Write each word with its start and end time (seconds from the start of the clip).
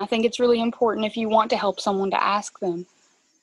I 0.00 0.06
think 0.06 0.24
it's 0.24 0.40
really 0.40 0.60
important 0.60 1.06
if 1.06 1.16
you 1.16 1.28
want 1.28 1.50
to 1.50 1.58
help 1.58 1.78
someone 1.78 2.10
to 2.10 2.22
ask 2.22 2.58
them, 2.58 2.86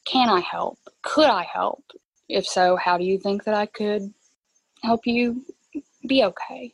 can 0.05 0.27
I 0.27 0.39
help? 0.39 0.79
Could 1.03 1.29
I 1.29 1.43
help? 1.43 1.83
If 2.27 2.47
so, 2.47 2.75
how 2.75 2.97
do 2.97 3.03
you 3.03 3.19
think 3.19 3.43
that 3.43 3.53
I 3.53 3.67
could 3.67 4.11
help 4.83 5.05
you 5.05 5.45
be 6.07 6.23
okay? 6.23 6.73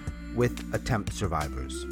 with 0.35 0.73
attempt 0.73 1.13
survivors. 1.13 1.85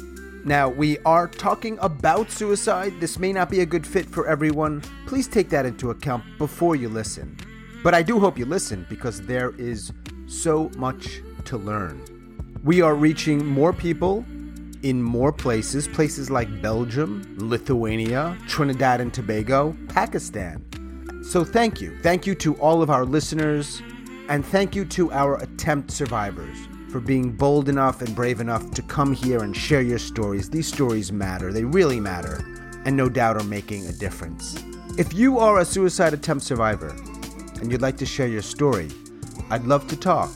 Now, 0.44 0.70
we 0.70 0.98
are 1.00 1.28
talking 1.28 1.78
about 1.82 2.30
suicide. 2.30 2.94
This 2.98 3.18
may 3.18 3.32
not 3.32 3.50
be 3.50 3.60
a 3.60 3.66
good 3.66 3.86
fit 3.86 4.06
for 4.06 4.26
everyone. 4.26 4.82
Please 5.06 5.28
take 5.28 5.50
that 5.50 5.66
into 5.66 5.90
account 5.90 6.24
before 6.38 6.76
you 6.76 6.88
listen. 6.88 7.36
But 7.84 7.94
I 7.94 8.02
do 8.02 8.18
hope 8.18 8.38
you 8.38 8.46
listen 8.46 8.86
because 8.88 9.20
there 9.20 9.50
is 9.58 9.92
so 10.26 10.70
much 10.76 11.20
to 11.44 11.58
learn. 11.58 12.02
We 12.64 12.80
are 12.80 12.94
reaching 12.94 13.44
more 13.44 13.72
people 13.74 14.24
in 14.82 15.02
more 15.02 15.30
places, 15.30 15.86
places 15.88 16.30
like 16.30 16.62
Belgium, 16.62 17.22
Lithuania, 17.38 18.36
Trinidad 18.48 19.02
and 19.02 19.12
Tobago, 19.12 19.76
Pakistan. 19.88 20.64
So 21.22 21.44
thank 21.44 21.82
you. 21.82 21.98
Thank 22.00 22.26
you 22.26 22.34
to 22.36 22.54
all 22.56 22.80
of 22.80 22.88
our 22.88 23.04
listeners, 23.04 23.82
and 24.30 24.44
thank 24.44 24.74
you 24.74 24.86
to 24.86 25.12
our 25.12 25.36
attempt 25.36 25.90
survivors 25.90 26.56
for 26.90 27.00
being 27.00 27.30
bold 27.30 27.68
enough 27.68 28.00
and 28.02 28.12
brave 28.14 28.40
enough 28.40 28.70
to 28.72 28.82
come 28.82 29.12
here 29.12 29.42
and 29.42 29.56
share 29.56 29.82
your 29.82 29.98
stories. 29.98 30.50
These 30.50 30.66
stories 30.66 31.12
matter, 31.12 31.52
they 31.52 31.62
really 31.64 32.00
matter, 32.00 32.44
and 32.84 32.96
no 32.96 33.08
doubt 33.08 33.36
are 33.36 33.44
making 33.44 33.86
a 33.86 33.92
difference. 33.92 34.60
If 34.98 35.14
you 35.14 35.38
are 35.38 35.60
a 35.60 35.64
suicide 35.64 36.14
attempt 36.14 36.44
survivor 36.44 36.88
and 37.60 37.70
you'd 37.70 37.82
like 37.82 37.96
to 37.98 38.06
share 38.06 38.26
your 38.26 38.42
story, 38.42 38.88
I'd 39.50 39.62
love 39.64 39.86
to 39.88 39.96
talk. 39.96 40.30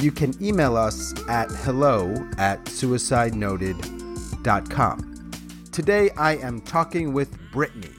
You 0.00 0.12
can 0.12 0.40
email 0.42 0.76
us 0.76 1.14
at 1.28 1.50
hello 1.50 2.14
at 2.38 2.64
suicidenoted.com. 2.66 5.30
Today 5.72 6.10
I 6.16 6.36
am 6.36 6.60
talking 6.60 7.12
with 7.12 7.36
Brittany. 7.52 7.90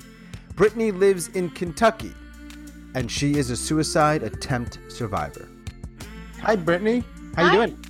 Brittany 0.56 0.92
lives 0.92 1.28
in 1.30 1.50
Kentucky 1.50 2.14
and 2.96 3.12
she 3.12 3.36
is 3.36 3.50
a 3.50 3.58
suicide 3.58 4.24
attempt 4.24 4.80
survivor. 4.90 5.48
Hi, 6.42 6.56
Brittany. 6.56 7.04
How 7.36 7.46
Hi. 7.46 7.54
you 7.54 7.68
doing? 7.68 7.86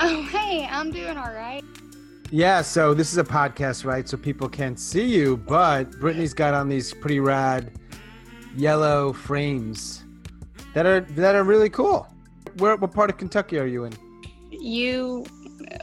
Oh, 0.00 0.22
hey, 0.22 0.66
I'm 0.70 0.90
doing 0.90 1.18
all 1.18 1.32
right. 1.32 1.62
Yeah, 2.30 2.62
so 2.62 2.94
this 2.94 3.12
is 3.12 3.18
a 3.18 3.24
podcast, 3.24 3.84
right? 3.84 4.08
So 4.08 4.16
people 4.16 4.48
can't 4.48 4.80
see 4.80 5.04
you, 5.04 5.36
but 5.36 5.90
Brittany's 6.00 6.32
got 6.32 6.54
on 6.54 6.68
these 6.68 6.94
pretty 6.94 7.20
rad 7.20 7.72
yellow 8.56 9.12
frames 9.12 10.04
that 10.72 10.86
are 10.86 11.00
that 11.00 11.34
are 11.34 11.44
really 11.44 11.68
cool. 11.68 12.08
Where 12.56 12.76
what 12.76 12.92
part 12.92 13.10
of 13.10 13.18
Kentucky 13.18 13.58
are 13.58 13.66
you 13.66 13.84
in? 13.84 13.92
You 14.50 15.26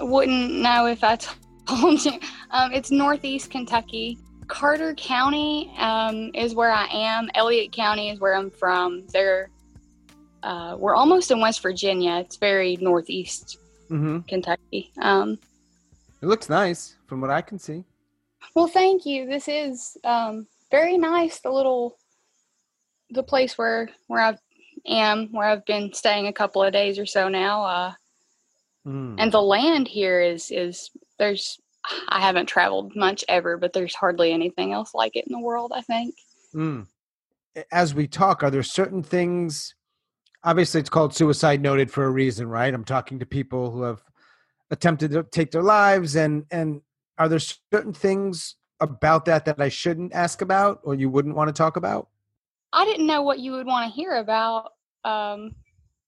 wouldn't 0.01 0.53
know 0.53 0.87
if 0.87 1.03
I 1.03 1.17
told 1.67 2.03
you. 2.03 2.19
Um, 2.49 2.73
it's 2.73 2.89
Northeast 2.89 3.51
Kentucky. 3.51 4.17
Carter 4.47 4.95
County 4.95 5.71
um, 5.77 6.31
is 6.33 6.55
where 6.55 6.71
I 6.71 6.87
am. 6.87 7.29
Elliott 7.35 7.71
County 7.71 8.09
is 8.09 8.19
where 8.19 8.35
I'm 8.35 8.49
from. 8.49 9.05
They're 9.13 9.49
uh, 10.43 10.75
we're 10.77 10.95
almost 10.95 11.31
in 11.31 11.39
West 11.39 11.61
Virginia. 11.61 12.17
It's 12.17 12.37
very 12.37 12.77
northeast 12.81 13.57
Mm-hmm. 13.89 14.19
Kentucky. 14.27 14.91
Um, 15.01 15.37
It 16.21 16.25
looks 16.27 16.49
nice 16.49 16.95
from 17.05 17.21
what 17.21 17.29
I 17.29 17.41
can 17.41 17.59
see. 17.59 17.83
well, 18.55 18.67
thank 18.67 19.05
you. 19.05 19.27
This 19.27 19.47
is 19.47 19.97
um, 20.03 20.47
very 20.71 20.97
nice. 20.97 21.39
The 21.41 21.51
little 21.51 21.97
the 23.11 23.23
place 23.23 23.57
where 23.57 23.89
where 24.07 24.21
I 24.21 24.37
am, 24.87 25.27
where 25.31 25.47
I've 25.47 25.65
been 25.65 25.93
staying 25.93 26.27
a 26.27 26.33
couple 26.33 26.63
of 26.63 26.73
days 26.73 26.97
or 26.99 27.05
so 27.05 27.27
now. 27.29 27.63
Uh, 27.65 27.93
Mm. 28.85 29.15
and 29.17 29.31
the 29.31 29.41
land 29.41 29.87
here 29.87 30.19
is 30.19 30.51
is 30.51 30.89
there's 31.17 31.57
I 32.09 32.19
haven't 32.19 32.47
traveled 32.47 32.95
much 32.97 33.23
ever, 33.29 33.55
but 33.57 33.71
there's 33.71 33.95
hardly 33.95 34.33
anything 34.33 34.73
else 34.73 34.93
like 34.93 35.15
it 35.15 35.25
in 35.27 35.31
the 35.31 35.39
world. 35.39 35.71
I 35.73 35.81
think. 35.81 36.15
Mm. 36.53 36.87
As 37.71 37.93
we 37.95 38.07
talk, 38.07 38.43
are 38.43 38.51
there 38.51 38.63
certain 38.63 39.01
things? 39.03 39.75
Obviously, 40.43 40.81
it's 40.81 40.89
called 40.89 41.15
suicide 41.15 41.61
noted 41.61 41.89
for 41.89 42.03
a 42.03 42.09
reason, 42.09 42.47
right? 42.47 42.73
I'm 42.73 42.83
talking 42.83 43.19
to 43.19 43.25
people 43.25 43.71
who 43.71 43.83
have 43.83 44.01
attempted 44.71 45.11
to 45.11 45.23
take 45.23 45.51
their 45.51 45.63
lives, 45.63 46.15
and 46.15 46.45
and 46.51 46.81
are 47.17 47.29
there 47.29 47.39
certain 47.39 47.93
things 47.93 48.55
about 48.79 49.25
that 49.25 49.45
that 49.45 49.61
I 49.61 49.69
shouldn't 49.69 50.13
ask 50.13 50.41
about, 50.41 50.81
or 50.83 50.95
you 50.95 51.09
wouldn't 51.09 51.35
want 51.35 51.47
to 51.47 51.53
talk 51.53 51.77
about? 51.77 52.09
I 52.73 52.85
didn't 52.85 53.07
know 53.07 53.21
what 53.21 53.39
you 53.39 53.51
would 53.53 53.67
want 53.67 53.89
to 53.89 53.95
hear 53.95 54.15
about. 54.15 54.71
Um, 55.05 55.55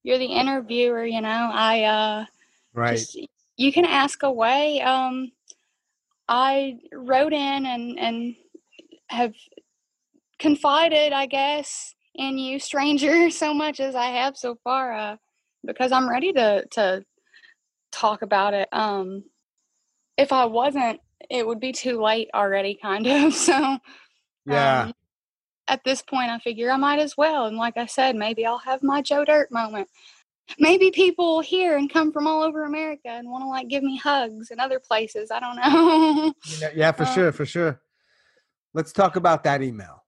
you're 0.03 0.17
the 0.17 0.25
interviewer, 0.25 1.05
you 1.05 1.21
know. 1.21 1.49
I 1.53 1.83
uh, 1.83 2.25
Right. 2.73 2.97
just 2.97 3.17
you 3.55 3.71
can 3.71 3.85
ask 3.85 4.23
away. 4.23 4.81
Um, 4.81 5.31
I 6.27 6.79
wrote 6.93 7.33
in 7.33 7.65
and 7.65 7.99
and 7.99 8.35
have 9.09 9.33
confided, 10.39 11.13
I 11.13 11.27
guess, 11.27 11.95
in 12.15 12.37
you, 12.37 12.59
stranger, 12.59 13.29
so 13.29 13.53
much 13.53 13.79
as 13.79 13.95
I 13.95 14.07
have 14.07 14.37
so 14.37 14.57
far, 14.63 14.93
uh, 14.93 15.17
because 15.65 15.91
I'm 15.91 16.09
ready 16.09 16.33
to 16.33 16.65
to 16.71 17.03
talk 17.91 18.21
about 18.21 18.53
it. 18.53 18.67
Um, 18.71 19.23
if 20.17 20.31
I 20.31 20.45
wasn't, 20.45 20.99
it 21.29 21.45
would 21.45 21.59
be 21.59 21.71
too 21.71 22.01
late 22.01 22.29
already, 22.33 22.75
kind 22.81 23.07
of. 23.07 23.33
So 23.33 23.77
yeah. 24.45 24.83
um, 24.83 24.93
at 25.67 25.83
this 25.83 26.01
point, 26.01 26.29
I 26.29 26.39
figure 26.39 26.71
I 26.71 26.77
might 26.77 26.99
as 26.99 27.17
well. 27.17 27.45
And 27.45 27.57
like 27.57 27.77
I 27.77 27.85
said, 27.85 28.15
maybe 28.15 28.45
I'll 28.45 28.59
have 28.59 28.83
my 28.83 29.01
Joe 29.01 29.25
Dirt 29.25 29.51
moment. 29.51 29.87
Maybe 30.59 30.91
people 30.91 31.41
hear 31.41 31.75
and 31.75 31.91
come 31.91 32.11
from 32.11 32.27
all 32.27 32.43
over 32.43 32.65
America 32.65 33.07
and 33.07 33.31
want 33.31 33.43
to 33.43 33.47
like 33.47 33.67
give 33.67 33.81
me 33.81 33.97
hugs 33.97 34.51
and 34.51 34.59
other 34.59 34.79
places. 34.79 35.31
I 35.31 35.39
don't 35.39 35.55
know. 35.55 36.33
yeah, 36.75 36.91
for 36.91 37.03
uh, 37.03 37.13
sure, 37.13 37.31
for 37.31 37.47
sure. 37.47 37.81
Let's 38.75 38.91
talk 38.91 39.15
about 39.15 39.43
that 39.45 39.63
email. 39.63 40.03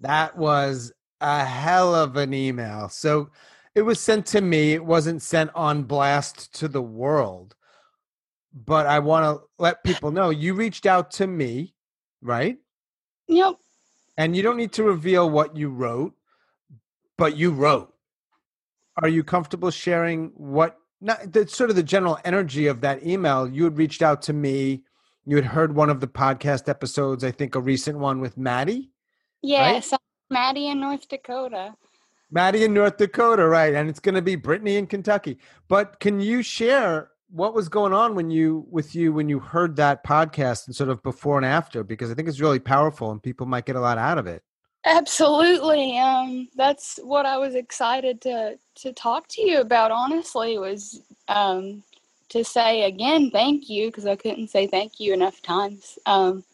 That 0.00 0.36
was 0.36 0.92
a 1.20 1.44
hell 1.44 1.94
of 1.94 2.16
an 2.16 2.34
email. 2.34 2.88
So 2.88 3.30
it 3.74 3.82
was 3.82 4.00
sent 4.00 4.26
to 4.26 4.40
me. 4.40 4.72
It 4.72 4.84
wasn't 4.84 5.22
sent 5.22 5.50
on 5.54 5.84
blast 5.84 6.54
to 6.54 6.68
the 6.68 6.82
world. 6.82 7.54
But 8.54 8.86
I 8.86 9.00
want 9.00 9.24
to 9.24 9.46
let 9.58 9.84
people 9.84 10.10
know 10.10 10.30
you 10.30 10.54
reached 10.54 10.86
out 10.86 11.10
to 11.12 11.26
me, 11.26 11.74
right? 12.22 12.58
yep. 13.28 13.56
And 14.16 14.34
you 14.34 14.42
don't 14.42 14.56
need 14.56 14.72
to 14.72 14.82
reveal 14.82 15.28
what 15.28 15.56
you 15.56 15.68
wrote, 15.68 16.14
but 17.18 17.36
you 17.36 17.50
wrote. 17.50 17.92
Are 19.02 19.08
you 19.08 19.22
comfortable 19.22 19.70
sharing 19.70 20.28
what 20.36 20.78
not 21.02 21.30
the 21.30 21.46
sort 21.46 21.68
of 21.68 21.76
the 21.76 21.82
general 21.82 22.18
energy 22.24 22.66
of 22.66 22.80
that 22.80 23.04
email? 23.06 23.46
You 23.46 23.64
had 23.64 23.76
reached 23.76 24.00
out 24.00 24.22
to 24.22 24.32
me. 24.32 24.84
You 25.26 25.36
had 25.36 25.44
heard 25.44 25.74
one 25.74 25.90
of 25.90 26.00
the 26.00 26.06
podcast 26.06 26.66
episodes, 26.66 27.24
I 27.24 27.30
think 27.30 27.56
a 27.56 27.60
recent 27.60 27.98
one 27.98 28.20
with 28.20 28.38
Maddie. 28.38 28.90
Yes. 29.42 29.92
I'm 29.92 29.98
Maddie 30.30 30.68
in 30.68 30.80
North 30.80 31.08
Dakota. 31.08 31.74
Maddie 32.30 32.64
in 32.64 32.74
North 32.74 32.96
Dakota, 32.96 33.46
right? 33.46 33.74
And 33.74 33.88
it's 33.88 34.00
going 34.00 34.14
to 34.16 34.22
be 34.22 34.34
Brittany 34.36 34.76
in 34.76 34.86
Kentucky. 34.86 35.38
But 35.68 36.00
can 36.00 36.20
you 36.20 36.42
share 36.42 37.10
what 37.30 37.54
was 37.54 37.68
going 37.68 37.92
on 37.92 38.14
when 38.14 38.30
you 38.30 38.66
with 38.70 38.94
you 38.94 39.12
when 39.12 39.28
you 39.28 39.38
heard 39.38 39.76
that 39.76 40.04
podcast 40.04 40.66
and 40.66 40.74
sort 40.74 40.90
of 40.90 41.02
before 41.02 41.36
and 41.36 41.46
after? 41.46 41.84
Because 41.84 42.10
I 42.10 42.14
think 42.14 42.28
it's 42.28 42.40
really 42.40 42.58
powerful 42.58 43.10
and 43.10 43.22
people 43.22 43.46
might 43.46 43.66
get 43.66 43.76
a 43.76 43.80
lot 43.80 43.98
out 43.98 44.18
of 44.18 44.26
it. 44.26 44.42
Absolutely. 44.84 45.98
Um, 45.98 46.48
that's 46.54 46.98
what 47.02 47.26
I 47.26 47.38
was 47.38 47.54
excited 47.54 48.20
to 48.22 48.58
to 48.76 48.92
talk 48.92 49.26
to 49.28 49.42
you 49.42 49.60
about. 49.60 49.90
Honestly, 49.90 50.58
was 50.58 51.02
um, 51.28 51.82
to 52.28 52.44
say 52.44 52.84
again 52.84 53.30
thank 53.30 53.68
you 53.68 53.88
because 53.88 54.06
I 54.06 54.16
couldn't 54.16 54.48
say 54.48 54.66
thank 54.66 54.98
you 55.00 55.12
enough 55.12 55.42
times. 55.42 55.98
Um, 56.06 56.44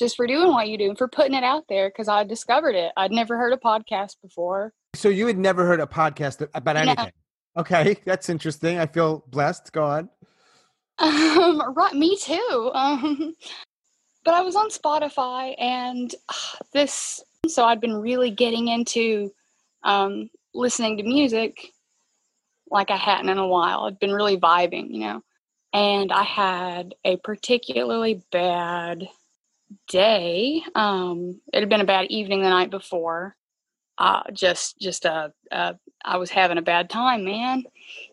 just 0.00 0.16
for 0.16 0.26
doing 0.26 0.48
what 0.48 0.68
you 0.68 0.76
do 0.76 0.88
and 0.88 0.98
for 0.98 1.06
putting 1.06 1.34
it 1.34 1.44
out 1.44 1.66
there 1.68 1.88
because 1.88 2.08
I 2.08 2.24
discovered 2.24 2.74
it. 2.74 2.90
I'd 2.96 3.12
never 3.12 3.36
heard 3.36 3.52
a 3.52 3.56
podcast 3.56 4.16
before. 4.20 4.72
So 4.96 5.08
you 5.08 5.28
had 5.28 5.38
never 5.38 5.64
heard 5.64 5.78
a 5.78 5.86
podcast 5.86 6.48
about 6.54 6.74
No. 6.74 6.80
anything? 6.82 7.12
Okay, 7.56 7.96
that's 8.04 8.28
interesting. 8.28 8.78
I 8.78 8.86
feel 8.86 9.22
blessed. 9.28 9.72
Go 9.72 9.84
on. 9.84 10.08
Um, 10.98 11.62
right, 11.74 11.94
me 11.94 12.14
too. 12.16 12.70
Um, 12.74 13.34
but 14.24 14.34
I 14.34 14.42
was 14.42 14.54
on 14.54 14.68
Spotify 14.68 15.54
and 15.58 16.14
uh, 16.28 16.58
this, 16.74 17.22
so 17.48 17.64
I'd 17.64 17.80
been 17.80 17.94
really 17.96 18.30
getting 18.30 18.68
into 18.68 19.30
um, 19.82 20.28
listening 20.52 20.98
to 20.98 21.02
music 21.02 21.70
like 22.70 22.90
I 22.90 22.96
hadn't 22.96 23.30
in 23.30 23.38
a 23.38 23.46
while. 23.48 23.84
I'd 23.84 23.98
been 23.98 24.12
really 24.12 24.36
vibing, 24.36 24.90
you 24.90 25.00
know. 25.00 25.22
And 25.72 26.12
I 26.12 26.22
had 26.22 26.94
a 27.04 27.16
particularly 27.16 28.22
bad 28.30 29.08
day. 29.88 30.62
Um, 30.74 31.40
it 31.52 31.60
had 31.60 31.68
been 31.68 31.80
a 31.80 31.86
bad 31.86 32.06
evening 32.06 32.42
the 32.42 32.48
night 32.48 32.70
before. 32.70 33.36
Uh, 33.98 34.22
just, 34.32 34.78
just 34.80 35.04
a, 35.04 35.32
a, 35.50 35.76
I 36.04 36.16
was 36.16 36.30
having 36.30 36.58
a 36.58 36.62
bad 36.62 36.88
time, 36.88 37.24
man 37.24 37.64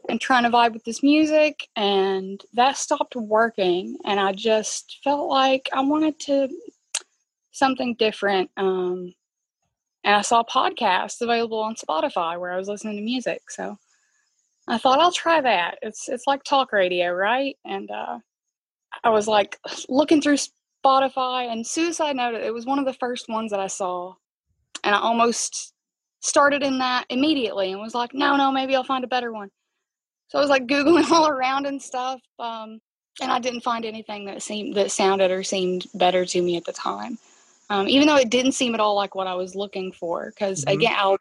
and 0.09 0.19
trying 0.19 0.43
to 0.43 0.49
vibe 0.49 0.73
with 0.73 0.83
this 0.83 1.03
music 1.03 1.67
and 1.75 2.43
that 2.53 2.77
stopped 2.77 3.15
working 3.15 3.97
and 4.05 4.19
i 4.19 4.31
just 4.31 4.99
felt 5.03 5.29
like 5.29 5.69
i 5.73 5.81
wanted 5.81 6.19
to 6.19 6.47
something 7.51 7.95
different 7.95 8.49
um, 8.57 9.13
and 10.03 10.15
i 10.15 10.21
saw 10.21 10.43
podcasts 10.43 11.21
available 11.21 11.59
on 11.59 11.75
spotify 11.75 12.39
where 12.39 12.51
i 12.51 12.57
was 12.57 12.67
listening 12.67 12.95
to 12.95 13.01
music 13.01 13.49
so 13.49 13.77
i 14.67 14.77
thought 14.77 14.99
i'll 14.99 15.11
try 15.11 15.41
that 15.41 15.77
it's 15.81 16.07
it's 16.09 16.27
like 16.27 16.43
talk 16.43 16.71
radio 16.71 17.11
right 17.11 17.55
and 17.65 17.89
uh, 17.91 18.17
i 19.03 19.09
was 19.09 19.27
like 19.27 19.57
looking 19.89 20.21
through 20.21 20.37
spotify 20.83 21.51
and 21.51 21.65
suicide 21.65 22.15
note 22.15 22.33
it 22.35 22.53
was 22.53 22.65
one 22.65 22.79
of 22.79 22.85
the 22.85 22.93
first 22.93 23.27
ones 23.29 23.51
that 23.51 23.59
i 23.59 23.67
saw 23.67 24.13
and 24.83 24.95
i 24.95 24.99
almost 24.99 25.73
started 26.21 26.63
in 26.63 26.79
that 26.79 27.05
immediately 27.09 27.71
and 27.71 27.81
was 27.81 27.93
like 27.95 28.13
no 28.13 28.35
no 28.35 28.51
maybe 28.51 28.75
i'll 28.75 28.83
find 28.83 29.03
a 29.03 29.07
better 29.07 29.31
one 29.33 29.49
so 30.29 30.37
I 30.37 30.41
was 30.41 30.49
like 30.49 30.67
googling 30.67 31.09
all 31.11 31.27
around 31.29 31.65
and 31.67 31.81
stuff, 31.81 32.19
um, 32.37 32.81
and 33.21 33.31
I 33.31 33.39
didn't 33.39 33.61
find 33.61 33.85
anything 33.85 34.25
that 34.25 34.41
seemed 34.41 34.75
that 34.75 34.91
sounded 34.91 35.31
or 35.31 35.41
seemed 35.41 35.85
better 35.93 36.25
to 36.25 36.41
me 36.41 36.57
at 36.57 36.65
the 36.65 36.73
time. 36.73 37.17
Um, 37.69 37.87
even 37.87 38.07
though 38.07 38.17
it 38.17 38.29
didn't 38.29 38.51
seem 38.51 38.73
at 38.73 38.81
all 38.81 38.93
like 38.95 39.15
what 39.15 39.27
I 39.27 39.35
was 39.35 39.55
looking 39.55 39.93
for, 39.93 40.25
because 40.31 40.65
Mhm. 40.65 40.73
again, 40.73 40.95
I'll, 40.97 41.17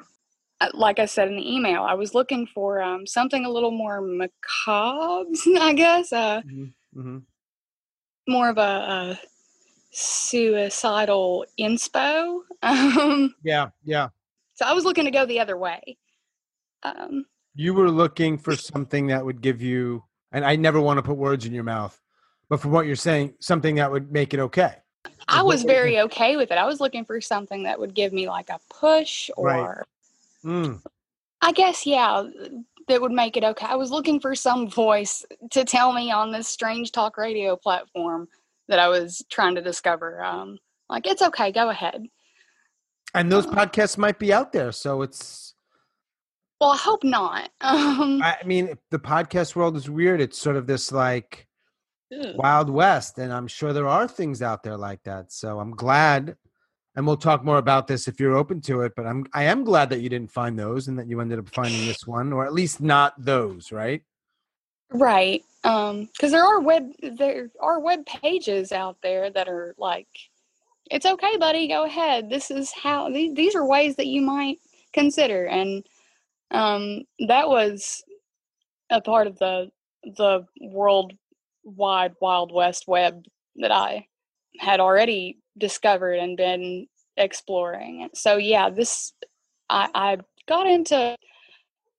uh, 0.60 0.70
like 0.74 0.98
I 0.98 1.06
said 1.06 1.28
in 1.28 1.36
the 1.36 1.54
email, 1.54 1.84
I 1.84 1.94
was 1.94 2.14
looking 2.14 2.48
for 2.48 2.80
um, 2.82 3.06
something 3.06 3.44
a 3.44 3.48
little 3.50 3.70
more 3.70 4.00
macabre, 4.00 5.30
I 5.60 5.72
guess, 5.72 6.12
uh, 6.12 6.42
Mm-hmm. 6.96 7.18
more 8.28 8.48
of 8.48 8.58
a, 8.58 8.60
a 8.60 9.20
suicidal 9.92 11.44
inspo. 11.58 12.40
Um, 12.62 13.34
Yeah, 13.44 13.68
yeah. 13.84 14.08
so 14.54 14.64
I 14.66 14.72
was 14.72 14.84
looking 14.84 15.04
to 15.04 15.10
go 15.10 15.26
the 15.26 15.40
other 15.40 15.56
way. 15.56 15.98
Um, 16.82 17.26
You 17.54 17.74
were 17.74 17.90
looking 17.90 18.38
for 18.38 18.56
something 18.56 19.08
that 19.08 19.24
would 19.24 19.40
give 19.40 19.62
you, 19.62 20.02
and 20.32 20.44
I 20.44 20.56
never 20.56 20.80
want 20.80 20.98
to 20.98 21.02
put 21.02 21.16
words 21.16 21.46
in 21.46 21.52
your 21.52 21.64
mouth, 21.64 22.00
but 22.48 22.60
from 22.60 22.72
what 22.72 22.86
you're 22.86 22.96
saying, 22.96 23.34
something 23.40 23.76
that 23.76 23.90
would 23.92 24.10
make 24.10 24.34
it 24.34 24.40
okay. 24.40 24.76
I 25.28 25.42
was 25.42 25.62
very 25.62 26.00
okay 26.00 26.36
with 26.36 26.50
it. 26.50 26.58
I 26.58 26.66
was 26.66 26.80
looking 26.80 27.04
for 27.04 27.20
something 27.20 27.64
that 27.64 27.78
would 27.78 27.94
give 27.94 28.12
me 28.12 28.28
like 28.28 28.48
a 28.48 28.58
push 28.70 29.30
or 29.36 29.46
Right. 29.46 29.84
Mm. 30.44 30.82
I 31.42 31.52
guess 31.52 31.86
yeah, 31.86 32.24
that 32.88 33.00
would 33.00 33.12
make 33.12 33.36
it 33.36 33.44
okay. 33.44 33.66
I 33.66 33.76
was 33.76 33.90
looking 33.90 34.20
for 34.20 34.34
some 34.34 34.68
voice 34.68 35.24
to 35.50 35.64
tell 35.64 35.92
me 35.92 36.10
on 36.10 36.32
this 36.32 36.48
strange 36.48 36.92
talk 36.92 37.16
radio 37.16 37.56
platform 37.56 38.28
that 38.68 38.78
I 38.78 38.88
was 38.88 39.24
trying 39.30 39.54
to 39.56 39.62
discover. 39.62 40.22
Um 40.22 40.58
like 40.88 41.06
it's 41.06 41.22
okay, 41.22 41.52
go 41.52 41.68
ahead. 41.70 42.06
And 43.14 43.32
those 43.32 43.46
podcasts 43.46 43.96
might 43.96 44.18
be 44.18 44.32
out 44.32 44.52
there, 44.52 44.72
so 44.72 45.02
it's. 45.02 45.54
Well, 46.60 46.70
I 46.70 46.76
hope 46.76 47.04
not. 47.04 47.50
Um 47.60 48.22
I 48.22 48.36
mean, 48.44 48.76
the 48.90 48.98
podcast 48.98 49.56
world 49.56 49.76
is 49.76 49.88
weird. 49.88 50.20
It's 50.20 50.38
sort 50.38 50.56
of 50.56 50.66
this 50.66 50.92
like 50.92 51.46
ugh. 52.12 52.34
wild 52.36 52.70
west, 52.70 53.18
and 53.18 53.32
I'm 53.32 53.48
sure 53.48 53.72
there 53.72 53.88
are 53.88 54.08
things 54.08 54.42
out 54.42 54.62
there 54.62 54.76
like 54.76 55.02
that. 55.04 55.32
So 55.32 55.60
I'm 55.60 55.72
glad, 55.72 56.36
and 56.94 57.06
we'll 57.06 57.16
talk 57.16 57.44
more 57.44 57.58
about 57.58 57.86
this 57.86 58.08
if 58.08 58.20
you're 58.20 58.36
open 58.36 58.60
to 58.62 58.82
it. 58.82 58.92
But 58.96 59.06
I'm 59.06 59.26
I 59.32 59.44
am 59.44 59.64
glad 59.64 59.90
that 59.90 60.00
you 60.00 60.08
didn't 60.08 60.32
find 60.32 60.58
those, 60.58 60.88
and 60.88 60.98
that 60.98 61.08
you 61.08 61.20
ended 61.20 61.38
up 61.38 61.48
finding 61.48 61.86
this 61.86 62.06
one, 62.06 62.32
or 62.32 62.46
at 62.46 62.52
least 62.52 62.80
not 62.80 63.14
those, 63.18 63.72
right? 63.72 64.02
Right. 64.92 65.42
Um, 65.64 66.04
because 66.12 66.30
there 66.30 66.44
are 66.44 66.60
web 66.60 66.92
there 67.02 67.50
are 67.60 67.80
web 67.80 68.06
pages 68.06 68.70
out 68.72 68.96
there 69.02 69.30
that 69.30 69.48
are 69.48 69.74
like, 69.78 70.06
it's 70.90 71.06
okay, 71.06 71.36
buddy, 71.38 71.68
go 71.68 71.84
ahead. 71.84 72.30
This 72.30 72.50
is 72.50 72.72
how 72.72 73.10
these 73.10 73.34
these 73.34 73.54
are 73.56 73.66
ways 73.66 73.96
that 73.96 74.06
you 74.06 74.22
might 74.22 74.58
consider, 74.92 75.46
and 75.46 75.84
um, 76.52 77.02
that 77.28 77.48
was 77.48 78.04
a 78.90 79.00
part 79.00 79.26
of 79.26 79.38
the 79.38 79.70
the 80.16 80.46
world 80.60 81.12
wide 81.64 82.14
wild 82.20 82.52
west 82.52 82.84
web 82.86 83.24
that 83.56 83.72
I 83.72 84.06
had 84.58 84.80
already 84.80 85.38
discovered 85.58 86.14
and 86.14 86.36
been 86.36 86.86
exploring. 87.16 88.08
So 88.14 88.36
yeah, 88.36 88.70
this 88.70 89.12
I, 89.68 89.88
I 89.94 90.18
got 90.48 90.66
into 90.68 91.16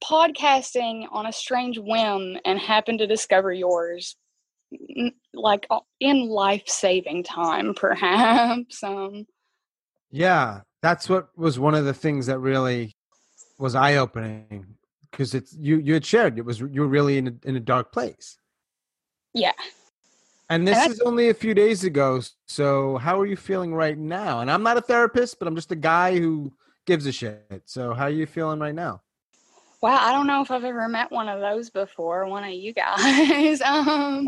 podcasting 0.03 1.07
on 1.11 1.25
a 1.25 1.33
strange 1.33 1.77
whim 1.77 2.38
and 2.45 2.59
happened 2.59 2.99
to 2.99 3.07
discover 3.07 3.51
yours 3.51 4.15
like 5.33 5.65
in 5.99 6.27
life-saving 6.27 7.23
time 7.23 7.73
perhaps 7.75 8.83
um 8.83 9.25
Yeah, 10.11 10.61
that's 10.81 11.09
what 11.09 11.29
was 11.38 11.59
one 11.59 11.75
of 11.75 11.85
the 11.85 11.94
things 11.94 12.25
that 12.27 12.39
really 12.39 12.95
was 13.57 13.75
eye 13.75 13.95
opening 13.95 14.65
because 15.09 15.33
it's 15.33 15.53
you 15.53 15.77
you 15.77 15.94
had 15.94 16.05
shared 16.05 16.38
it 16.38 16.45
was 16.45 16.59
you 16.59 16.81
were 16.81 16.88
really 16.88 17.17
in 17.17 17.27
a, 17.27 17.47
in 17.47 17.55
a 17.55 17.59
dark 17.59 17.91
place. 17.91 18.38
yeah 19.33 19.53
And 20.49 20.67
this 20.67 20.77
And 20.77 20.94
is 20.94 21.01
only 21.01 21.29
a 21.29 21.33
few 21.33 21.53
days 21.53 21.83
ago. 21.83 22.21
So 22.47 22.97
how 22.97 23.19
are 23.19 23.25
you 23.25 23.35
feeling 23.35 23.73
right 23.73 23.97
now? 23.97 24.39
And 24.39 24.49
I'm 24.49 24.63
not 24.63 24.77
a 24.77 24.81
therapist, 24.81 25.39
but 25.39 25.47
I'm 25.47 25.55
just 25.55 25.71
a 25.71 25.75
guy 25.75 26.17
who 26.17 26.53
gives 26.85 27.05
a 27.05 27.11
shit. 27.11 27.63
So 27.65 27.94
how 27.94 28.03
are 28.05 28.09
you 28.09 28.25
feeling 28.25 28.59
right 28.59 28.75
now? 28.75 29.01
Wow 29.81 29.97
i 30.00 30.12
don't 30.12 30.27
know 30.27 30.41
if 30.41 30.51
i've 30.51 30.63
ever 30.63 30.88
met 30.88 31.12
one 31.12 31.29
of 31.29 31.39
those 31.39 31.69
before 31.69 32.25
one 32.27 32.44
of 32.44 32.51
you 32.51 32.74
guys. 32.74 33.62
Um 33.65 34.27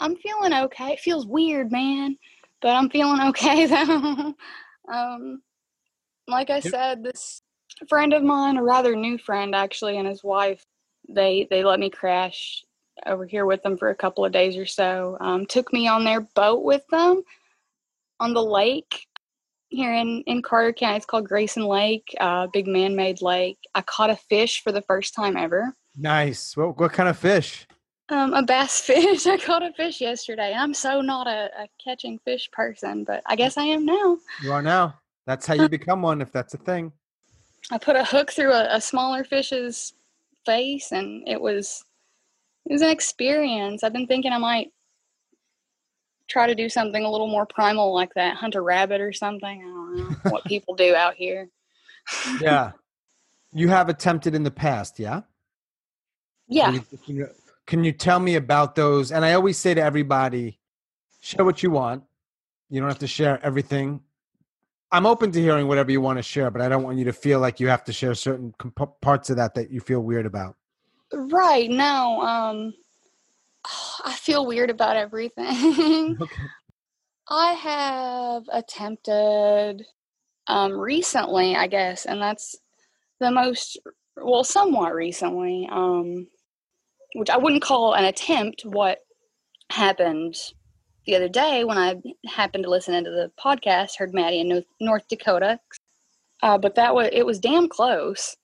i'm 0.00 0.16
feeling 0.16 0.52
okay. 0.52 0.92
It 0.92 1.00
feels 1.00 1.26
weird 1.26 1.72
man 1.72 2.16
but 2.60 2.74
i'm 2.74 2.90
feeling 2.90 3.20
okay 3.28 3.66
though. 3.74 4.34
Um 4.92 5.42
like 6.26 6.50
i 6.50 6.60
said 6.60 7.02
this 7.02 7.42
friend 7.88 8.12
of 8.12 8.22
mine 8.22 8.56
a 8.56 8.62
rather 8.62 8.96
new 8.96 9.18
friend 9.18 9.54
actually 9.54 9.98
and 9.98 10.08
his 10.08 10.24
wife 10.24 10.64
they 11.08 11.46
they 11.50 11.64
let 11.64 11.80
me 11.80 11.90
crash 11.90 12.64
over 13.06 13.26
here 13.26 13.46
with 13.46 13.62
them 13.62 13.76
for 13.76 13.90
a 13.90 13.94
couple 13.94 14.24
of 14.24 14.32
days 14.32 14.56
or 14.56 14.66
so 14.66 15.16
um, 15.20 15.46
took 15.46 15.72
me 15.72 15.86
on 15.86 16.04
their 16.04 16.20
boat 16.20 16.64
with 16.64 16.82
them 16.90 17.22
on 18.20 18.34
the 18.34 18.42
lake 18.42 19.06
here 19.68 19.92
in 19.92 20.22
in 20.26 20.40
carter 20.42 20.72
county 20.72 20.96
it's 20.96 21.06
called 21.06 21.28
grayson 21.28 21.64
lake 21.64 22.14
uh, 22.20 22.46
big 22.52 22.66
man-made 22.66 23.20
lake 23.20 23.58
i 23.74 23.82
caught 23.82 24.10
a 24.10 24.16
fish 24.16 24.62
for 24.62 24.72
the 24.72 24.82
first 24.82 25.14
time 25.14 25.36
ever 25.36 25.74
nice. 25.96 26.56
What 26.56 26.78
what 26.78 26.92
kind 26.92 27.08
of 27.08 27.18
fish? 27.18 27.66
um, 28.10 28.32
a 28.34 28.42
bass 28.42 28.80
fish. 28.86 29.26
I 29.26 29.36
caught 29.36 29.62
a 29.62 29.72
fish 29.72 30.00
yesterday. 30.00 30.54
I'm 30.54 30.74
so 30.74 31.00
not 31.00 31.26
a, 31.26 31.50
a 31.58 31.68
catching 31.82 32.18
fish 32.18 32.50
person, 32.52 33.04
but 33.04 33.22
I 33.26 33.36
guess 33.36 33.56
I 33.56 33.64
am 33.64 33.84
now. 33.84 34.18
You 34.42 34.52
are 34.52 34.62
now. 34.62 34.98
That's 35.26 35.46
how 35.46 35.54
you 35.54 35.68
become 35.78 36.02
one 36.02 36.20
if 36.20 36.32
that's 36.32 36.54
a 36.54 36.58
thing. 36.58 36.92
I 37.70 37.78
put 37.78 37.96
a 37.96 38.04
hook 38.04 38.30
through 38.32 38.52
a, 38.52 38.76
a 38.76 38.80
smaller 38.80 39.24
fish's 39.24 39.92
face, 40.46 40.92
and 40.92 41.26
it 41.28 41.40
was 41.40 41.84
it 42.66 42.72
was 42.72 42.82
an 42.82 42.90
experience. 42.90 43.82
I've 43.82 43.92
been 43.92 44.06
thinking 44.06 44.32
I 44.32 44.38
might 44.38 44.68
try 46.28 46.46
to 46.46 46.54
do 46.54 46.68
something 46.68 47.04
a 47.04 47.10
little 47.10 47.26
more 47.28 47.46
primal 47.46 47.92
like 47.94 48.12
that, 48.14 48.36
hunt 48.36 48.54
a 48.54 48.60
rabbit 48.60 49.00
or 49.00 49.12
something. 49.12 49.60
I 49.60 49.64
don't 49.64 49.96
know 49.96 50.30
what 50.30 50.44
people 50.46 50.74
do 50.74 50.94
out 50.94 51.14
here. 51.14 51.48
Yeah. 52.40 52.72
You 53.54 53.68
have 53.70 53.88
attempted 53.88 54.34
in 54.34 54.42
the 54.42 54.50
past, 54.50 54.98
yeah? 54.98 55.22
Yeah, 56.48 56.66
Can 56.66 56.74
you- 57.16 57.28
Can 57.66 57.82
you, 57.82 57.92
tell 57.92 58.20
me 58.20 58.34
about 58.34 58.74
those? 58.74 59.10
And 59.10 59.24
I 59.24 59.32
always 59.32 59.56
say 59.56 59.72
to 59.72 59.80
everybody, 59.82 60.58
share 61.22 61.46
what 61.46 61.62
you 61.62 61.70
want. 61.70 62.02
You 62.68 62.80
don't 62.80 62.90
have 62.90 62.98
to 62.98 63.06
share 63.06 63.40
everything. 63.42 64.02
I'm 64.92 65.06
open 65.06 65.32
to 65.32 65.40
hearing 65.40 65.66
whatever 65.66 65.90
you 65.90 66.02
want 66.02 66.18
to 66.18 66.22
share, 66.22 66.50
but 66.50 66.60
I 66.60 66.68
don't 66.68 66.82
want 66.82 66.98
you 66.98 67.04
to 67.06 67.12
feel 67.14 67.40
like 67.40 67.58
you 67.58 67.68
have 67.68 67.84
to 67.84 67.92
share 67.92 68.14
certain 68.14 68.54
comp- 68.58 69.00
parts 69.00 69.30
of 69.30 69.36
that 69.36 69.54
that 69.54 69.70
you 69.70 69.80
feel 69.80 70.00
weird 70.00 70.26
about. 70.26 70.54
right. 71.14 71.70
No, 71.70 72.20
um, 72.20 72.74
I 74.04 74.14
feel 74.14 74.46
weird 74.46 74.70
about 74.70 74.96
everything. 74.96 76.16
Okay. 76.22 76.36
I 77.30 77.52
have 77.52 78.44
attempted 78.50 79.84
um, 80.46 80.72
recently, 80.72 81.56
I 81.56 81.66
guess, 81.66 82.06
and 82.06 82.22
that's 82.22 82.56
the 83.20 83.30
most 83.30 83.78
well, 84.16 84.44
somewhat 84.44 84.94
recently, 84.94 85.68
um, 85.70 86.26
which 87.14 87.30
I 87.30 87.36
wouldn't 87.36 87.62
call 87.62 87.94
an 87.94 88.04
attempt. 88.04 88.62
What 88.64 89.00
happened 89.70 90.36
the 91.06 91.16
other 91.16 91.28
day 91.28 91.64
when 91.64 91.78
I 91.78 91.96
happened 92.26 92.64
to 92.64 92.70
listen 92.70 92.94
into 92.94 93.10
the 93.10 93.30
podcast, 93.42 93.98
heard 93.98 94.14
Maddie 94.14 94.40
in 94.40 94.64
North 94.80 95.06
Dakota. 95.08 95.60
Uh, 96.42 96.58
but 96.58 96.76
that 96.76 96.94
was 96.94 97.08
it 97.12 97.26
was 97.26 97.40
damn 97.40 97.68
close. 97.68 98.36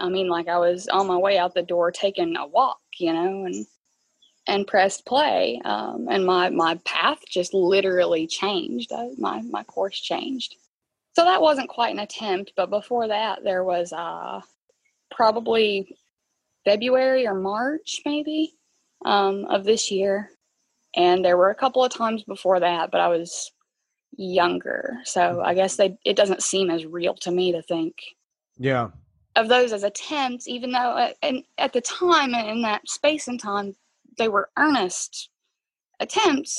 I 0.00 0.08
mean, 0.08 0.28
like 0.28 0.48
I 0.48 0.58
was 0.58 0.88
on 0.88 1.06
my 1.06 1.16
way 1.16 1.38
out 1.38 1.54
the 1.54 1.62
door 1.62 1.90
taking 1.90 2.36
a 2.36 2.46
walk, 2.46 2.78
you 2.98 3.12
know, 3.12 3.44
and 3.46 3.66
and 4.48 4.66
pressed 4.66 5.06
play, 5.06 5.60
um, 5.64 6.08
and 6.10 6.26
my 6.26 6.50
my 6.50 6.76
path 6.84 7.18
just 7.28 7.54
literally 7.54 8.26
changed. 8.26 8.90
Uh, 8.92 9.10
my 9.18 9.42
my 9.42 9.62
course 9.64 10.00
changed. 10.00 10.56
So 11.14 11.24
that 11.24 11.42
wasn't 11.42 11.68
quite 11.68 11.92
an 11.92 12.00
attempt, 12.00 12.52
but 12.56 12.70
before 12.70 13.08
that, 13.08 13.44
there 13.44 13.64
was 13.64 13.92
uh, 13.92 14.40
probably 15.10 15.96
February 16.64 17.26
or 17.26 17.34
March, 17.34 18.02
maybe, 18.06 18.54
um, 19.04 19.44
of 19.46 19.64
this 19.64 19.90
year. 19.90 20.30
And 20.94 21.24
there 21.24 21.36
were 21.36 21.50
a 21.50 21.56
couple 21.56 21.84
of 21.84 21.92
times 21.92 22.22
before 22.22 22.60
that, 22.60 22.90
but 22.92 23.00
I 23.00 23.08
was 23.08 23.50
younger. 24.16 24.98
So 25.04 25.42
I 25.44 25.54
guess 25.54 25.76
they, 25.76 25.98
it 26.04 26.16
doesn't 26.16 26.42
seem 26.42 26.70
as 26.70 26.86
real 26.86 27.14
to 27.14 27.30
me 27.30 27.52
to 27.52 27.62
think 27.62 27.94
yeah 28.58 28.88
of 29.38 29.48
those 29.48 29.72
as 29.72 29.84
attempts, 29.84 30.48
even 30.48 30.72
though 30.72 30.96
at, 30.98 31.16
and 31.22 31.44
at 31.58 31.72
the 31.72 31.80
time 31.80 32.34
in 32.34 32.62
that 32.62 32.88
space 32.88 33.28
and 33.28 33.40
time, 33.40 33.76
they 34.18 34.28
were 34.28 34.50
earnest 34.56 35.30
attempts. 36.00 36.58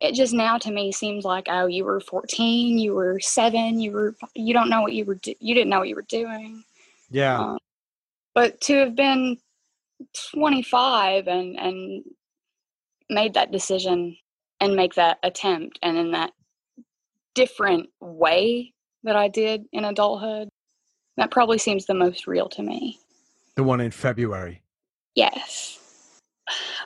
It 0.00 0.14
just 0.14 0.32
now 0.32 0.56
to 0.58 0.70
me 0.70 0.92
seems 0.92 1.24
like, 1.24 1.46
oh, 1.50 1.66
you 1.66 1.84
were 1.84 2.00
14, 2.00 2.78
you 2.78 2.94
were 2.94 3.20
seven, 3.20 3.80
you 3.80 3.92
were, 3.92 4.14
you 4.34 4.54
don't 4.54 4.70
know 4.70 4.80
what 4.80 4.94
you 4.94 5.04
were, 5.04 5.16
do- 5.16 5.34
you 5.40 5.54
didn't 5.54 5.68
know 5.68 5.80
what 5.80 5.88
you 5.88 5.96
were 5.96 6.02
doing. 6.02 6.64
Yeah. 7.10 7.38
Um, 7.38 7.58
but 8.34 8.60
to 8.62 8.76
have 8.76 8.96
been 8.96 9.36
25 10.32 11.28
and 11.28 11.58
and 11.58 12.04
made 13.08 13.34
that 13.34 13.50
decision 13.50 14.16
and 14.60 14.76
make 14.76 14.94
that 14.94 15.18
attempt 15.22 15.78
and 15.82 15.96
in 15.98 16.12
that 16.12 16.32
different 17.34 17.88
way 18.00 18.72
that 19.02 19.16
I 19.16 19.28
did 19.28 19.64
in 19.72 19.84
adulthood 19.84 20.48
that 21.16 21.30
probably 21.30 21.58
seems 21.58 21.86
the 21.86 21.94
most 21.94 22.26
real 22.26 22.48
to 22.50 22.62
me 22.62 22.98
the 23.56 23.64
one 23.64 23.80
in 23.80 23.90
February 23.90 24.62
yes 25.14 25.79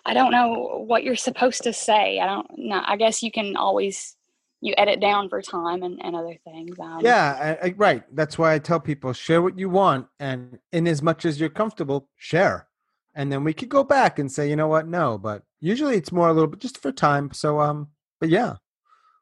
I 0.04 0.14
don't 0.14 0.32
know 0.32 0.84
what 0.86 1.04
you're 1.04 1.16
supposed 1.16 1.62
to 1.64 1.72
say 1.72 2.20
I 2.20 2.26
don't 2.26 2.46
know 2.58 2.82
I 2.84 2.96
guess 2.96 3.22
you 3.22 3.30
can 3.30 3.56
always 3.56 4.16
you 4.60 4.74
edit 4.78 5.00
down 5.00 5.28
for 5.28 5.42
time 5.42 5.82
and, 5.82 6.00
and 6.02 6.16
other 6.16 6.36
things 6.44 6.78
um, 6.80 7.00
yeah 7.02 7.56
I, 7.62 7.68
I, 7.68 7.74
right 7.76 8.02
that's 8.14 8.38
why 8.38 8.54
I 8.54 8.58
tell 8.58 8.80
people 8.80 9.12
share 9.12 9.42
what 9.42 9.58
you 9.58 9.68
want 9.68 10.06
and 10.18 10.58
in 10.72 10.86
as 10.86 11.02
much 11.02 11.24
as 11.24 11.38
you're 11.38 11.50
comfortable 11.50 12.08
share 12.16 12.68
and 13.14 13.30
then 13.30 13.44
we 13.44 13.54
could 13.54 13.68
go 13.68 13.84
back 13.84 14.18
and 14.18 14.30
say, 14.30 14.48
you 14.48 14.56
know 14.56 14.66
what, 14.66 14.88
no. 14.88 15.18
But 15.18 15.42
usually 15.60 15.96
it's 15.96 16.12
more 16.12 16.28
a 16.28 16.32
little 16.32 16.48
bit 16.48 16.60
just 16.60 16.78
for 16.78 16.90
time. 16.90 17.30
So, 17.32 17.60
um, 17.60 17.88
but 18.20 18.28
yeah, 18.28 18.56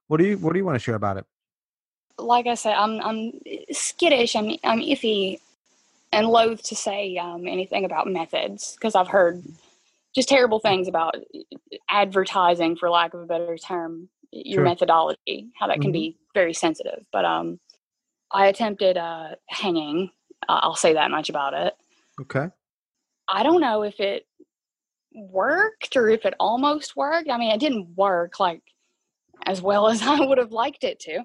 what 0.08 0.16
do 0.16 0.26
you 0.26 0.38
what 0.38 0.52
do 0.52 0.58
you 0.58 0.64
want 0.64 0.76
to 0.76 0.80
share 0.80 0.94
about 0.94 1.18
it? 1.18 1.26
Like 2.18 2.46
I 2.46 2.54
said, 2.54 2.74
I'm 2.74 3.00
I'm 3.00 3.32
skittish. 3.70 4.34
I'm 4.34 4.56
I'm 4.64 4.80
iffy 4.80 5.40
and 6.12 6.26
loath 6.26 6.62
to 6.64 6.76
say 6.76 7.16
um, 7.16 7.46
anything 7.46 7.84
about 7.84 8.06
methods 8.06 8.74
because 8.76 8.94
I've 8.94 9.08
heard 9.08 9.42
just 10.14 10.28
terrible 10.28 10.58
things 10.58 10.88
about 10.88 11.16
advertising, 11.88 12.76
for 12.76 12.90
lack 12.90 13.14
of 13.14 13.20
a 13.20 13.26
better 13.26 13.56
term, 13.56 14.08
your 14.30 14.58
sure. 14.58 14.64
methodology, 14.64 15.50
how 15.58 15.66
that 15.66 15.74
can 15.74 15.84
mm-hmm. 15.84 15.92
be 15.92 16.18
very 16.34 16.54
sensitive. 16.54 17.04
But 17.12 17.24
um, 17.24 17.60
I 18.32 18.46
attempted 18.46 18.96
uh, 18.96 19.36
hanging. 19.48 20.10
Uh, 20.48 20.60
I'll 20.62 20.76
say 20.76 20.94
that 20.94 21.10
much 21.10 21.28
about 21.28 21.54
it. 21.54 21.74
Okay. 22.20 22.46
I 23.28 23.42
don't 23.42 23.60
know 23.60 23.82
if 23.82 24.00
it 24.00 24.26
worked 25.14 25.96
or 25.96 26.08
if 26.08 26.24
it 26.24 26.34
almost 26.40 26.96
worked. 26.96 27.30
I 27.30 27.38
mean, 27.38 27.52
it 27.52 27.60
didn't 27.60 27.94
work 27.96 28.40
like 28.40 28.62
as 29.46 29.62
well 29.62 29.88
as 29.90 30.02
I 30.02 30.20
would 30.20 30.38
have 30.38 30.52
liked 30.52 30.84
it 30.84 31.00
to. 31.00 31.24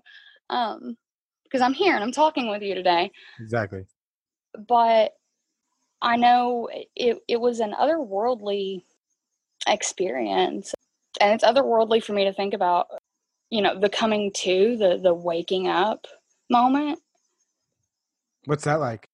Um, 0.50 0.98
because 1.44 1.62
I'm 1.62 1.74
here 1.74 1.96
and 1.96 2.04
I'm 2.04 2.12
talking 2.12 2.50
with 2.50 2.62
you 2.62 2.76
today. 2.76 3.10
Exactly. 3.40 3.86
But 4.68 5.14
I 6.02 6.16
know 6.16 6.70
it 6.96 7.20
it 7.28 7.40
was 7.40 7.60
an 7.60 7.74
otherworldly 7.80 8.84
experience. 9.68 10.74
And 11.20 11.34
it's 11.34 11.44
otherworldly 11.44 12.04
for 12.04 12.14
me 12.14 12.26
to 12.26 12.34
think 12.34 12.54
about, 12.54 12.88
you 13.50 13.62
know, 13.62 13.80
the 13.80 13.90
coming 13.90 14.32
to, 14.36 14.78
the 14.78 15.00
the 15.02 15.14
waking 15.14 15.68
up 15.68 16.06
moment. 16.50 17.00
What's 18.46 18.66
that 18.66 18.80
like? 18.80 19.10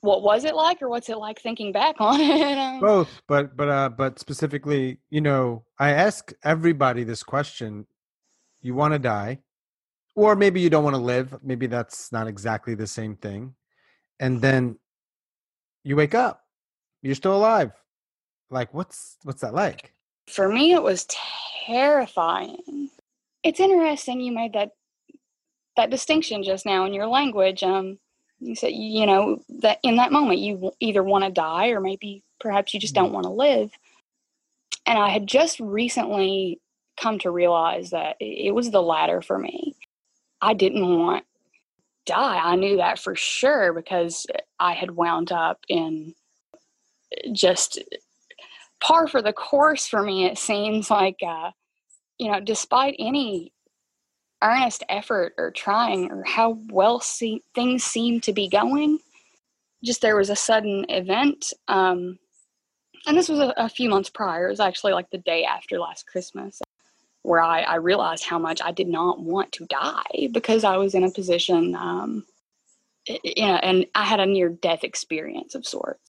what 0.00 0.22
was 0.22 0.44
it 0.44 0.54
like 0.54 0.80
or 0.80 0.88
what's 0.88 1.08
it 1.08 1.18
like 1.18 1.40
thinking 1.40 1.72
back 1.72 1.96
on 2.00 2.20
it 2.20 2.58
um, 2.58 2.80
both 2.80 3.20
but 3.26 3.56
but 3.56 3.68
uh 3.68 3.88
but 3.88 4.18
specifically 4.18 4.98
you 5.10 5.20
know 5.20 5.64
i 5.78 5.90
ask 5.90 6.32
everybody 6.44 7.04
this 7.04 7.22
question 7.22 7.86
you 8.60 8.74
want 8.74 8.92
to 8.92 8.98
die 8.98 9.38
or 10.14 10.34
maybe 10.36 10.60
you 10.60 10.70
don't 10.70 10.84
want 10.84 10.94
to 10.94 11.02
live 11.02 11.36
maybe 11.42 11.66
that's 11.66 12.12
not 12.12 12.26
exactly 12.26 12.74
the 12.74 12.86
same 12.86 13.16
thing 13.16 13.54
and 14.20 14.40
then 14.40 14.76
you 15.84 15.96
wake 15.96 16.14
up 16.14 16.44
you're 17.02 17.14
still 17.14 17.36
alive 17.36 17.72
like 18.50 18.72
what's 18.74 19.16
what's 19.24 19.40
that 19.40 19.54
like 19.54 19.92
for 20.26 20.48
me 20.48 20.72
it 20.72 20.82
was 20.82 21.06
terrifying 21.66 22.90
it's 23.42 23.60
interesting 23.60 24.20
you 24.20 24.32
made 24.32 24.52
that 24.52 24.70
that 25.76 25.90
distinction 25.90 26.42
just 26.42 26.66
now 26.66 26.84
in 26.84 26.92
your 26.92 27.06
language 27.06 27.62
um 27.62 27.98
you 28.40 28.54
said, 28.54 28.72
you 28.72 29.06
know, 29.06 29.42
that 29.60 29.78
in 29.82 29.96
that 29.96 30.12
moment 30.12 30.38
you 30.38 30.72
either 30.80 31.02
want 31.02 31.24
to 31.24 31.30
die 31.30 31.68
or 31.68 31.80
maybe 31.80 32.22
perhaps 32.40 32.72
you 32.72 32.80
just 32.80 32.94
don't 32.94 33.06
mm-hmm. 33.06 33.14
want 33.14 33.24
to 33.24 33.30
live. 33.30 33.70
And 34.86 34.98
I 34.98 35.08
had 35.10 35.26
just 35.26 35.60
recently 35.60 36.60
come 36.98 37.18
to 37.20 37.30
realize 37.30 37.90
that 37.90 38.16
it 38.20 38.54
was 38.54 38.70
the 38.70 38.82
latter 38.82 39.22
for 39.22 39.38
me. 39.38 39.76
I 40.40 40.54
didn't 40.54 40.98
want 40.98 41.24
die. 42.08 42.40
I 42.42 42.56
knew 42.56 42.78
that 42.78 42.98
for 42.98 43.14
sure 43.14 43.72
because 43.72 44.26
I 44.58 44.72
had 44.72 44.90
wound 44.90 45.30
up 45.30 45.60
in 45.68 46.14
just 47.32 47.78
par 48.80 49.06
for 49.06 49.22
the 49.22 49.32
course 49.32 49.86
for 49.86 50.02
me. 50.02 50.24
It 50.24 50.38
seems 50.38 50.90
like, 50.90 51.18
uh, 51.26 51.50
you 52.18 52.32
know, 52.32 52.40
despite 52.40 52.96
any 52.98 53.52
earnest 54.42 54.84
effort 54.88 55.34
or 55.36 55.50
trying 55.50 56.10
or 56.10 56.22
how 56.24 56.58
well 56.70 57.00
things 57.54 57.84
seem 57.84 58.20
to 58.20 58.32
be 58.32 58.48
going. 58.48 58.98
Just 59.84 60.00
there 60.00 60.16
was 60.16 60.30
a 60.30 60.36
sudden 60.36 60.86
event. 60.88 61.52
Um, 61.68 62.18
and 63.06 63.16
this 63.16 63.28
was 63.28 63.38
a, 63.38 63.54
a, 63.56 63.68
few 63.68 63.88
months 63.88 64.10
prior. 64.10 64.46
It 64.46 64.50
was 64.50 64.60
actually 64.60 64.92
like 64.92 65.10
the 65.10 65.18
day 65.18 65.44
after 65.44 65.78
last 65.78 66.06
Christmas 66.06 66.60
where 67.28 67.42
I, 67.42 67.60
I 67.60 67.76
realized 67.76 68.24
how 68.24 68.38
much 68.38 68.60
I 68.64 68.72
did 68.72 68.88
not 68.88 69.20
want 69.20 69.52
to 69.52 69.66
die 69.66 70.28
because 70.32 70.64
I 70.64 70.78
was 70.78 70.94
in 70.94 71.04
a 71.04 71.10
position, 71.10 71.76
um, 71.76 72.24
you 73.06 73.46
know, 73.46 73.56
and 73.56 73.86
I 73.94 74.04
had 74.04 74.20
a 74.20 74.26
near 74.26 74.48
death 74.48 74.84
experience 74.84 75.54
of 75.54 75.66
sorts. 75.66 76.00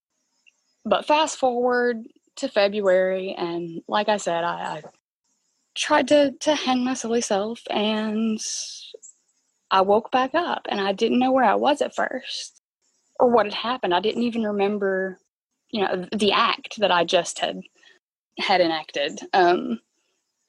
But 0.85 1.05
fast 1.05 1.37
forward 1.37 2.05
to 2.37 2.47
February, 2.49 3.35
and 3.37 3.81
like 3.87 4.09
I 4.09 4.17
said, 4.17 4.43
I, 4.43 4.77
I 4.77 4.83
tried 5.75 6.07
to 6.09 6.31
to 6.41 6.55
hang 6.55 6.83
my 6.83 6.93
silly 6.93 7.21
self 7.21 7.61
and 7.69 8.39
I 9.71 9.81
woke 9.81 10.11
back 10.11 10.35
up 10.35 10.67
and 10.69 10.81
I 10.81 10.93
didn't 10.93 11.19
know 11.19 11.31
where 11.31 11.45
I 11.45 11.55
was 11.55 11.81
at 11.81 11.95
first 11.95 12.61
or 13.19 13.29
what 13.29 13.45
had 13.45 13.53
happened. 13.53 13.93
I 13.93 13.99
didn't 13.99 14.23
even 14.23 14.43
remember, 14.43 15.19
you 15.69 15.81
know, 15.81 16.07
the 16.15 16.31
act 16.31 16.79
that 16.79 16.91
I 16.91 17.03
just 17.03 17.39
had 17.39 17.61
had 18.39 18.61
enacted. 18.61 19.19
Um, 19.33 19.79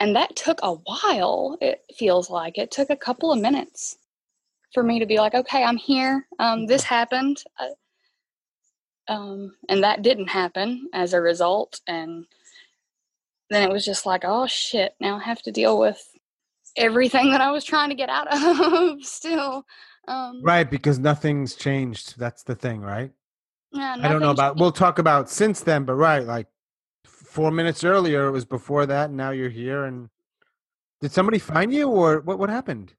and 0.00 0.16
that 0.16 0.35
took 0.35 0.59
a 0.62 0.73
while. 0.75 1.59
It 1.61 1.83
feels 1.95 2.30
like 2.30 2.59
it 2.59 2.71
took 2.71 2.90
a 2.90 2.97
couple 2.97 3.33
of 3.33 3.40
minutes 3.40 3.99
for 4.73 4.83
me 4.83 4.99
to 4.99 5.07
be 5.07 5.19
like, 5.19 5.35
okay, 5.35 5.62
I'm 5.62 5.76
here. 5.76 6.26
Um, 6.38 6.66
this 6.66 6.83
happened. 6.83 7.42
Uh, 7.59 9.12
um, 9.12 9.54
and 9.69 9.83
that 9.85 10.02
didn't 10.02 10.28
happen 10.28 10.88
as 10.95 11.12
a 11.12 11.21
result. 11.21 11.80
And 11.87 12.25
then 13.50 13.62
it 13.62 13.73
was 13.73 13.85
just 13.85 14.07
like, 14.07 14.23
oh 14.25 14.47
shit, 14.47 14.95
now 15.00 15.16
I 15.16 15.23
have 15.23 15.42
to 15.42 15.52
deal 15.52 15.78
with 15.78 16.02
everything 16.76 17.30
that 17.33 17.40
I 17.40 17.50
was 17.50 17.64
trying 17.64 17.90
to 17.90 17.95
get 17.95 18.09
out 18.09 18.33
of 18.33 19.04
still. 19.04 19.64
Um, 20.09 20.40
right, 20.42 20.69
because 20.69 20.99
nothing's 20.99 21.54
changed. 21.54 22.19
That's 22.19 22.42
the 22.42 22.54
thing, 22.54 22.80
right? 22.80 23.11
Yeah, 23.73 23.97
I 24.00 24.09
don't 24.09 24.21
know 24.21 24.30
about. 24.30 24.57
We'll 24.57 24.73
talk 24.73 24.99
about 24.99 25.30
since 25.30 25.61
then, 25.61 25.85
but 25.85 25.95
right, 25.95 26.25
like 26.25 26.47
four 27.30 27.50
minutes 27.50 27.84
earlier, 27.84 28.26
it 28.26 28.32
was 28.32 28.44
before 28.44 28.87
that, 28.87 29.08
and 29.10 29.16
now 29.16 29.30
you're 29.30 29.50
here. 29.50 29.84
And 29.84 30.10
did 31.00 31.12
somebody 31.12 31.38
find 31.38 31.72
you, 31.72 31.88
or 31.88 32.20
what? 32.20 32.38
What 32.38 32.50
happened? 32.50 32.94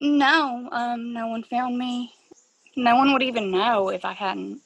No, 0.00 0.68
um, 0.72 1.12
no 1.12 1.28
one 1.28 1.44
found 1.44 1.78
me. 1.78 2.12
No 2.76 2.96
one 2.96 3.12
would 3.12 3.22
even 3.22 3.50
know 3.50 3.90
if 3.90 4.04
I 4.04 4.12
hadn't 4.12 4.60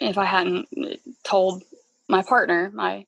if 0.00 0.18
I 0.18 0.24
hadn't 0.24 0.68
uh, 0.82 0.96
told 1.24 1.62
my 2.08 2.22
partner, 2.22 2.70
my 2.74 3.06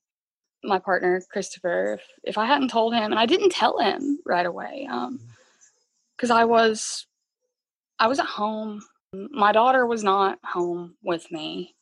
my 0.64 0.78
partner 0.78 1.23
Christopher 1.30 1.95
if, 1.95 2.02
if 2.25 2.38
I 2.38 2.47
hadn't 2.47 2.71
told 2.71 2.95
him 2.95 3.04
and 3.12 3.18
I 3.18 3.26
didn't 3.26 3.50
tell 3.52 3.78
him 3.78 4.18
right 4.26 4.47
away 4.47 4.88
um 4.90 5.21
cuz 6.18 6.30
I 6.30 6.45
was 6.45 7.06
I 7.99 8.09
was 8.09 8.18
at 8.18 8.26
home 8.26 8.83
my 9.12 9.52
daughter 9.52 9.87
was 9.87 10.04
not 10.04 10.38
home 10.45 10.97
with 11.02 11.30
me 11.30 11.75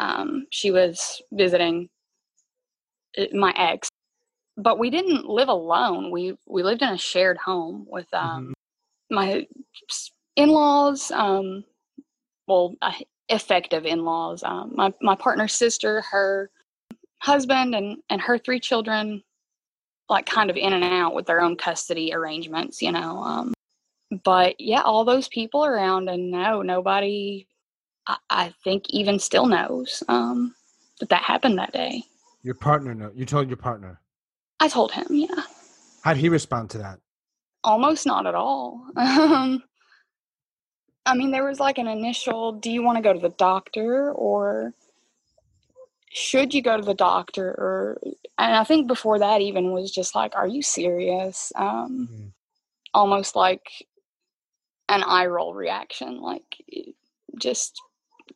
um 0.00 0.46
she 0.50 0.70
was 0.70 1.22
visiting 1.32 1.88
my 3.32 3.52
ex 3.56 3.88
but 4.56 4.78
we 4.78 4.90
didn't 4.90 5.28
live 5.28 5.48
alone. 5.48 6.10
We 6.10 6.36
we 6.46 6.62
lived 6.62 6.82
in 6.82 6.88
a 6.90 6.98
shared 6.98 7.38
home 7.38 7.86
with 7.88 8.06
um, 8.12 8.54
mm-hmm. 9.10 9.14
my 9.14 9.46
in-laws. 10.36 11.10
Um, 11.10 11.64
well, 12.46 12.74
uh, 12.82 12.92
effective 13.28 13.86
in-laws. 13.86 14.42
Um, 14.42 14.72
my 14.74 14.92
my 15.00 15.14
partner's 15.16 15.54
sister, 15.54 16.02
her 16.02 16.50
husband, 17.20 17.74
and 17.74 17.98
and 18.10 18.20
her 18.20 18.38
three 18.38 18.60
children, 18.60 19.22
like 20.08 20.26
kind 20.26 20.50
of 20.50 20.56
in 20.56 20.72
and 20.72 20.84
out 20.84 21.14
with 21.14 21.26
their 21.26 21.40
own 21.40 21.56
custody 21.56 22.12
arrangements. 22.14 22.80
You 22.80 22.92
know. 22.92 23.18
Um, 23.18 23.54
but 24.22 24.60
yeah, 24.60 24.82
all 24.82 25.04
those 25.04 25.28
people 25.28 25.64
around, 25.64 26.08
and 26.08 26.30
no, 26.30 26.62
nobody. 26.62 27.46
I, 28.06 28.16
I 28.30 28.54
think 28.62 28.84
even 28.90 29.18
still 29.18 29.46
knows 29.46 30.02
um, 30.08 30.54
that 31.00 31.08
that 31.08 31.22
happened 31.22 31.58
that 31.58 31.72
day. 31.72 32.04
Your 32.44 32.54
partner 32.54 32.94
know. 32.94 33.10
You 33.14 33.24
told 33.24 33.48
your 33.48 33.56
partner. 33.56 34.00
I 34.60 34.68
told 34.68 34.92
him, 34.92 35.06
yeah. 35.10 35.44
How'd 36.02 36.18
he 36.18 36.28
respond 36.28 36.70
to 36.70 36.78
that? 36.78 37.00
Almost 37.64 38.06
not 38.06 38.26
at 38.26 38.34
all. 38.34 38.86
Um, 38.96 39.62
I 41.06 41.14
mean, 41.14 41.32
there 41.32 41.46
was 41.46 41.60
like 41.60 41.76
an 41.76 41.86
initial 41.86 42.52
do 42.52 42.70
you 42.70 42.82
want 42.82 42.96
to 42.96 43.02
go 43.02 43.12
to 43.12 43.18
the 43.18 43.34
doctor 43.36 44.10
or 44.12 44.72
should 46.10 46.54
you 46.54 46.62
go 46.62 46.76
to 46.78 46.82
the 46.82 46.94
doctor? 46.94 47.48
Or, 47.48 48.00
and 48.38 48.54
I 48.54 48.64
think 48.64 48.88
before 48.88 49.18
that 49.18 49.42
even 49.42 49.72
was 49.72 49.90
just 49.90 50.14
like, 50.14 50.34
are 50.34 50.46
you 50.46 50.62
serious? 50.62 51.52
Um, 51.56 52.08
mm-hmm. 52.10 52.26
Almost 52.94 53.36
like 53.36 53.66
an 54.88 55.02
eye 55.02 55.26
roll 55.26 55.52
reaction. 55.52 56.20
Like, 56.22 56.56
just, 57.38 57.78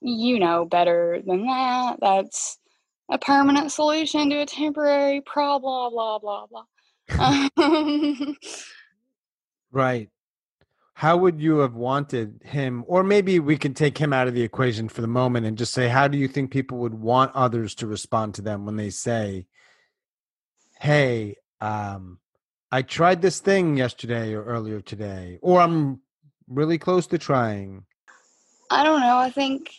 you 0.00 0.38
know 0.38 0.65
better 0.65 1.23
than 1.25 1.47
that. 1.47 1.97
That's 2.00 2.59
a 3.11 3.19
permanent 3.19 3.73
solution 3.73 4.31
to 4.31 4.41
a 4.41 4.47
temporary 4.47 5.21
problem, 5.21 5.93
blah, 5.93 6.19
blah, 6.19 6.47
blah, 6.47 6.65
blah. 7.09 8.29
right. 9.73 10.11
How 10.95 11.17
would 11.17 11.41
you 11.41 11.59
have 11.59 11.75
wanted 11.75 12.43
him, 12.45 12.85
or 12.88 13.05
maybe 13.05 13.38
we 13.38 13.57
can 13.57 13.73
take 13.73 13.97
him 13.97 14.12
out 14.12 14.27
of 14.27 14.35
the 14.35 14.43
equation 14.43 14.88
for 14.88 15.00
the 15.00 15.07
moment 15.07 15.47
and 15.47 15.57
just 15.57 15.73
say, 15.73 15.88
how 15.88 16.09
do 16.09 16.19
you 16.19 16.27
think 16.27 16.50
people 16.50 16.79
would 16.79 16.95
want 16.95 17.35
others 17.37 17.77
to 17.77 17.87
respond 17.87 18.35
to 18.35 18.43
them 18.43 18.67
when 18.67 18.77
they 18.77 18.91
say, 18.91 19.47
hey, 20.81 21.37
um, 21.61 22.19
I 22.73 22.83
tried 22.83 23.23
this 23.23 23.38
thing 23.38 23.77
yesterday 23.77 24.35
or 24.35 24.45
earlier 24.45 24.81
today, 24.81 25.38
or 25.41 25.61
I'm 25.61 26.00
really 26.49 26.79
close 26.79 27.07
to 27.09 27.19
trying? 27.19 27.85
I 28.69 28.83
don't 28.83 29.00
know. 29.00 29.17
I 29.17 29.31
think 29.31 29.73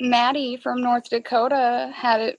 Maddie 0.00 0.56
from 0.56 0.82
North 0.82 1.08
Dakota 1.08 1.90
had 1.94 2.20
it 2.20 2.38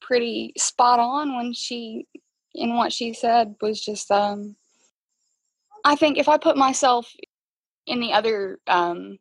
pretty 0.00 0.52
spot 0.56 0.98
on 0.98 1.36
when 1.36 1.52
she 1.52 2.06
in 2.54 2.74
what 2.74 2.92
she 2.92 3.12
said 3.12 3.54
was 3.60 3.80
just 3.80 4.10
um 4.10 4.56
I 5.84 5.94
think 5.94 6.18
if 6.18 6.28
I 6.28 6.36
put 6.36 6.56
myself 6.56 7.10
in 7.86 8.00
the 8.00 8.12
other 8.12 8.58
um 8.66 9.18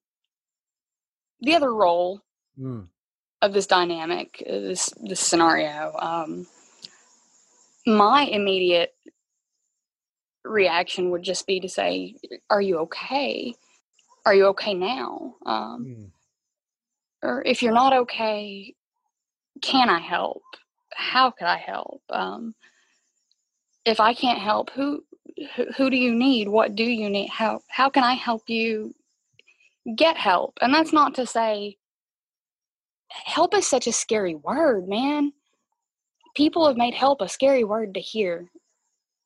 the 1.41 1.55
other 1.55 1.73
role 1.73 2.21
mm. 2.59 2.87
of 3.41 3.53
this 3.53 3.67
dynamic 3.67 4.43
uh, 4.49 4.51
this 4.51 4.91
this 5.03 5.19
scenario 5.19 5.93
um 5.99 6.47
my 7.85 8.23
immediate 8.23 8.93
reaction 10.43 11.11
would 11.11 11.23
just 11.23 11.45
be 11.45 11.59
to 11.59 11.69
say 11.69 12.15
are 12.49 12.61
you 12.61 12.79
okay? 12.79 13.53
Are 14.25 14.33
you 14.33 14.47
okay 14.47 14.73
now? 14.73 15.35
Um 15.45 15.85
mm 15.85 16.11
or 17.21 17.43
if 17.45 17.61
you're 17.61 17.73
not 17.73 17.93
okay, 17.93 18.73
can 19.61 19.89
I 19.89 19.99
help? 19.99 20.43
How 20.93 21.31
could 21.31 21.47
I 21.47 21.57
help? 21.57 22.01
Um, 22.09 22.55
if 23.85 23.99
I 23.99 24.13
can't 24.13 24.39
help, 24.39 24.69
who, 24.71 25.03
who 25.55 25.65
who 25.77 25.89
do 25.89 25.97
you 25.97 26.13
need? 26.13 26.47
What 26.47 26.75
do 26.75 26.83
you 26.83 27.09
need? 27.09 27.29
How 27.29 27.61
how 27.69 27.89
can 27.89 28.03
I 28.03 28.13
help 28.13 28.43
you 28.47 28.93
get 29.95 30.17
help? 30.17 30.57
And 30.61 30.73
that's 30.73 30.93
not 30.93 31.15
to 31.15 31.25
say 31.25 31.77
help 33.11 33.55
is 33.55 33.67
such 33.67 33.87
a 33.87 33.91
scary 33.91 34.35
word, 34.35 34.87
man. 34.87 35.33
People 36.35 36.67
have 36.67 36.77
made 36.77 36.93
help 36.93 37.21
a 37.21 37.29
scary 37.29 37.63
word 37.63 37.93
to 37.95 37.99
hear 37.99 38.49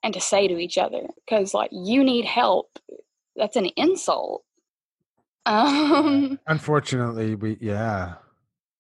and 0.04 0.14
to 0.14 0.22
say 0.22 0.48
to 0.48 0.58
each 0.58 0.78
other 0.78 1.08
because 1.26 1.54
like 1.54 1.70
you 1.72 2.04
need 2.04 2.26
help 2.26 2.78
that's 3.36 3.56
an 3.56 3.68
insult 3.78 4.44
um, 5.46 6.40
Unfortunately, 6.48 7.36
we 7.36 7.58
yeah. 7.60 8.16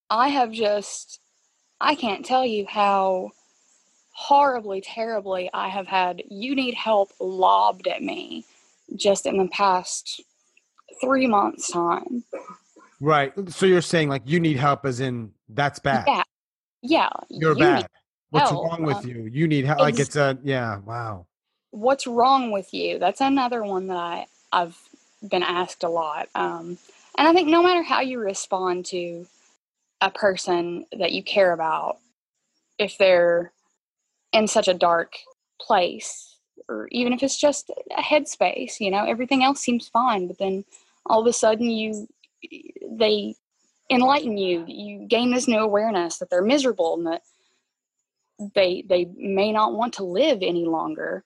I 0.10 0.30
have 0.30 0.52
just 0.52 1.19
I 1.82 1.95
can't 1.95 2.26
tell 2.26 2.45
you 2.45 2.65
how 2.67 3.32
horribly 4.12 4.80
terribly 4.80 5.49
I 5.54 5.67
have 5.69 5.88
had 5.88 6.21
you 6.30 6.56
need 6.56 6.76
help 6.76 7.10
lobbed 7.19 7.88
at 7.88 8.02
me 8.02 8.45
just 8.95 9.26
in 9.26 9.38
the 9.38 9.47
past 9.47 10.21
3 11.02 11.28
months 11.28 11.71
time. 11.71 12.23
Right. 13.02 13.34
So 13.49 13.65
you're 13.65 13.82
saying 13.82 14.08
like 14.08 14.21
you 14.26 14.39
need 14.39 14.58
help 14.58 14.86
as 14.86 15.02
in 15.02 15.32
that's 15.49 15.80
bad. 15.80 16.06
Yeah. 16.08 16.23
Yeah. 16.82 17.10
You're 17.30 17.58
you 17.58 17.60
bad. 17.60 17.88
What's 18.30 18.49
help. 18.49 18.65
wrong 18.65 18.84
with 18.84 18.97
um, 18.97 19.08
you? 19.08 19.30
You 19.32 19.47
need 19.47 19.65
help. 19.65 19.80
Like 19.80 19.99
it's 19.99 20.15
a 20.15 20.38
yeah, 20.43 20.80
wow. 20.80 21.28
What's 21.71 22.08
wrong 22.08 22.52
with 22.52 22.73
you? 22.73 22.97
That's 22.97 23.21
another 23.21 23.63
one 23.63 23.88
that 23.88 23.97
I 23.97 24.26
I've 24.52 24.78
been 25.29 25.43
asked 25.43 25.83
a 25.83 25.89
lot. 25.89 26.29
Um, 26.36 26.77
and 27.17 27.27
I 27.27 27.33
think 27.33 27.47
no 27.47 27.63
matter 27.63 27.83
how 27.83 28.01
you 28.01 28.19
respond 28.19 28.86
to 28.88 29.27
a 30.01 30.09
person 30.09 30.86
that 30.97 31.12
you 31.12 31.23
care 31.23 31.53
about, 31.53 31.97
if 32.77 32.97
they're 32.97 33.51
in 34.31 34.47
such 34.47 34.67
a 34.67 34.73
dark 34.73 35.13
place, 35.62 36.38
or 36.67 36.88
even 36.91 37.13
if 37.13 37.23
it's 37.23 37.39
just 37.39 37.69
a 37.95 38.01
headspace, 38.01 38.79
you 38.79 38.91
know, 38.91 39.05
everything 39.05 39.43
else 39.43 39.59
seems 39.59 39.88
fine, 39.88 40.27
but 40.27 40.38
then 40.39 40.65
all 41.05 41.21
of 41.21 41.27
a 41.27 41.33
sudden 41.33 41.69
you, 41.69 42.07
they 42.91 43.36
enlighten 43.89 44.38
you, 44.38 44.65
you 44.67 45.07
gain 45.07 45.31
this 45.31 45.47
new 45.47 45.59
awareness 45.59 46.17
that 46.17 46.29
they're 46.29 46.41
miserable 46.41 46.95
and 46.95 47.07
that 47.07 47.21
they 48.55 48.83
they 48.88 49.05
may 49.15 49.51
not 49.51 49.73
want 49.73 49.93
to 49.93 50.03
live 50.03 50.39
any 50.41 50.65
longer 50.65 51.23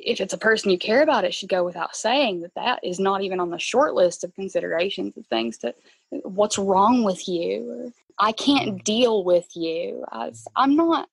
if 0.00 0.20
it's 0.20 0.32
a 0.32 0.38
person 0.38 0.70
you 0.70 0.78
care 0.78 1.02
about, 1.02 1.24
it 1.24 1.34
should 1.34 1.48
go 1.48 1.64
without 1.64 1.94
saying 1.94 2.40
that 2.40 2.54
that 2.54 2.80
is 2.82 2.98
not 2.98 3.22
even 3.22 3.40
on 3.40 3.50
the 3.50 3.58
short 3.58 3.94
list 3.94 4.24
of 4.24 4.34
considerations 4.34 5.16
of 5.16 5.26
things 5.26 5.58
to 5.58 5.74
what's 6.22 6.58
wrong 6.58 7.04
with 7.04 7.28
you 7.28 7.70
or 7.70 7.92
I 8.18 8.32
can't 8.32 8.76
mm. 8.76 8.84
deal 8.84 9.24
with 9.24 9.48
you. 9.54 10.04
I, 10.10 10.32
I'm 10.56 10.76
not. 10.76 11.08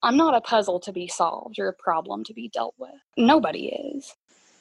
I'm 0.00 0.16
not 0.16 0.36
a 0.36 0.40
puzzle 0.40 0.78
to 0.80 0.92
be 0.92 1.08
solved 1.08 1.58
or 1.58 1.66
a 1.66 1.72
problem 1.72 2.22
to 2.24 2.32
be 2.32 2.48
dealt 2.48 2.74
with. 2.78 2.94
Nobody 3.16 3.66
is, 3.66 4.14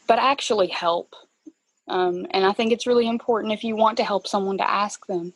but 0.08 0.18
actually 0.18 0.66
help. 0.66 1.14
Um, 1.88 2.26
and 2.32 2.44
I 2.44 2.54
think 2.54 2.72
it's 2.72 2.88
really 2.88 3.08
important 3.08 3.54
if 3.54 3.64
you 3.64 3.76
want 3.76 3.98
to 3.98 4.04
help 4.04 4.26
someone 4.26 4.58
to 4.58 4.68
ask 4.68 5.06
them, 5.06 5.34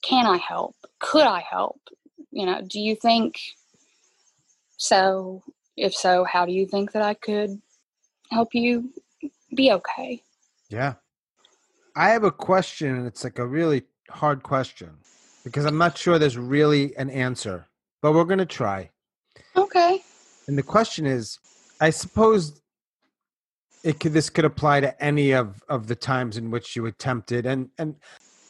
"Can 0.00 0.24
I 0.24 0.38
help? 0.38 0.74
Could 0.98 1.26
I 1.26 1.40
help? 1.40 1.78
You 2.30 2.46
know, 2.46 2.62
do 2.62 2.80
you 2.80 2.96
think 2.96 3.38
so? 4.78 5.42
If 5.76 5.94
so, 5.94 6.24
how 6.24 6.46
do 6.46 6.52
you 6.52 6.66
think 6.66 6.92
that 6.92 7.02
I 7.02 7.14
could 7.14 7.60
help 8.30 8.54
you 8.54 8.92
be 9.54 9.72
okay? 9.72 10.22
Yeah. 10.68 10.94
I 11.96 12.10
have 12.10 12.24
a 12.24 12.30
question, 12.30 12.96
and 12.96 13.06
it's 13.06 13.24
like 13.24 13.38
a 13.38 13.46
really 13.46 13.82
hard 14.10 14.42
question 14.42 14.90
because 15.44 15.64
I'm 15.66 15.78
not 15.78 15.96
sure 15.96 16.18
there's 16.18 16.38
really 16.38 16.96
an 16.96 17.10
answer, 17.10 17.66
but 18.02 18.12
we're 18.12 18.24
going 18.24 18.38
to 18.38 18.46
try. 18.46 18.90
Okay. 19.56 20.02
And 20.46 20.58
the 20.58 20.62
question 20.62 21.06
is 21.06 21.38
I 21.80 21.90
suppose 21.90 22.60
it 23.82 24.00
could 24.00 24.12
this 24.12 24.30
could 24.30 24.44
apply 24.44 24.80
to 24.80 25.04
any 25.04 25.32
of 25.32 25.62
of 25.68 25.86
the 25.86 25.94
times 25.94 26.36
in 26.36 26.50
which 26.50 26.76
you 26.76 26.86
attempted 26.86 27.46
and 27.46 27.68
and 27.78 27.96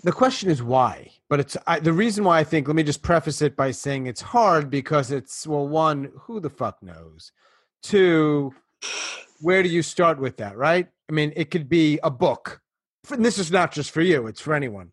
the 0.02 0.12
question 0.12 0.50
is 0.50 0.62
why 0.62 1.10
but 1.34 1.40
it's 1.40 1.56
I, 1.66 1.80
the 1.80 1.92
reason 1.92 2.22
why 2.22 2.38
i 2.38 2.44
think 2.44 2.68
let 2.68 2.76
me 2.76 2.84
just 2.84 3.02
preface 3.02 3.42
it 3.42 3.56
by 3.56 3.72
saying 3.72 4.06
it's 4.06 4.20
hard 4.20 4.70
because 4.70 5.10
it's 5.10 5.48
well 5.48 5.66
one 5.66 6.12
who 6.16 6.38
the 6.38 6.48
fuck 6.48 6.80
knows? 6.80 7.32
Two 7.82 8.54
where 9.40 9.60
do 9.64 9.68
you 9.68 9.82
start 9.82 10.20
with 10.20 10.36
that 10.36 10.56
right? 10.56 10.86
I 11.08 11.12
mean 11.12 11.32
it 11.34 11.50
could 11.50 11.68
be 11.68 11.98
a 12.04 12.10
book. 12.10 12.60
And 13.10 13.24
this 13.24 13.36
is 13.36 13.50
not 13.50 13.72
just 13.72 13.90
for 13.90 14.00
you 14.00 14.28
it's 14.28 14.40
for 14.40 14.54
anyone. 14.54 14.92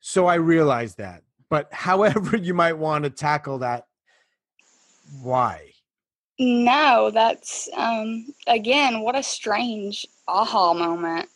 So 0.00 0.26
i 0.26 0.34
realize 0.34 0.96
that. 0.96 1.22
But 1.48 1.72
however 1.72 2.36
you 2.36 2.52
might 2.52 2.76
want 2.76 3.04
to 3.04 3.10
tackle 3.10 3.60
that 3.60 3.86
why? 5.22 5.70
No 6.38 7.10
that's 7.10 7.70
um 7.74 8.26
again 8.46 9.00
what 9.00 9.16
a 9.16 9.22
strange 9.22 10.04
aha 10.28 10.74
moment. 10.74 11.30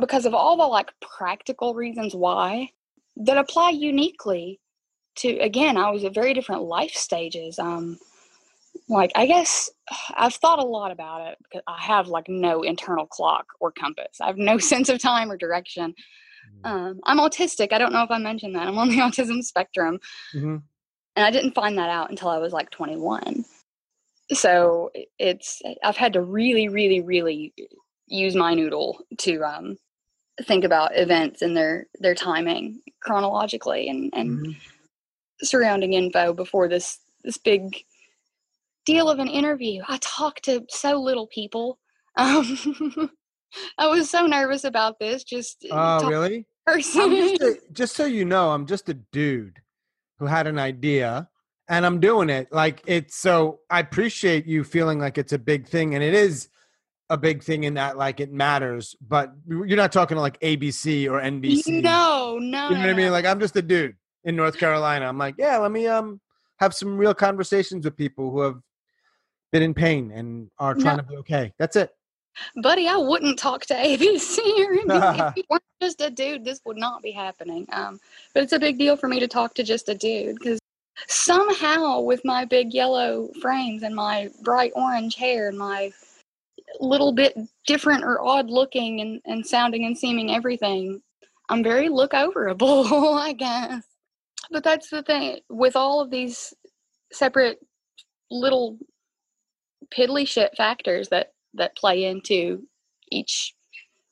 Because 0.00 0.26
of 0.26 0.34
all 0.34 0.56
the 0.56 0.64
like 0.64 0.90
practical 1.00 1.74
reasons 1.74 2.12
why 2.12 2.72
that 3.24 3.38
apply 3.38 3.70
uniquely 3.70 4.60
to 5.16 5.38
again 5.38 5.76
i 5.76 5.90
was 5.90 6.04
at 6.04 6.14
very 6.14 6.34
different 6.34 6.62
life 6.62 6.94
stages 6.94 7.58
um 7.58 7.98
like 8.88 9.12
i 9.14 9.26
guess 9.26 9.70
i've 10.16 10.34
thought 10.34 10.58
a 10.58 10.64
lot 10.64 10.90
about 10.90 11.26
it 11.26 11.38
because 11.42 11.62
i 11.66 11.80
have 11.80 12.08
like 12.08 12.28
no 12.28 12.62
internal 12.62 13.06
clock 13.06 13.46
or 13.60 13.70
compass 13.72 14.20
i 14.20 14.26
have 14.26 14.38
no 14.38 14.58
sense 14.72 14.88
of 14.88 14.98
time 14.98 15.30
or 15.30 15.36
direction 15.36 15.94
mm-hmm. 16.64 16.72
um, 16.72 17.00
i'm 17.04 17.18
autistic 17.18 17.72
i 17.72 17.78
don't 17.78 17.92
know 17.92 18.02
if 18.02 18.10
i 18.10 18.18
mentioned 18.18 18.54
that 18.54 18.66
i'm 18.66 18.78
on 18.78 18.88
the 18.88 18.96
autism 18.98 19.42
spectrum 19.42 19.98
mm-hmm. 20.34 20.56
And 21.16 21.26
I 21.26 21.30
didn't 21.30 21.54
find 21.54 21.76
that 21.78 21.90
out 21.90 22.10
until 22.10 22.28
I 22.28 22.38
was 22.38 22.52
like 22.52 22.70
21. 22.70 23.44
So 24.32 24.90
it's, 25.18 25.60
I've 25.84 25.96
had 25.96 26.14
to 26.14 26.22
really, 26.22 26.68
really, 26.68 27.00
really 27.00 27.52
use 28.06 28.34
my 28.34 28.54
noodle 28.54 29.00
to 29.18 29.42
um, 29.42 29.76
think 30.42 30.64
about 30.64 30.96
events 30.96 31.42
and 31.42 31.56
their, 31.56 31.86
their 32.00 32.14
timing 32.14 32.80
chronologically 33.00 33.88
and, 33.88 34.12
and 34.14 34.38
mm-hmm. 34.38 34.52
surrounding 35.42 35.94
info 35.94 36.32
before 36.32 36.68
this, 36.68 36.98
this 37.24 37.38
big 37.38 37.84
deal 38.86 39.08
of 39.08 39.18
an 39.18 39.28
interview. 39.28 39.82
I 39.88 39.98
talked 40.00 40.44
to 40.44 40.64
so 40.68 41.00
little 41.00 41.26
people. 41.26 41.78
Um, 42.16 43.10
I 43.78 43.86
was 43.86 44.10
so 44.10 44.26
nervous 44.26 44.64
about 44.64 44.98
this. 44.98 45.24
Just 45.24 45.66
oh, 45.70 45.76
uh, 45.76 46.08
really? 46.08 46.46
Just, 46.68 46.96
a, 46.96 47.58
just 47.72 47.96
so 47.96 48.04
you 48.04 48.24
know, 48.24 48.50
I'm 48.50 48.66
just 48.66 48.88
a 48.88 48.94
dude 48.94 49.60
who 50.18 50.26
had 50.26 50.46
an 50.46 50.58
idea 50.58 51.28
and 51.68 51.86
I'm 51.86 52.00
doing 52.00 52.30
it. 52.30 52.52
Like 52.52 52.82
it's 52.86 53.16
so 53.16 53.60
I 53.70 53.80
appreciate 53.80 54.46
you 54.46 54.64
feeling 54.64 54.98
like 54.98 55.18
it's 55.18 55.32
a 55.32 55.38
big 55.38 55.66
thing 55.66 55.94
and 55.94 56.02
it 56.02 56.14
is 56.14 56.48
a 57.12 57.16
big 57.16 57.42
thing 57.42 57.64
in 57.64 57.74
that 57.74 57.96
like 57.96 58.20
it 58.20 58.32
matters, 58.32 58.96
but 59.06 59.32
you're 59.46 59.76
not 59.76 59.92
talking 59.92 60.16
to 60.16 60.20
like 60.20 60.40
ABC 60.40 61.06
or 61.10 61.20
NBC. 61.20 61.82
No, 61.82 62.38
no. 62.40 62.68
You 62.68 62.74
know 62.76 62.80
what 62.80 62.90
I 62.90 62.94
mean? 62.94 63.12
Like 63.12 63.26
I'm 63.26 63.38
just 63.38 63.56
a 63.56 63.62
dude 63.62 63.96
in 64.24 64.34
North 64.34 64.56
Carolina. 64.56 65.06
I'm 65.06 65.18
like, 65.18 65.34
yeah, 65.38 65.58
let 65.58 65.70
me 65.70 65.86
um 65.86 66.20
have 66.58 66.74
some 66.74 66.96
real 66.96 67.14
conversations 67.14 67.84
with 67.84 67.96
people 67.96 68.30
who 68.30 68.40
have 68.40 68.56
been 69.52 69.62
in 69.62 69.74
pain 69.74 70.10
and 70.10 70.50
are 70.58 70.74
trying 70.74 70.96
no. 70.96 71.02
to 71.02 71.08
be 71.08 71.16
okay. 71.16 71.52
That's 71.58 71.76
it 71.76 71.90
buddy, 72.56 72.88
I 72.88 72.96
wouldn't 72.96 73.38
talk 73.38 73.64
to 73.66 73.74
ABC 73.76 74.38
or 74.58 74.76
NBC. 74.76 75.28
if 75.28 75.36
you 75.36 75.44
weren't 75.48 75.62
just 75.80 76.00
a 76.00 76.10
dude, 76.10 76.44
this 76.44 76.60
would 76.64 76.76
not 76.76 77.02
be 77.02 77.10
happening. 77.10 77.66
Um, 77.72 78.00
but 78.34 78.42
it's 78.42 78.52
a 78.52 78.58
big 78.58 78.78
deal 78.78 78.96
for 78.96 79.08
me 79.08 79.20
to 79.20 79.28
talk 79.28 79.54
to 79.54 79.62
just 79.62 79.88
a 79.88 79.94
dude 79.94 80.38
because 80.38 80.58
somehow, 81.08 82.00
with 82.00 82.24
my 82.24 82.44
big 82.44 82.72
yellow 82.72 83.30
frames 83.40 83.82
and 83.82 83.94
my 83.94 84.30
bright 84.42 84.72
orange 84.74 85.16
hair 85.16 85.48
and 85.48 85.58
my 85.58 85.92
little 86.80 87.12
bit 87.12 87.36
different 87.66 88.04
or 88.04 88.20
odd 88.22 88.50
looking 88.50 89.00
and, 89.00 89.20
and 89.24 89.46
sounding 89.46 89.84
and 89.84 89.96
seeming 89.96 90.34
everything, 90.34 91.00
I'm 91.48 91.62
very 91.62 91.88
look 91.88 92.12
overable, 92.12 93.18
I 93.18 93.32
guess. 93.32 93.84
But 94.50 94.64
that's 94.64 94.90
the 94.90 95.02
thing 95.02 95.40
with 95.48 95.76
all 95.76 96.00
of 96.00 96.10
these 96.10 96.54
separate 97.12 97.58
little 98.30 98.78
piddly 99.94 100.26
shit 100.26 100.52
factors 100.56 101.08
that 101.10 101.32
that 101.54 101.76
play 101.76 102.04
into 102.04 102.62
each 103.10 103.54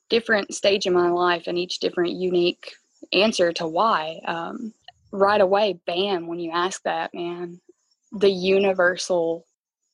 different 0.09 0.53
stage 0.53 0.85
of 0.85 0.93
my 0.93 1.09
life 1.09 1.43
and 1.47 1.57
each 1.57 1.79
different 1.79 2.11
unique 2.11 2.71
answer 3.13 3.51
to 3.53 3.67
why. 3.67 4.19
Um, 4.27 4.73
right 5.11 5.41
away, 5.41 5.79
bam, 5.87 6.27
when 6.27 6.39
you 6.39 6.51
ask 6.51 6.83
that, 6.83 7.11
man, 7.13 7.59
the 8.11 8.29
universal 8.29 9.45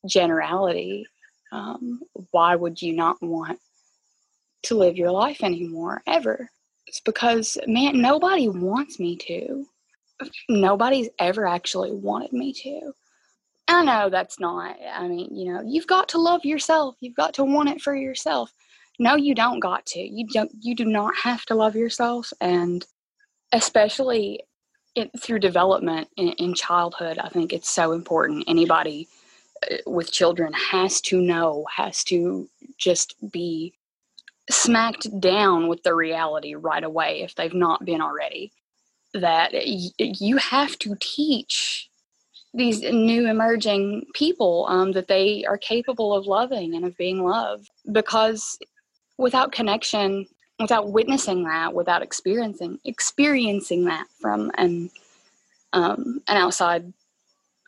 generality 0.06 1.06
um, 1.52 2.02
why 2.32 2.56
would 2.56 2.82
you 2.82 2.94
not 2.94 3.22
want 3.22 3.60
to 4.64 4.76
live 4.76 4.98
your 4.98 5.12
life 5.12 5.44
anymore 5.44 6.02
ever? 6.08 6.50
It's 6.88 7.02
because, 7.02 7.58
man, 7.68 8.02
nobody 8.02 8.48
wants 8.48 9.00
me 9.00 9.18
to. 9.18 9.66
Nobody's 10.50 11.10
ever 11.20 11.46
actually 11.46 11.92
wanted 11.92 12.34
me 12.34 12.54
to. 12.54 12.94
I 13.68 13.84
know 13.84 14.10
that's 14.10 14.40
not, 14.40 14.78
I 14.94 15.08
mean, 15.08 15.28
you 15.36 15.52
know, 15.52 15.62
you've 15.66 15.88
got 15.88 16.10
to 16.10 16.18
love 16.18 16.46
yourself. 16.46 16.96
You've 17.02 17.16
got 17.16 17.34
to 17.36 17.44
want 17.44 17.70
it 17.70 17.82
for 17.82 17.94
yourself. 17.94 18.52
No, 18.98 19.16
you 19.16 19.36
don't 19.36 19.60
got 19.60 19.86
to. 19.88 20.00
You 20.00 20.26
don't, 20.26 20.52
you 20.62 20.74
do 20.74 20.86
not 20.86 21.14
have 21.18 21.46
to 21.48 21.56
love 21.56 21.76
yourself. 21.76 22.32
And 22.40 22.86
especially 23.52 24.42
it, 24.96 25.12
through 25.20 25.40
development 25.40 26.08
in, 26.16 26.30
in 26.34 26.54
childhood, 26.54 27.20
I 27.20 27.30
think 27.30 27.52
it's 27.52 27.70
so 27.70 27.92
important. 27.92 28.46
Anybody 28.48 29.08
with 29.86 30.12
children 30.12 30.54
has 30.54 31.02
to 31.02 31.22
know, 31.22 31.65
has 31.76 32.04
to 32.06 32.50
just 32.78 33.15
be 33.32 33.74
smacked 34.50 35.20
down 35.20 35.67
with 35.67 35.84
the 35.84 35.93
reality 35.93 36.56
right 36.56 36.84
away 36.84 37.22
if 37.22 37.36
they've 37.36 37.54
not 37.54 37.86
been 37.86 38.02
already. 38.02 38.52
That 39.13 39.52
you 39.56 40.38
have 40.38 40.78
to 40.80 40.96
teach 41.00 41.89
these 42.54 42.82
new 42.82 43.30
emerging 43.30 44.06
people 44.13 44.65
um, 44.70 44.91
that 44.93 45.08
they 45.08 45.46
are 45.46 45.58
capable 45.58 46.13
of 46.13 46.26
loving 46.26 46.76
and 46.76 46.86
of 46.86 46.98
being 46.98 47.24
loved 47.24 47.70
because 47.91 48.58
without 49.17 49.52
connection 49.52 50.26
without 50.60 50.91
witnessing 50.91 51.43
that 51.43 51.74
without 51.74 52.02
experiencing 52.02 52.80
experiencing 52.86 53.86
that 53.86 54.08
from 54.20 54.52
an 54.58 54.89
um, 55.74 56.22
an 56.28 56.38
outside 56.38 56.91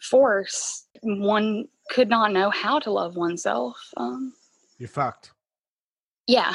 force 0.02 0.86
one 1.04 1.68
could 1.90 2.10
not 2.10 2.32
know 2.32 2.50
how 2.50 2.80
to 2.80 2.92
love 2.92 3.16
oneself 3.16 3.78
um, 3.98 4.34
you're 4.78 4.90
fucked 4.90 5.32
yeah 6.28 6.54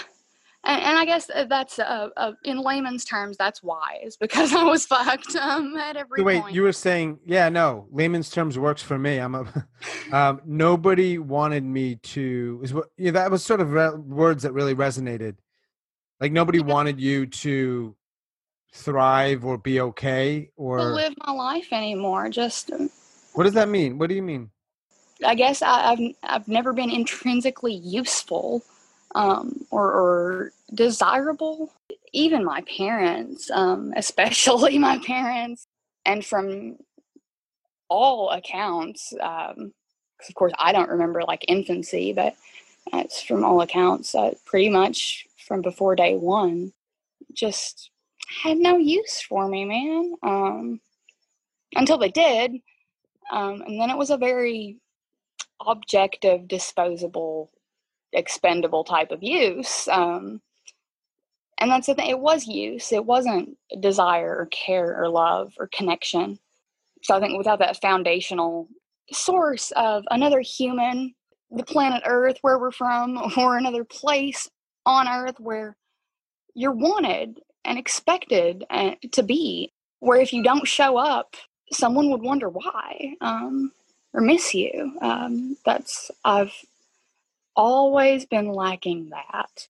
and, 0.66 0.82
and 0.82 0.98
I 0.98 1.04
guess 1.04 1.30
that's 1.48 1.78
uh, 1.78 2.08
uh, 2.16 2.32
in 2.44 2.58
layman's 2.58 3.04
terms, 3.04 3.36
that's 3.36 3.62
wise 3.62 4.16
because 4.20 4.52
I 4.54 4.64
was 4.64 4.86
fucked 4.86 5.36
um, 5.36 5.76
at 5.76 5.96
every 5.96 6.22
Wait, 6.22 6.42
point. 6.42 6.54
you 6.54 6.62
were 6.62 6.72
saying, 6.72 7.18
yeah, 7.26 7.48
no, 7.48 7.86
layman's 7.90 8.30
terms 8.30 8.58
works 8.58 8.82
for 8.82 8.98
me. 8.98 9.18
I'm 9.18 9.34
a, 9.34 9.66
um, 10.12 10.40
nobody 10.44 11.18
wanted 11.18 11.64
me 11.64 11.96
to. 11.96 12.60
Is 12.62 12.72
what 12.72 12.86
yeah, 12.96 13.12
that 13.12 13.30
was 13.30 13.44
sort 13.44 13.60
of 13.60 13.72
re- 13.72 13.94
words 13.94 14.42
that 14.44 14.52
really 14.52 14.74
resonated. 14.74 15.36
Like 16.20 16.32
nobody 16.32 16.58
yeah. 16.58 16.64
wanted 16.64 17.00
you 17.00 17.26
to 17.26 17.94
thrive 18.72 19.44
or 19.44 19.58
be 19.58 19.80
okay 19.80 20.50
or 20.56 20.78
to 20.78 20.84
live 20.84 21.14
my 21.18 21.32
life 21.32 21.68
anymore. 21.72 22.28
Just 22.30 22.72
uh 22.72 22.88
what 23.34 23.44
does 23.44 23.54
that 23.54 23.68
mean? 23.68 23.98
What 23.98 24.08
do 24.08 24.14
you 24.14 24.22
mean? 24.22 24.50
I 25.24 25.34
guess 25.34 25.62
I, 25.62 25.92
I've 25.92 26.14
I've 26.22 26.48
never 26.48 26.72
been 26.72 26.90
intrinsically 26.90 27.74
useful 27.74 28.62
um, 29.14 29.64
or, 29.70 29.92
or, 29.92 30.52
desirable. 30.74 31.72
Even 32.12 32.44
my 32.44 32.62
parents, 32.62 33.50
um, 33.50 33.92
especially 33.96 34.78
my 34.78 34.98
parents, 34.98 35.66
and 36.04 36.24
from 36.24 36.76
all 37.88 38.30
accounts, 38.30 39.12
um, 39.20 39.72
of 40.28 40.34
course 40.34 40.52
I 40.58 40.72
don't 40.72 40.90
remember 40.90 41.22
like 41.22 41.44
infancy, 41.48 42.12
but 42.12 42.34
it's 42.92 43.22
from 43.22 43.44
all 43.44 43.60
accounts, 43.60 44.14
uh, 44.14 44.34
pretty 44.44 44.68
much 44.68 45.26
from 45.46 45.62
before 45.62 45.94
day 45.96 46.16
one, 46.16 46.72
just 47.32 47.90
had 48.42 48.56
no 48.58 48.76
use 48.76 49.20
for 49.20 49.46
me, 49.48 49.64
man. 49.64 50.14
Um, 50.22 50.80
until 51.76 51.98
they 51.98 52.10
did, 52.10 52.52
um, 53.30 53.62
and 53.62 53.80
then 53.80 53.90
it 53.90 53.98
was 53.98 54.10
a 54.10 54.16
very 54.16 54.78
objective, 55.66 56.48
disposable 56.48 57.50
expendable 58.14 58.84
type 58.84 59.10
of 59.10 59.22
use. 59.22 59.88
Um, 59.88 60.40
and 61.58 61.70
that's 61.70 61.86
the 61.86 61.94
thing, 61.94 62.10
it 62.10 62.18
was 62.18 62.46
use, 62.46 62.92
it 62.92 63.04
wasn't 63.04 63.56
desire 63.80 64.36
or 64.36 64.46
care 64.46 65.00
or 65.00 65.08
love 65.08 65.54
or 65.58 65.68
connection. 65.72 66.38
So 67.02 67.14
I 67.16 67.20
think 67.20 67.36
without 67.36 67.58
that 67.60 67.80
foundational 67.80 68.68
source 69.12 69.72
of 69.76 70.04
another 70.10 70.40
human, 70.40 71.14
the 71.50 71.64
planet 71.64 72.02
Earth, 72.06 72.38
where 72.40 72.58
we're 72.58 72.70
from, 72.70 73.32
or 73.36 73.56
another 73.56 73.84
place 73.84 74.48
on 74.86 75.08
Earth 75.08 75.36
where 75.38 75.76
you're 76.54 76.72
wanted 76.72 77.40
and 77.64 77.78
expected 77.78 78.64
uh, 78.70 78.92
to 79.12 79.22
be, 79.22 79.72
where 80.00 80.20
if 80.20 80.32
you 80.32 80.42
don't 80.42 80.66
show 80.66 80.96
up, 80.96 81.36
someone 81.72 82.10
would 82.10 82.22
wonder 82.22 82.48
why 82.48 83.14
um, 83.20 83.72
or 84.14 84.20
miss 84.20 84.54
you. 84.54 84.96
Um, 85.02 85.56
that's 85.64 86.10
I've 86.24 86.54
always 87.54 88.24
been 88.24 88.52
lacking 88.52 89.10
that. 89.10 89.68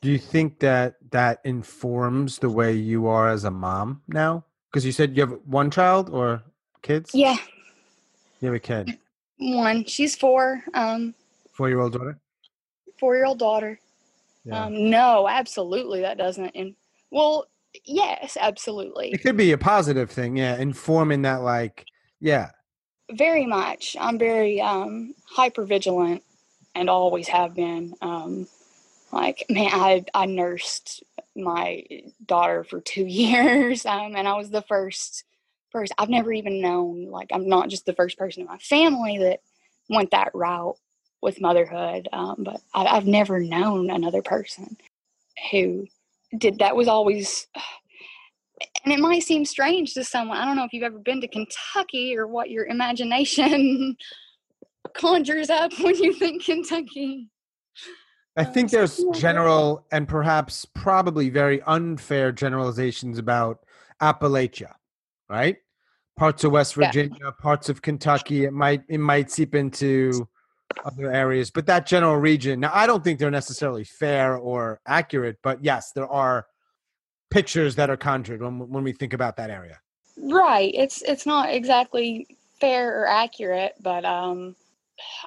Do 0.00 0.10
you 0.10 0.18
think 0.18 0.60
that 0.60 0.96
that 1.10 1.40
informs 1.44 2.38
the 2.38 2.50
way 2.50 2.72
you 2.72 3.06
are 3.06 3.28
as 3.28 3.44
a 3.44 3.50
mom 3.50 4.02
now? 4.08 4.44
Because 4.70 4.84
you 4.84 4.92
said 4.92 5.16
you 5.16 5.22
have 5.22 5.38
one 5.44 5.70
child 5.70 6.10
or 6.10 6.42
kids? 6.82 7.10
Yeah. 7.14 7.36
You 8.40 8.46
have 8.46 8.54
a 8.54 8.60
kid. 8.60 8.98
One. 9.38 9.84
She's 9.84 10.16
four. 10.16 10.62
Um, 10.74 11.14
four 11.52 11.68
year 11.68 11.80
old 11.80 11.92
daughter? 11.92 12.18
Four 12.98 13.16
year 13.16 13.26
old 13.26 13.38
daughter. 13.38 13.78
Yeah. 14.44 14.64
Um, 14.64 14.90
no, 14.90 15.28
absolutely 15.28 16.00
that 16.02 16.18
doesn't. 16.18 16.50
In- 16.50 16.76
well, 17.10 17.46
yes, 17.84 18.36
absolutely. 18.40 19.10
It 19.12 19.18
could 19.18 19.36
be 19.36 19.52
a 19.52 19.58
positive 19.58 20.10
thing, 20.10 20.36
yeah. 20.36 20.56
Informing 20.56 21.22
that, 21.22 21.42
like, 21.42 21.84
yeah. 22.20 22.50
Very 23.12 23.46
much. 23.46 23.96
I'm 24.00 24.18
very 24.18 24.60
um, 24.60 25.14
hyper 25.26 25.64
vigilant 25.64 26.22
and 26.74 26.90
always 26.90 27.28
have 27.28 27.54
been. 27.54 27.94
Um, 28.02 28.48
like, 29.12 29.44
man, 29.50 29.70
I 29.72 30.04
I 30.14 30.26
nursed 30.26 31.02
my 31.36 31.84
daughter 32.26 32.64
for 32.64 32.80
two 32.80 33.06
years, 33.06 33.86
um, 33.86 34.16
and 34.16 34.28
I 34.28 34.34
was 34.36 34.50
the 34.50 34.62
first 34.62 35.24
first. 35.70 35.92
I've 35.98 36.10
never 36.10 36.32
even 36.32 36.60
known. 36.60 37.06
Like, 37.06 37.30
I'm 37.32 37.48
not 37.48 37.68
just 37.68 37.86
the 37.86 37.94
first 37.94 38.18
person 38.18 38.42
in 38.42 38.48
my 38.48 38.58
family 38.58 39.18
that 39.18 39.40
went 39.88 40.10
that 40.12 40.34
route 40.34 40.76
with 41.22 41.40
motherhood, 41.40 42.08
um, 42.12 42.36
but 42.40 42.60
I, 42.74 42.86
I've 42.86 43.06
never 43.06 43.40
known 43.40 43.90
another 43.90 44.22
person 44.22 44.76
who 45.52 45.86
did 46.36 46.58
that. 46.60 46.76
Was 46.76 46.88
always 46.88 47.46
And 48.88 48.98
it 48.98 49.02
might 49.02 49.22
seem 49.22 49.44
strange 49.44 49.92
to 49.92 50.02
someone. 50.02 50.38
I 50.38 50.46
don't 50.46 50.56
know 50.56 50.64
if 50.64 50.72
you've 50.72 50.82
ever 50.82 50.98
been 50.98 51.20
to 51.20 51.28
Kentucky 51.28 52.16
or 52.16 52.26
what 52.26 52.48
your 52.48 52.64
imagination 52.64 53.94
conjures 54.94 55.50
up 55.50 55.78
when 55.80 55.94
you 55.96 56.14
think 56.14 56.46
Kentucky. 56.46 57.28
I 58.34 58.44
oh, 58.44 58.44
think 58.44 58.70
there's 58.70 59.04
general 59.12 59.84
and 59.92 60.08
perhaps 60.08 60.64
probably 60.64 61.28
very 61.28 61.60
unfair 61.66 62.32
generalizations 62.32 63.18
about 63.18 63.58
Appalachia, 64.00 64.72
right? 65.28 65.58
Parts 66.16 66.44
of 66.44 66.52
West 66.52 66.74
Virginia, 66.74 67.14
yeah. 67.22 67.30
parts 67.42 67.68
of 67.68 67.82
Kentucky. 67.82 68.46
It 68.46 68.54
might 68.54 68.84
it 68.88 69.00
might 69.00 69.30
seep 69.30 69.54
into 69.54 70.26
other 70.82 71.12
areas, 71.12 71.50
but 71.50 71.66
that 71.66 71.84
general 71.84 72.16
region. 72.16 72.60
Now, 72.60 72.70
I 72.72 72.86
don't 72.86 73.04
think 73.04 73.18
they're 73.18 73.30
necessarily 73.30 73.84
fair 73.84 74.38
or 74.38 74.80
accurate, 74.86 75.36
but 75.42 75.62
yes, 75.62 75.92
there 75.92 76.08
are 76.08 76.46
pictures 77.30 77.74
that 77.76 77.90
are 77.90 77.96
conjured 77.96 78.42
when 78.42 78.58
when 78.68 78.84
we 78.84 78.92
think 78.92 79.12
about 79.12 79.36
that 79.36 79.50
area. 79.50 79.78
Right. 80.16 80.72
It's 80.74 81.02
it's 81.02 81.26
not 81.26 81.52
exactly 81.52 82.26
fair 82.60 83.02
or 83.02 83.06
accurate, 83.06 83.74
but 83.80 84.04
um 84.04 84.56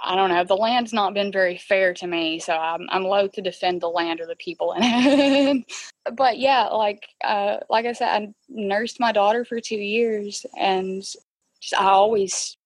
I 0.04 0.16
don't 0.16 0.30
know. 0.30 0.44
The 0.44 0.56
land's 0.56 0.94
not 0.94 1.14
been 1.14 1.32
very 1.32 1.58
fair 1.58 1.94
to 1.96 2.08
me, 2.08 2.40
so 2.40 2.54
I'm 2.54 2.88
I'm 2.90 3.04
loath 3.04 3.34
to 3.34 3.42
defend 3.42 3.82
the 3.82 3.90
land 3.90 4.20
or 4.20 4.26
the 4.26 4.36
people 4.36 4.74
in 4.74 4.84
it. 4.84 5.66
but 6.14 6.40
yeah, 6.40 6.66
like 6.66 7.08
uh, 7.24 7.58
like 7.70 7.86
I 7.86 7.94
said, 7.94 8.10
I 8.10 8.34
nursed 8.50 9.00
my 9.00 9.12
daughter 9.12 9.46
for 9.46 9.60
two 9.60 9.78
years, 9.78 10.46
and 10.58 11.02
just, 11.02 11.76
I 11.78 11.86
always 11.86 12.58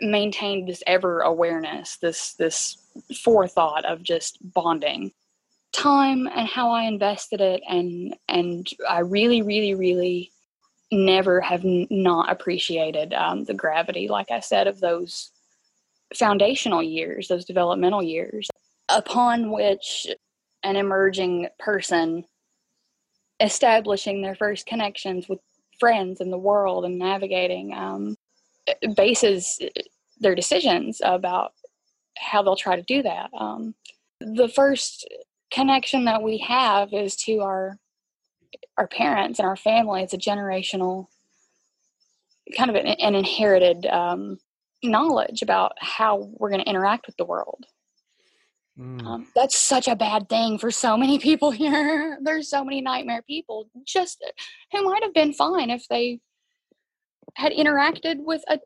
maintained 0.00 0.68
this 0.68 0.82
ever 0.86 1.20
awareness, 1.20 1.96
this 1.96 2.34
this 2.34 2.78
forethought 3.22 3.84
of 3.84 4.02
just 4.02 4.38
bonding, 4.42 5.12
time 5.72 6.26
and 6.26 6.48
how 6.48 6.70
I 6.70 6.84
invested 6.84 7.40
it, 7.40 7.62
and 7.68 8.14
and 8.28 8.66
I 8.88 9.00
really, 9.00 9.42
really, 9.42 9.74
really 9.74 10.32
never 10.90 11.40
have 11.40 11.64
n- 11.64 11.86
not 11.90 12.30
appreciated 12.30 13.12
um, 13.12 13.44
the 13.44 13.54
gravity, 13.54 14.08
like 14.08 14.30
I 14.30 14.40
said, 14.40 14.66
of 14.66 14.80
those 14.80 15.30
foundational 16.14 16.82
years, 16.82 17.28
those 17.28 17.44
developmental 17.44 18.02
years, 18.02 18.48
upon 18.88 19.50
which 19.50 20.06
an 20.62 20.76
emerging 20.76 21.48
person 21.58 22.24
establishing 23.40 24.22
their 24.22 24.34
first 24.34 24.66
connections 24.66 25.28
with 25.28 25.38
friends 25.78 26.20
in 26.20 26.30
the 26.30 26.38
world 26.38 26.84
and 26.84 26.98
navigating 26.98 27.72
um, 27.72 28.16
bases 28.96 29.60
their 30.18 30.34
decisions 30.34 31.00
about 31.04 31.52
how 32.16 32.42
they'll 32.42 32.56
try 32.56 32.74
to 32.74 32.82
do 32.82 33.02
that. 33.02 33.30
Um, 33.38 33.74
the 34.20 34.48
first 34.48 35.06
connection 35.50 36.04
that 36.04 36.22
we 36.22 36.38
have 36.38 36.92
is 36.92 37.16
to 37.16 37.40
our 37.40 37.78
our 38.76 38.88
parents 38.88 39.38
and 39.38 39.46
our 39.46 39.56
family. 39.56 40.02
It's 40.02 40.14
a 40.14 40.18
generational 40.18 41.06
kind 42.56 42.70
of 42.70 42.76
an, 42.76 42.86
an 42.86 43.14
inherited 43.14 43.86
um, 43.86 44.38
knowledge 44.82 45.42
about 45.42 45.72
how 45.80 46.30
we're 46.38 46.50
going 46.50 46.62
to 46.62 46.68
interact 46.68 47.06
with 47.06 47.16
the 47.16 47.24
world. 47.24 47.66
Mm. 48.78 49.04
Um, 49.04 49.26
that's 49.34 49.56
such 49.56 49.88
a 49.88 49.96
bad 49.96 50.28
thing 50.28 50.58
for 50.58 50.70
so 50.70 50.96
many 50.96 51.18
people 51.18 51.50
here. 51.62 52.18
There's 52.22 52.48
so 52.48 52.64
many 52.64 52.80
nightmare 52.80 53.22
people 53.22 53.68
just 53.84 54.24
who 54.72 54.84
might 54.84 55.02
have 55.02 55.14
been 55.14 55.32
fine 55.32 55.70
if 55.70 55.86
they 55.88 56.20
had 57.34 57.52
interacted 57.52 58.16
with 58.18 58.42
a, 58.48 58.58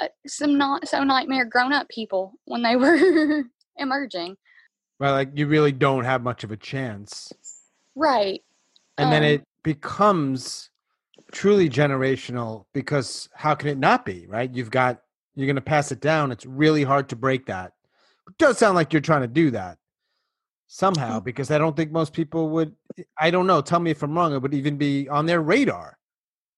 a 0.00 0.08
some 0.26 0.58
not 0.58 0.88
so 0.88 1.04
nightmare 1.04 1.44
grown 1.44 1.72
up 1.72 1.88
people 1.88 2.34
when 2.44 2.62
they 2.62 2.76
were 2.76 3.44
emerging. 3.76 4.36
Well, 4.98 5.12
like 5.12 5.30
you 5.34 5.46
really 5.46 5.72
don't 5.72 6.04
have 6.04 6.22
much 6.22 6.44
of 6.44 6.50
a 6.50 6.56
chance. 6.56 7.32
Right. 7.94 8.42
And 8.96 9.06
um, 9.06 9.10
then 9.12 9.22
it 9.22 9.44
becomes 9.62 10.70
truly 11.32 11.68
generational 11.68 12.64
because 12.72 13.28
how 13.34 13.54
can 13.54 13.68
it 13.68 13.78
not 13.78 14.04
be, 14.04 14.26
right? 14.26 14.52
You've 14.52 14.70
got 14.70 15.02
you're 15.34 15.46
going 15.46 15.56
to 15.56 15.62
pass 15.62 15.92
it 15.92 16.00
down. 16.00 16.32
It's 16.32 16.44
really 16.44 16.82
hard 16.82 17.08
to 17.10 17.16
break 17.16 17.46
that. 17.46 17.72
It 18.28 18.38
does 18.38 18.58
sound 18.58 18.74
like 18.74 18.92
you're 18.92 19.00
trying 19.00 19.22
to 19.22 19.28
do 19.28 19.52
that 19.52 19.78
somehow 20.66 21.20
mm. 21.20 21.24
because 21.24 21.50
I 21.50 21.58
don't 21.58 21.76
think 21.76 21.92
most 21.92 22.12
people 22.12 22.50
would 22.50 22.74
I 23.18 23.30
don't 23.30 23.46
know, 23.46 23.60
tell 23.60 23.80
me 23.80 23.90
if 23.90 24.02
I'm 24.02 24.16
wrong, 24.16 24.34
it 24.34 24.42
would 24.42 24.54
even 24.54 24.76
be 24.76 25.08
on 25.08 25.26
their 25.26 25.40
radar. 25.40 25.96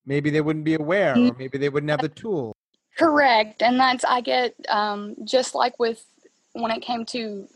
Maybe 0.06 0.30
they 0.30 0.40
wouldn't 0.40 0.64
be 0.64 0.74
aware 0.74 1.12
or 1.12 1.34
maybe 1.38 1.58
they 1.58 1.68
wouldn't 1.68 1.90
have 1.90 2.00
the 2.00 2.08
tool. 2.08 2.56
Correct. 2.96 3.62
And 3.62 3.78
that's 3.78 4.04
I 4.04 4.20
get 4.20 4.54
um 4.68 5.16
just 5.24 5.54
like 5.54 5.78
with 5.78 6.04
when 6.52 6.70
it 6.70 6.80
came 6.80 7.04
to 7.06 7.46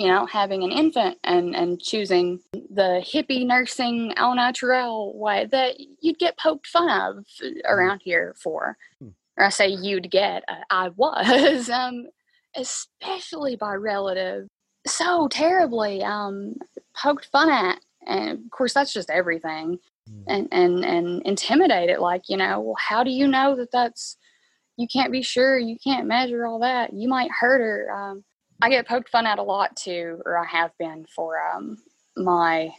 you 0.00 0.06
know, 0.06 0.24
having 0.24 0.62
an 0.62 0.72
infant 0.72 1.18
and, 1.24 1.54
and 1.54 1.78
choosing 1.78 2.40
the 2.54 3.04
hippie 3.04 3.46
nursing 3.46 4.14
au 4.16 4.32
naturel 4.32 5.12
way 5.14 5.46
that 5.50 5.74
you'd 6.00 6.18
get 6.18 6.38
poked 6.38 6.66
fun 6.66 6.88
of 6.88 7.26
around 7.66 8.00
here 8.02 8.34
for. 8.42 8.78
Hmm. 8.98 9.08
Or 9.36 9.44
I 9.44 9.50
say 9.50 9.68
you'd 9.68 10.10
get, 10.10 10.42
uh, 10.48 10.64
I 10.70 10.88
was, 10.88 11.68
um, 11.68 12.06
especially 12.56 13.56
by 13.56 13.74
relatives, 13.74 14.48
so 14.86 15.28
terribly 15.28 16.02
um, 16.02 16.54
poked 16.96 17.26
fun 17.26 17.50
at. 17.50 17.78
And 18.06 18.30
of 18.30 18.50
course, 18.50 18.72
that's 18.72 18.94
just 18.94 19.10
everything. 19.10 19.80
Hmm. 20.08 20.22
And, 20.26 20.48
and, 20.50 20.82
and 20.82 21.22
intimidated, 21.26 21.98
like, 21.98 22.22
you 22.26 22.38
know, 22.38 22.58
well, 22.60 22.76
how 22.78 23.04
do 23.04 23.10
you 23.10 23.28
know 23.28 23.54
that 23.56 23.70
that's, 23.70 24.16
you 24.78 24.88
can't 24.90 25.12
be 25.12 25.20
sure, 25.20 25.58
you 25.58 25.76
can't 25.84 26.06
measure 26.06 26.46
all 26.46 26.60
that, 26.60 26.94
you 26.94 27.06
might 27.06 27.30
hurt 27.30 27.60
her. 27.60 27.92
Um, 27.94 28.24
I 28.62 28.70
get 28.70 28.86
poked 28.86 29.08
fun 29.08 29.26
at 29.26 29.38
a 29.38 29.42
lot 29.42 29.76
too, 29.76 30.20
or 30.24 30.38
I 30.38 30.46
have 30.46 30.76
been 30.78 31.06
for 31.14 31.40
um, 31.40 31.78
my 32.16 32.74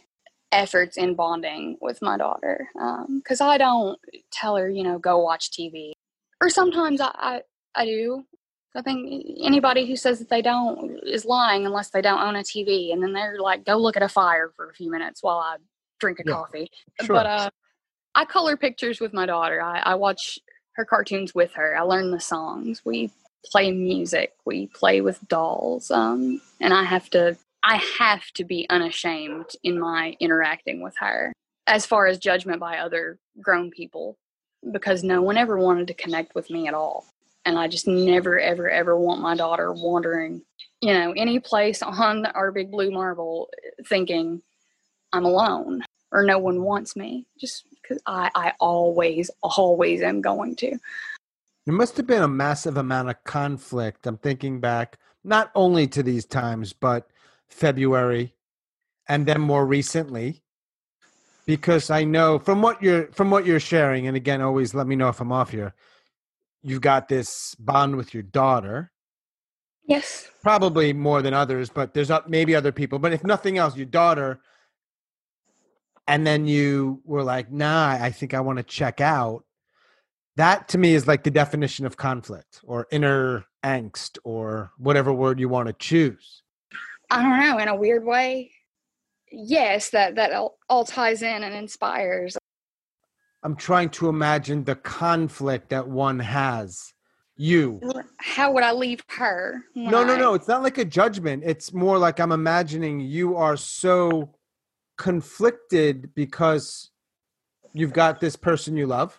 efforts 0.52 0.96
in 0.96 1.14
bonding 1.14 1.78
with 1.80 2.00
my 2.02 2.16
daughter. 2.16 2.68
Because 3.16 3.40
um, 3.40 3.48
I 3.48 3.58
don't 3.58 3.98
tell 4.30 4.56
her, 4.56 4.68
you 4.68 4.84
know, 4.84 4.98
go 4.98 5.18
watch 5.18 5.50
TV. 5.50 5.92
Or 6.40 6.50
sometimes 6.50 7.00
I, 7.00 7.10
I, 7.14 7.42
I 7.74 7.84
do. 7.84 8.24
I 8.74 8.82
think 8.82 9.26
anybody 9.42 9.86
who 9.86 9.96
says 9.96 10.18
that 10.18 10.30
they 10.30 10.40
don't 10.40 10.98
is 11.02 11.24
lying 11.24 11.66
unless 11.66 11.90
they 11.90 12.00
don't 12.00 12.22
own 12.22 12.36
a 12.36 12.40
TV. 12.40 12.92
And 12.92 13.02
then 13.02 13.12
they're 13.12 13.38
like, 13.38 13.66
go 13.66 13.76
look 13.76 13.96
at 13.96 14.02
a 14.02 14.08
fire 14.08 14.50
for 14.56 14.70
a 14.70 14.74
few 14.74 14.90
minutes 14.90 15.22
while 15.22 15.38
I 15.38 15.56
drink 16.00 16.20
a 16.20 16.22
yeah, 16.24 16.32
coffee. 16.32 16.70
Sure. 17.02 17.14
But 17.14 17.26
uh, 17.26 17.50
I 18.14 18.24
color 18.24 18.56
pictures 18.56 19.00
with 19.00 19.12
my 19.12 19.26
daughter. 19.26 19.60
I, 19.60 19.78
I 19.80 19.94
watch 19.96 20.38
her 20.72 20.84
cartoons 20.84 21.34
with 21.34 21.52
her. 21.54 21.76
I 21.76 21.82
learn 21.82 22.10
the 22.10 22.20
songs. 22.20 22.82
We 22.84 23.10
play 23.50 23.70
music. 23.70 24.34
We 24.44 24.68
play 24.68 25.00
with 25.00 25.26
dolls. 25.28 25.90
Um, 25.90 26.40
and 26.60 26.72
I 26.72 26.84
have 26.84 27.10
to 27.10 27.36
I 27.62 27.76
have 27.98 28.24
to 28.34 28.44
be 28.44 28.66
unashamed 28.70 29.50
in 29.62 29.78
my 29.78 30.16
interacting 30.18 30.82
with 30.82 30.96
her 30.98 31.32
as 31.66 31.86
far 31.86 32.06
as 32.06 32.18
judgment 32.18 32.58
by 32.58 32.78
other 32.78 33.18
grown 33.40 33.70
people 33.70 34.18
because 34.72 35.04
no 35.04 35.22
one 35.22 35.36
ever 35.36 35.58
wanted 35.58 35.86
to 35.88 35.94
connect 35.94 36.34
with 36.34 36.50
me 36.50 36.66
at 36.66 36.74
all. 36.74 37.06
And 37.44 37.58
I 37.58 37.68
just 37.68 37.86
never, 37.88 38.38
ever, 38.38 38.68
ever 38.68 38.96
want 38.96 39.20
my 39.20 39.34
daughter 39.34 39.72
wandering, 39.72 40.42
you 40.80 40.92
know, 40.92 41.12
any 41.12 41.38
place 41.40 41.82
on 41.82 42.26
our 42.26 42.52
big 42.52 42.70
blue 42.70 42.90
marble 42.90 43.48
thinking 43.88 44.42
I'm 45.12 45.24
alone 45.24 45.82
or 46.12 46.22
no 46.22 46.38
one 46.38 46.62
wants 46.62 46.94
me 46.94 47.26
just 47.38 47.64
because 47.80 48.00
I, 48.06 48.30
I 48.34 48.52
always, 48.60 49.30
always 49.42 50.02
am 50.02 50.20
going 50.20 50.56
to. 50.56 50.78
There 51.64 51.74
must 51.74 51.96
have 51.96 52.06
been 52.06 52.22
a 52.22 52.28
massive 52.28 52.76
amount 52.76 53.10
of 53.10 53.22
conflict. 53.24 54.06
I'm 54.06 54.18
thinking 54.18 54.60
back 54.60 54.98
not 55.22 55.50
only 55.54 55.86
to 55.88 56.02
these 56.02 56.26
times, 56.26 56.72
but 56.72 57.08
February 57.48 58.34
and 59.08 59.26
then 59.26 59.40
more 59.40 59.64
recently. 59.64 60.42
Because 61.44 61.90
I 61.90 62.04
know 62.04 62.38
from 62.38 62.62
what 62.62 62.82
you're 62.82 63.08
from 63.12 63.30
what 63.30 63.44
you're 63.44 63.60
sharing, 63.60 64.06
and 64.06 64.16
again, 64.16 64.40
always 64.40 64.74
let 64.74 64.86
me 64.86 64.94
know 64.94 65.08
if 65.08 65.20
I'm 65.20 65.32
off 65.32 65.50
here. 65.50 65.74
You've 66.62 66.80
got 66.80 67.08
this 67.08 67.56
bond 67.56 67.96
with 67.96 68.14
your 68.14 68.22
daughter. 68.22 68.92
Yes. 69.84 70.28
Probably 70.42 70.92
more 70.92 71.22
than 71.22 71.34
others, 71.34 71.68
but 71.68 71.94
there's 71.94 72.10
maybe 72.28 72.54
other 72.54 72.70
people. 72.70 73.00
But 73.00 73.12
if 73.12 73.24
nothing 73.24 73.58
else, 73.58 73.76
your 73.76 73.86
daughter. 73.86 74.40
And 76.06 76.26
then 76.26 76.46
you 76.46 77.00
were 77.04 77.22
like, 77.24 77.50
nah, 77.50 77.90
I 77.90 78.10
think 78.10 78.34
I 78.34 78.40
want 78.40 78.58
to 78.58 78.64
check 78.64 79.00
out 79.00 79.44
that 80.36 80.68
to 80.68 80.78
me 80.78 80.94
is 80.94 81.06
like 81.06 81.24
the 81.24 81.30
definition 81.30 81.84
of 81.86 81.96
conflict 81.96 82.60
or 82.64 82.86
inner 82.90 83.44
angst 83.64 84.18
or 84.24 84.72
whatever 84.78 85.12
word 85.12 85.38
you 85.38 85.48
want 85.48 85.66
to 85.68 85.72
choose. 85.74 86.42
I 87.10 87.22
don't 87.22 87.40
know 87.40 87.58
in 87.58 87.68
a 87.68 87.76
weird 87.76 88.04
way. 88.04 88.52
Yes 89.30 89.90
that 89.90 90.14
that 90.16 90.32
all, 90.32 90.84
ties 90.84 91.22
in 91.22 91.42
and 91.42 91.54
inspires. 91.54 92.36
I'm 93.42 93.56
trying 93.56 93.90
to 93.90 94.08
imagine 94.08 94.64
the 94.64 94.76
conflict 94.76 95.70
that 95.70 95.88
one 95.88 96.18
has. 96.18 96.92
You. 97.34 97.80
How 98.18 98.52
would 98.52 98.62
i 98.62 98.72
leave 98.72 99.00
her 99.08 99.64
no 99.74 100.04
no 100.04 100.14
I... 100.14 100.18
no 100.18 100.34
it's 100.34 100.46
not 100.46 100.62
like 100.62 100.78
a 100.78 100.84
judgment. 100.84 101.42
It's 101.44 101.72
more 101.72 101.98
like 101.98 102.20
i'm 102.20 102.30
imagining 102.30 103.00
you 103.00 103.36
are 103.36 103.56
so 103.56 104.34
conflicted 104.96 106.14
because 106.14 106.90
you've 107.72 107.94
got 107.94 108.20
this 108.20 108.36
person 108.36 108.76
you 108.76 108.86
love 108.86 109.18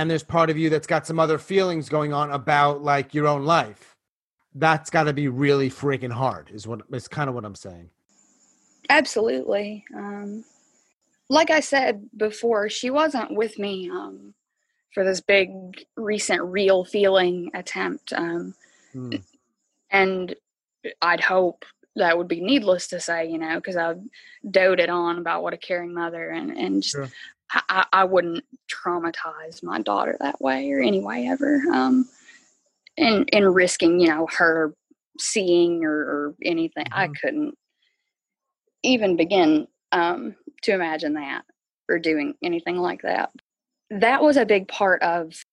and 0.00 0.10
there's 0.10 0.22
part 0.22 0.50
of 0.50 0.58
you 0.58 0.70
that's 0.70 0.86
got 0.86 1.06
some 1.06 1.18
other 1.18 1.38
feelings 1.38 1.88
going 1.88 2.12
on 2.12 2.30
about 2.30 2.82
like 2.82 3.14
your 3.14 3.26
own 3.26 3.44
life 3.44 3.96
that's 4.54 4.90
got 4.90 5.04
to 5.04 5.12
be 5.12 5.28
really 5.28 5.70
freaking 5.70 6.12
hard 6.12 6.50
is 6.50 6.66
what 6.66 6.80
is 6.92 7.06
kind 7.06 7.28
of 7.28 7.34
what 7.34 7.44
i'm 7.44 7.54
saying 7.54 7.88
absolutely 8.88 9.84
um 9.94 10.44
like 11.30 11.50
I 11.50 11.60
said 11.60 12.10
before, 12.14 12.68
she 12.68 12.90
wasn't 12.90 13.34
with 13.34 13.56
me 13.58 13.88
um, 13.88 14.34
for 14.92 15.04
this 15.04 15.20
big 15.20 15.50
recent 15.96 16.42
real 16.42 16.84
feeling 16.84 17.52
attempt. 17.54 18.12
Um, 18.12 18.54
mm. 18.92 19.22
And 19.90 20.34
I'd 21.00 21.20
hope 21.20 21.64
that 21.94 22.18
would 22.18 22.26
be 22.26 22.40
needless 22.40 22.88
to 22.88 23.00
say, 23.00 23.28
you 23.28 23.38
know, 23.38 23.54
because 23.54 23.76
I 23.76 23.94
doted 24.50 24.90
on 24.90 25.18
about 25.18 25.44
what 25.44 25.54
a 25.54 25.56
caring 25.56 25.94
mother 25.94 26.30
and, 26.30 26.50
and 26.50 26.82
just, 26.82 26.96
sure. 26.96 27.08
I, 27.52 27.86
I, 27.92 28.04
wouldn't 28.04 28.44
traumatize 28.68 29.62
my 29.62 29.80
daughter 29.80 30.16
that 30.20 30.40
way 30.40 30.70
or 30.70 30.80
any 30.80 31.00
way 31.00 31.26
ever. 31.26 31.60
Um, 31.72 32.08
and, 32.96 33.28
and 33.32 33.54
risking, 33.54 33.98
you 33.98 34.08
know, 34.08 34.28
her 34.38 34.74
seeing 35.18 35.84
or, 35.84 35.92
or 35.92 36.34
anything. 36.44 36.84
Mm-hmm. 36.84 37.00
I 37.00 37.08
couldn't 37.08 37.58
even 38.82 39.16
begin 39.16 39.66
um, 39.92 40.36
to 40.62 40.72
imagine 40.72 41.14
that 41.14 41.42
or 41.88 41.98
doing 41.98 42.34
anything 42.42 42.76
like 42.76 43.02
that. 43.02 43.30
That 43.90 44.22
was 44.22 44.36
a 44.36 44.46
big 44.46 44.68
part 44.68 45.02
of, 45.02 45.44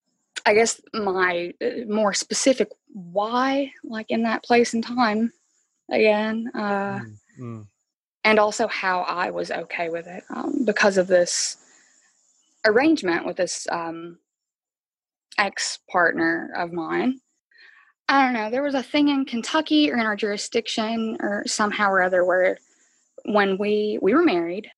I 0.46 0.54
guess, 0.54 0.80
my 0.94 1.52
uh, 1.62 1.84
more 1.88 2.14
specific 2.14 2.68
why, 2.92 3.72
like 3.82 4.06
in 4.10 4.22
that 4.22 4.44
place 4.44 4.74
and 4.74 4.84
time 4.84 5.32
again. 5.90 6.50
Uh, 6.54 7.00
mm-hmm. 7.00 7.62
And 8.24 8.38
also 8.38 8.68
how 8.68 9.00
I 9.00 9.30
was 9.30 9.50
okay 9.50 9.88
with 9.88 10.06
it 10.06 10.22
um, 10.30 10.64
because 10.64 10.98
of 10.98 11.06
this 11.06 11.56
arrangement 12.68 13.26
with 13.26 13.36
this 13.36 13.66
um, 13.70 14.18
ex 15.38 15.78
partner 15.90 16.52
of 16.56 16.72
mine. 16.72 17.18
I 18.08 18.24
don't 18.24 18.32
know. 18.32 18.50
There 18.50 18.62
was 18.62 18.74
a 18.74 18.82
thing 18.82 19.08
in 19.08 19.24
Kentucky 19.24 19.90
or 19.90 19.94
in 19.94 20.06
our 20.06 20.16
jurisdiction 20.16 21.16
or 21.20 21.44
somehow 21.46 21.90
or 21.90 22.02
other 22.02 22.24
where 22.24 22.56
when 23.24 23.58
we 23.58 23.98
we 24.00 24.14
were 24.14 24.22
married 24.22 24.68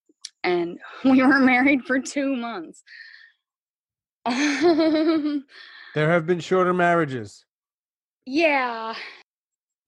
and 0.42 0.78
we 1.04 1.22
were 1.22 1.38
married 1.38 1.84
for 1.84 2.00
two 2.00 2.34
months. 2.34 2.82
there 4.26 5.42
have 5.94 6.26
been 6.26 6.40
shorter 6.40 6.74
marriages. 6.74 7.44
Yeah, 8.26 8.94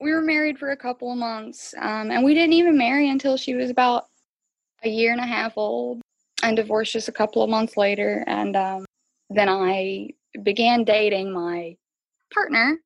we 0.00 0.12
were 0.12 0.22
married 0.22 0.58
for 0.58 0.70
a 0.70 0.76
couple 0.76 1.12
of 1.12 1.18
months, 1.18 1.74
um, 1.78 2.10
and 2.10 2.24
we 2.24 2.34
didn't 2.34 2.54
even 2.54 2.78
marry 2.78 3.10
until 3.10 3.36
she 3.36 3.54
was 3.54 3.70
about 3.70 4.06
a 4.84 4.88
year 4.88 5.12
and 5.12 5.20
a 5.20 5.26
half 5.26 5.52
old, 5.56 6.00
and 6.42 6.56
divorced 6.56 6.92
just 6.92 7.08
a 7.08 7.12
couple 7.12 7.42
of 7.42 7.50
months 7.50 7.76
later. 7.76 8.24
And 8.26 8.56
um, 8.56 8.84
then 9.30 9.48
I 9.48 10.10
began 10.42 10.84
dating 10.84 11.32
my 11.32 11.76
partner, 12.32 12.78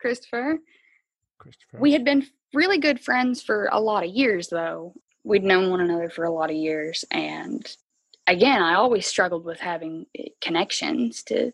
Christopher. 0.00 0.58
Christopher. 1.38 1.78
We 1.78 1.92
had 1.92 2.04
been 2.04 2.26
really 2.52 2.78
good 2.78 3.00
friends 3.00 3.42
for 3.42 3.68
a 3.72 3.80
lot 3.80 4.04
of 4.04 4.10
years, 4.10 4.48
though. 4.48 4.94
We'd 5.24 5.44
known 5.44 5.70
one 5.70 5.80
another 5.80 6.10
for 6.10 6.24
a 6.24 6.32
lot 6.32 6.50
of 6.50 6.56
years, 6.56 7.04
and 7.10 7.66
again, 8.26 8.62
I 8.62 8.74
always 8.74 9.06
struggled 9.06 9.44
with 9.44 9.60
having 9.60 10.06
eh, 10.18 10.28
connections 10.40 11.22
to 11.24 11.52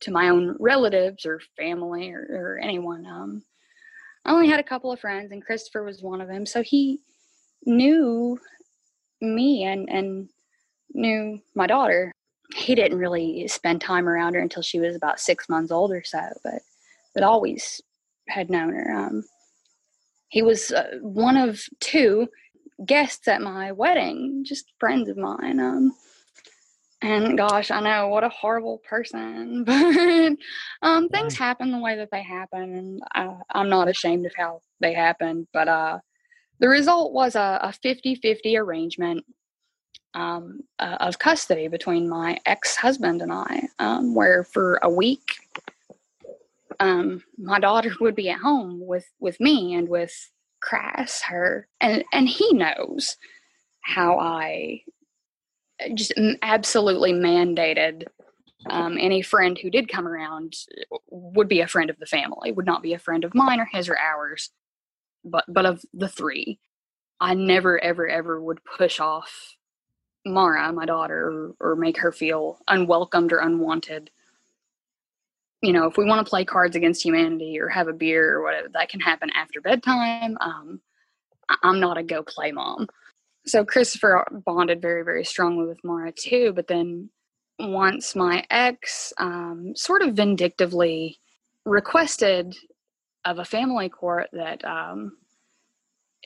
to 0.00 0.10
my 0.10 0.28
own 0.28 0.56
relatives 0.60 1.24
or 1.24 1.40
family 1.56 2.10
or, 2.12 2.20
or 2.20 2.60
anyone. 2.62 3.06
Um, 3.06 3.42
I 4.26 4.32
only 4.32 4.48
had 4.48 4.60
a 4.60 4.64
couple 4.64 4.92
of 4.92 5.00
friends, 5.00 5.32
and 5.32 5.44
Christopher 5.44 5.84
was 5.84 6.02
one 6.02 6.20
of 6.20 6.28
them. 6.28 6.44
So 6.44 6.62
he 6.62 7.00
knew 7.64 8.38
me 9.22 9.64
and 9.64 9.88
and 9.88 10.28
knew 10.92 11.40
my 11.54 11.66
daughter. 11.66 12.12
He 12.54 12.74
didn't 12.74 12.98
really 12.98 13.48
spend 13.48 13.80
time 13.80 14.08
around 14.08 14.34
her 14.34 14.40
until 14.40 14.62
she 14.62 14.78
was 14.78 14.94
about 14.94 15.20
six 15.20 15.48
months 15.48 15.72
old 15.72 15.90
or 15.92 16.02
so, 16.04 16.20
but 16.44 16.62
but 17.14 17.22
always 17.22 17.80
had 18.28 18.50
known 18.50 18.74
her. 18.74 18.94
Um, 18.94 19.24
he 20.28 20.42
was 20.42 20.70
uh, 20.70 20.98
one 21.00 21.36
of 21.36 21.60
two 21.80 22.28
guests 22.84 23.26
at 23.28 23.40
my 23.40 23.72
wedding, 23.72 24.44
just 24.44 24.72
friends 24.78 25.08
of 25.08 25.16
mine. 25.16 25.60
Um, 25.60 25.92
and 27.02 27.36
gosh, 27.36 27.70
I 27.70 27.80
know 27.80 28.08
what 28.08 28.24
a 28.24 28.28
horrible 28.28 28.82
person, 28.88 29.64
but 29.66 30.36
um, 30.82 31.08
things 31.08 31.36
happen 31.36 31.70
the 31.70 31.78
way 31.78 31.96
that 31.96 32.10
they 32.10 32.22
happen, 32.22 32.62
and 32.62 33.02
I, 33.14 33.36
I'm 33.50 33.68
not 33.68 33.88
ashamed 33.88 34.26
of 34.26 34.32
how 34.36 34.62
they 34.80 34.92
happened. 34.92 35.46
But 35.52 35.68
uh, 35.68 35.98
the 36.58 36.68
result 36.68 37.12
was 37.12 37.34
a, 37.34 37.60
a 37.62 37.68
50-50 37.68 38.58
arrangement 38.58 39.24
um, 40.16 40.60
uh, 40.78 40.96
of 41.00 41.18
custody 41.18 41.68
between 41.68 42.08
my 42.08 42.38
ex-husband 42.46 43.20
and 43.20 43.30
I, 43.30 43.68
um, 43.78 44.14
where 44.14 44.44
for 44.44 44.80
a 44.82 44.88
week, 44.88 45.36
um, 46.80 47.22
my 47.36 47.60
daughter 47.60 47.92
would 48.00 48.16
be 48.16 48.30
at 48.30 48.40
home 48.40 48.80
with 48.84 49.06
with 49.20 49.38
me 49.38 49.74
and 49.74 49.88
with 49.88 50.30
Crass, 50.60 51.22
her, 51.22 51.68
and 51.80 52.02
and 52.12 52.28
he 52.28 52.52
knows 52.54 53.18
how 53.82 54.18
I 54.18 54.82
just 55.94 56.14
absolutely 56.42 57.12
mandated 57.12 58.04
um, 58.70 58.96
any 58.98 59.20
friend 59.20 59.58
who 59.58 59.68
did 59.68 59.88
come 59.88 60.08
around 60.08 60.54
would 61.10 61.46
be 61.46 61.60
a 61.60 61.68
friend 61.68 61.90
of 61.90 61.98
the 61.98 62.06
family, 62.06 62.52
would 62.52 62.66
not 62.66 62.82
be 62.82 62.94
a 62.94 62.98
friend 62.98 63.22
of 63.22 63.34
mine 63.34 63.60
or 63.60 63.68
his 63.70 63.88
or 63.88 63.98
ours, 63.98 64.50
but 65.24 65.44
but 65.46 65.66
of 65.66 65.84
the 65.92 66.08
three. 66.08 66.58
I 67.20 67.34
never 67.34 67.78
ever 67.78 68.08
ever 68.08 68.42
would 68.42 68.60
push 68.64 68.98
off 68.98 69.56
Mara, 70.26 70.72
my 70.72 70.84
daughter, 70.84 71.54
or, 71.60 71.72
or 71.72 71.76
make 71.76 71.98
her 71.98 72.12
feel 72.12 72.58
unwelcomed 72.68 73.32
or 73.32 73.38
unwanted. 73.38 74.10
You 75.62 75.72
know, 75.72 75.86
if 75.86 75.96
we 75.96 76.04
want 76.04 76.24
to 76.24 76.28
play 76.28 76.44
Cards 76.44 76.76
Against 76.76 77.04
Humanity 77.04 77.58
or 77.58 77.68
have 77.68 77.88
a 77.88 77.92
beer 77.92 78.36
or 78.36 78.42
whatever, 78.42 78.68
that 78.74 78.88
can 78.88 79.00
happen 79.00 79.30
after 79.34 79.60
bedtime. 79.60 80.36
Um, 80.40 80.80
I'm 81.62 81.80
not 81.80 81.96
a 81.96 82.02
go 82.02 82.22
play 82.22 82.52
mom 82.52 82.86
so 83.46 83.64
Christopher 83.64 84.26
bonded 84.44 84.82
very, 84.82 85.04
very 85.04 85.24
strongly 85.24 85.66
with 85.66 85.82
Mara 85.84 86.12
too. 86.12 86.52
But 86.54 86.66
then 86.66 87.10
once 87.58 88.14
my 88.14 88.44
ex 88.50 89.12
um, 89.18 89.72
sort 89.76 90.02
of 90.02 90.14
vindictively 90.14 91.18
requested 91.64 92.54
of 93.24 93.38
a 93.38 93.44
family 93.44 93.88
court 93.88 94.28
that 94.32 94.64
um, 94.64 95.16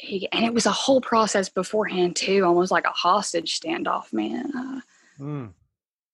he, 0.00 0.28
and 0.32 0.44
it 0.44 0.54
was 0.54 0.66
a 0.66 0.70
whole 0.70 1.00
process 1.00 1.48
beforehand 1.48 2.16
too, 2.16 2.44
almost 2.44 2.72
like 2.72 2.86
a 2.86 2.90
hostage 2.90 3.60
standoff, 3.60 4.12
man. 4.12 4.50
Uh, 4.56 4.80
mm. 5.22 5.50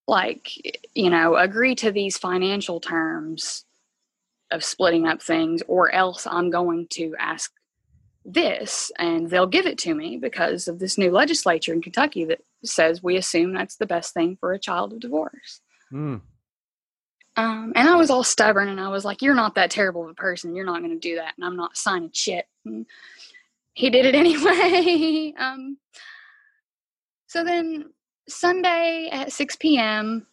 Like, 0.07 0.51
you 0.93 1.09
know, 1.09 1.35
agree 1.35 1.75
to 1.75 1.91
these 1.91 2.17
financial 2.17 2.79
terms 2.79 3.65
of 4.51 4.63
splitting 4.63 5.07
up 5.07 5.21
things, 5.21 5.63
or 5.67 5.91
else 5.91 6.27
I'm 6.27 6.49
going 6.49 6.87
to 6.91 7.15
ask 7.17 7.51
this 8.25 8.91
and 8.99 9.29
they'll 9.29 9.47
give 9.47 9.65
it 9.65 9.77
to 9.77 9.93
me 9.93 10.17
because 10.17 10.67
of 10.67 10.79
this 10.79 10.97
new 10.97 11.09
legislature 11.09 11.71
in 11.71 11.81
Kentucky 11.81 12.25
that 12.25 12.43
says 12.63 13.01
we 13.01 13.15
assume 13.15 13.53
that's 13.53 13.77
the 13.77 13.85
best 13.85 14.13
thing 14.13 14.35
for 14.37 14.51
a 14.51 14.59
child 14.59 14.91
of 14.91 14.99
divorce. 14.99 15.61
Mm. 15.93 16.21
Um, 17.37 17.71
and 17.75 17.87
I 17.87 17.95
was 17.95 18.09
all 18.09 18.23
stubborn 18.23 18.67
and 18.67 18.81
I 18.81 18.89
was 18.89 19.05
like, 19.05 19.21
You're 19.21 19.35
not 19.35 19.55
that 19.55 19.71
terrible 19.71 20.03
of 20.03 20.09
a 20.09 20.15
person. 20.15 20.55
You're 20.55 20.65
not 20.65 20.81
going 20.81 20.99
to 20.99 20.99
do 20.99 21.15
that. 21.15 21.35
And 21.37 21.45
I'm 21.45 21.55
not 21.55 21.77
signing 21.77 22.09
shit. 22.11 22.45
And 22.65 22.85
he 23.77 23.91
did 23.91 24.07
it 24.07 24.15
anyway. 24.23 25.33
um, 25.37 25.77
so 27.27 27.43
then 27.43 27.91
Sunday 28.27 29.09
at 29.11 29.31
6 29.31 29.55
p.m., 29.57 30.25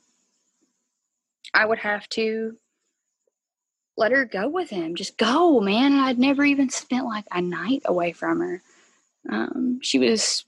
I 1.53 1.67
would 1.67 1.79
have 1.79 2.09
to 2.11 2.57
let 3.99 4.13
her 4.13 4.25
go 4.25 4.49
with 4.49 4.71
him. 4.71 4.95
Just 4.95 5.19
go, 5.19 5.61
man. 5.61 5.93
And 5.93 6.01
I'd 6.01 6.19
never 6.19 6.43
even 6.43 6.71
spent 6.71 7.05
like 7.05 7.27
a 7.31 7.43
night 7.43 7.83
away 7.85 8.13
from 8.13 8.41
her. 8.41 8.63
Um, 9.31 9.79
she 9.83 9.99
was 9.99 10.47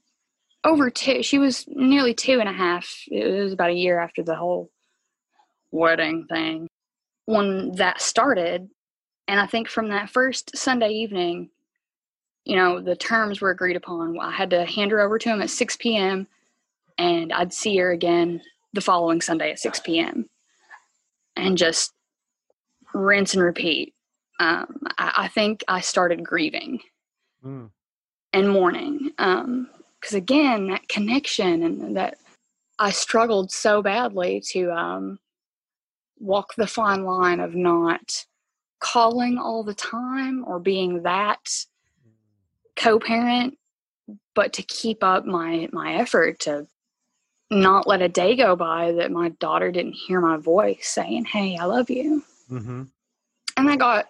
over 0.65 0.89
two. 0.89 1.23
She 1.23 1.39
was 1.39 1.67
nearly 1.69 2.15
two 2.15 2.41
and 2.41 2.49
a 2.49 2.53
half. 2.53 3.03
It 3.09 3.27
was 3.27 3.53
about 3.53 3.71
a 3.71 3.75
year 3.75 4.01
after 4.01 4.23
the 4.23 4.37
whole 4.37 4.71
wedding 5.71 6.27
thing 6.31 6.67
when 7.27 7.73
that 7.73 8.01
started. 8.01 8.71
And 9.29 9.39
I 9.39 9.47
think 9.47 9.69
from 9.69 9.91
that 9.91 10.09
first 10.09 10.57
Sunday 10.57 10.89
evening, 10.89 11.51
you 12.47 12.55
know, 12.55 12.81
the 12.81 12.95
terms 12.95 13.41
were 13.41 13.51
agreed 13.51 13.75
upon. 13.75 14.19
I 14.21 14.31
had 14.31 14.51
to 14.51 14.65
hand 14.65 14.93
her 14.93 15.01
over 15.01 15.19
to 15.19 15.29
him 15.29 15.43
at 15.43 15.51
6 15.51 15.77
p.m. 15.79 16.29
and 16.97 17.33
I'd 17.33 17.53
see 17.53 17.77
her 17.79 17.91
again 17.91 18.41
the 18.73 18.81
following 18.81 19.21
Sunday 19.21 19.51
at 19.51 19.59
6 19.59 19.81
p.m. 19.81 20.31
And 21.35 21.59
just 21.59 21.93
rinse 22.95 23.35
and 23.35 23.43
repeat. 23.43 23.95
Um, 24.39 24.79
I, 24.97 25.13
I, 25.17 25.29
think 25.29 25.65
I 25.67 25.81
started 25.81 26.25
grieving 26.25 26.81
mm. 27.45 27.69
and 28.33 28.49
mourning 28.49 29.11
because 29.17 29.43
um, 29.45 29.69
again, 30.13 30.69
that 30.69 30.89
connection 30.89 31.65
and 31.65 31.97
that 31.97 32.19
I 32.79 32.91
struggled 32.91 33.51
so 33.51 33.83
badly 33.83 34.41
to 34.53 34.71
um, 34.71 35.19
walk 36.21 36.55
the 36.55 36.67
fine 36.67 37.05
line 37.05 37.41
of 37.41 37.55
not 37.55 38.25
calling 38.79 39.37
all 39.37 39.65
the 39.65 39.75
time 39.75 40.45
or 40.47 40.61
being 40.61 41.03
that 41.03 41.49
co-parent, 42.77 43.59
but 44.35 44.53
to 44.55 44.63
keep 44.63 45.03
up 45.03 45.25
my 45.25 45.69
my 45.73 45.95
effort 45.95 46.41
to 46.41 46.67
not 47.51 47.87
let 47.87 48.03
a 48.03 48.09
day 48.09 48.37
go 48.37 48.57
by 48.57 48.93
that 48.93 49.13
my 49.13 49.29
daughter 49.41 49.71
didn't 49.71 49.93
hear 49.93 50.21
my 50.21 50.37
voice 50.37 50.89
saying, 50.89 51.25
"Hey, 51.25 51.57
I 51.57 51.65
love 51.65 51.91
you." 51.91 52.23
Mm-hmm. 52.51 52.83
And 53.57 53.71
I 53.71 53.77
got, 53.77 54.07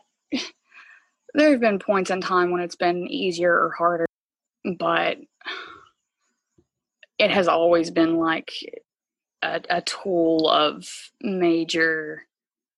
there 1.35 1.51
have 1.51 1.61
been 1.61 1.79
points 1.79 2.11
in 2.11 2.21
time 2.21 2.51
when 2.51 2.61
it's 2.61 2.77
been 2.77 3.07
easier 3.09 3.53
or 3.53 3.71
harder, 3.71 4.07
but 4.79 5.19
it 7.19 7.31
has 7.31 7.49
always 7.49 7.91
been 7.91 8.17
like 8.17 8.53
a, 9.43 9.61
a 9.71 9.81
tool 9.83 10.49
of 10.51 10.89
major 11.23 12.27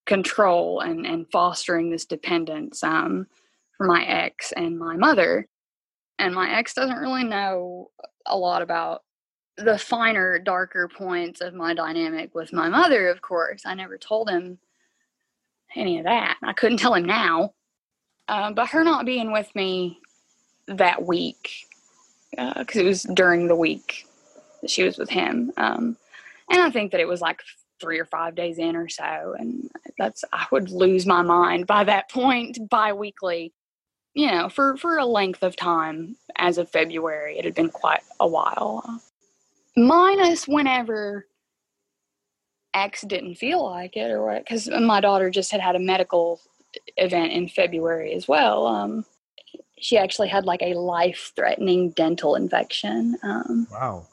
control 0.07 0.81
and, 0.81 1.07
and 1.07 1.27
fostering 1.33 1.91
this 1.91 2.05
dependence 2.05 2.83
um, 2.85 3.27
for 3.77 3.87
my 3.87 4.05
ex 4.05 4.53
and 4.53 4.79
my 4.79 4.97
mother. 4.97 5.47
And 6.19 6.35
my 6.35 6.51
ex 6.51 6.75
doesn't 6.75 6.99
really 6.99 7.25
know 7.25 7.91
a 8.27 8.37
lot 8.37 8.63
about 8.63 9.03
the 9.57 9.79
finer, 9.79 10.39
darker 10.39 10.89
points 10.89 11.41
of 11.41 11.55
my 11.55 11.75
dynamic 11.75 12.35
with 12.35 12.53
my 12.53 12.69
mother, 12.69 13.09
of 13.09 13.23
course. 13.23 13.63
I 13.65 13.75
never 13.75 13.99
told 13.99 14.29
him 14.29 14.59
any 15.75 15.99
of 15.99 16.05
that. 16.05 16.37
I 16.43 16.53
couldn't 16.53 16.79
tell 16.79 16.95
him 16.95 17.05
now. 17.05 17.55
Uh, 18.29 18.53
but 18.53 18.69
her 18.69 18.85
not 18.85 19.07
being 19.07 19.33
with 19.33 19.53
me 19.55 19.99
that 20.67 21.05
week, 21.05 21.67
because 22.31 22.77
uh, 22.77 22.81
it 22.81 22.85
was 22.85 23.03
during 23.03 23.49
the 23.49 23.57
week 23.57 24.07
that 24.61 24.71
she 24.71 24.83
was 24.83 24.99
with 24.99 25.09
him. 25.09 25.51
Um, 25.57 25.97
and 26.51 26.61
I 26.61 26.71
think 26.71 26.93
that 26.93 27.01
it 27.01 27.09
was 27.09 27.21
like 27.21 27.41
three 27.81 27.99
or 27.99 28.05
five 28.05 28.35
days 28.35 28.59
in 28.59 28.77
or 28.77 28.89
so. 28.89 29.35
And 29.39 29.71
that's, 29.99 30.25
I 30.33 30.47
would 30.53 30.71
lose 30.71 31.07
my 31.07 31.23
mind 31.23 31.67
by 31.67 31.85
that 31.85 32.11
point 32.11 32.59
bi 32.69 32.93
weekly. 32.93 33.53
You 34.19 34.33
know, 34.33 34.49
for, 34.49 34.77
for 34.77 34.99
a 34.99 35.07
length 35.07 35.45
of 35.45 35.55
time 35.55 36.17
as 36.35 36.59
of 36.59 36.69
February, 36.69 37.39
it 37.39 37.45
had 37.45 37.55
been 37.55 37.71
quite 37.71 38.01
a 38.19 38.27
while. 38.27 39.01
Minus 39.77 40.49
whenever 40.49 41.29
X 42.75 43.03
didn't 43.03 43.37
feel 43.37 43.65
like 43.65 43.97
it 43.97 44.11
or 44.11 44.27
what, 44.27 44.41
because 44.41 44.69
my 44.69 45.01
daughter 45.01 45.31
just 45.31 45.53
had 45.53 45.61
had 45.61 45.77
a 45.77 45.79
medical 45.79 46.41
event 46.97 47.31
in 47.31 47.49
February 47.49 48.13
as 48.13 48.27
well. 48.27 48.67
Um, 48.67 49.05
she 49.79 49.97
actually 49.97 50.27
had 50.27 50.45
like 50.45 50.63
a 50.63 50.75
life 50.75 51.31
threatening 51.37 51.91
dental 51.91 52.35
infection. 52.35 53.17
Um, 53.23 53.69
wow. 53.71 54.09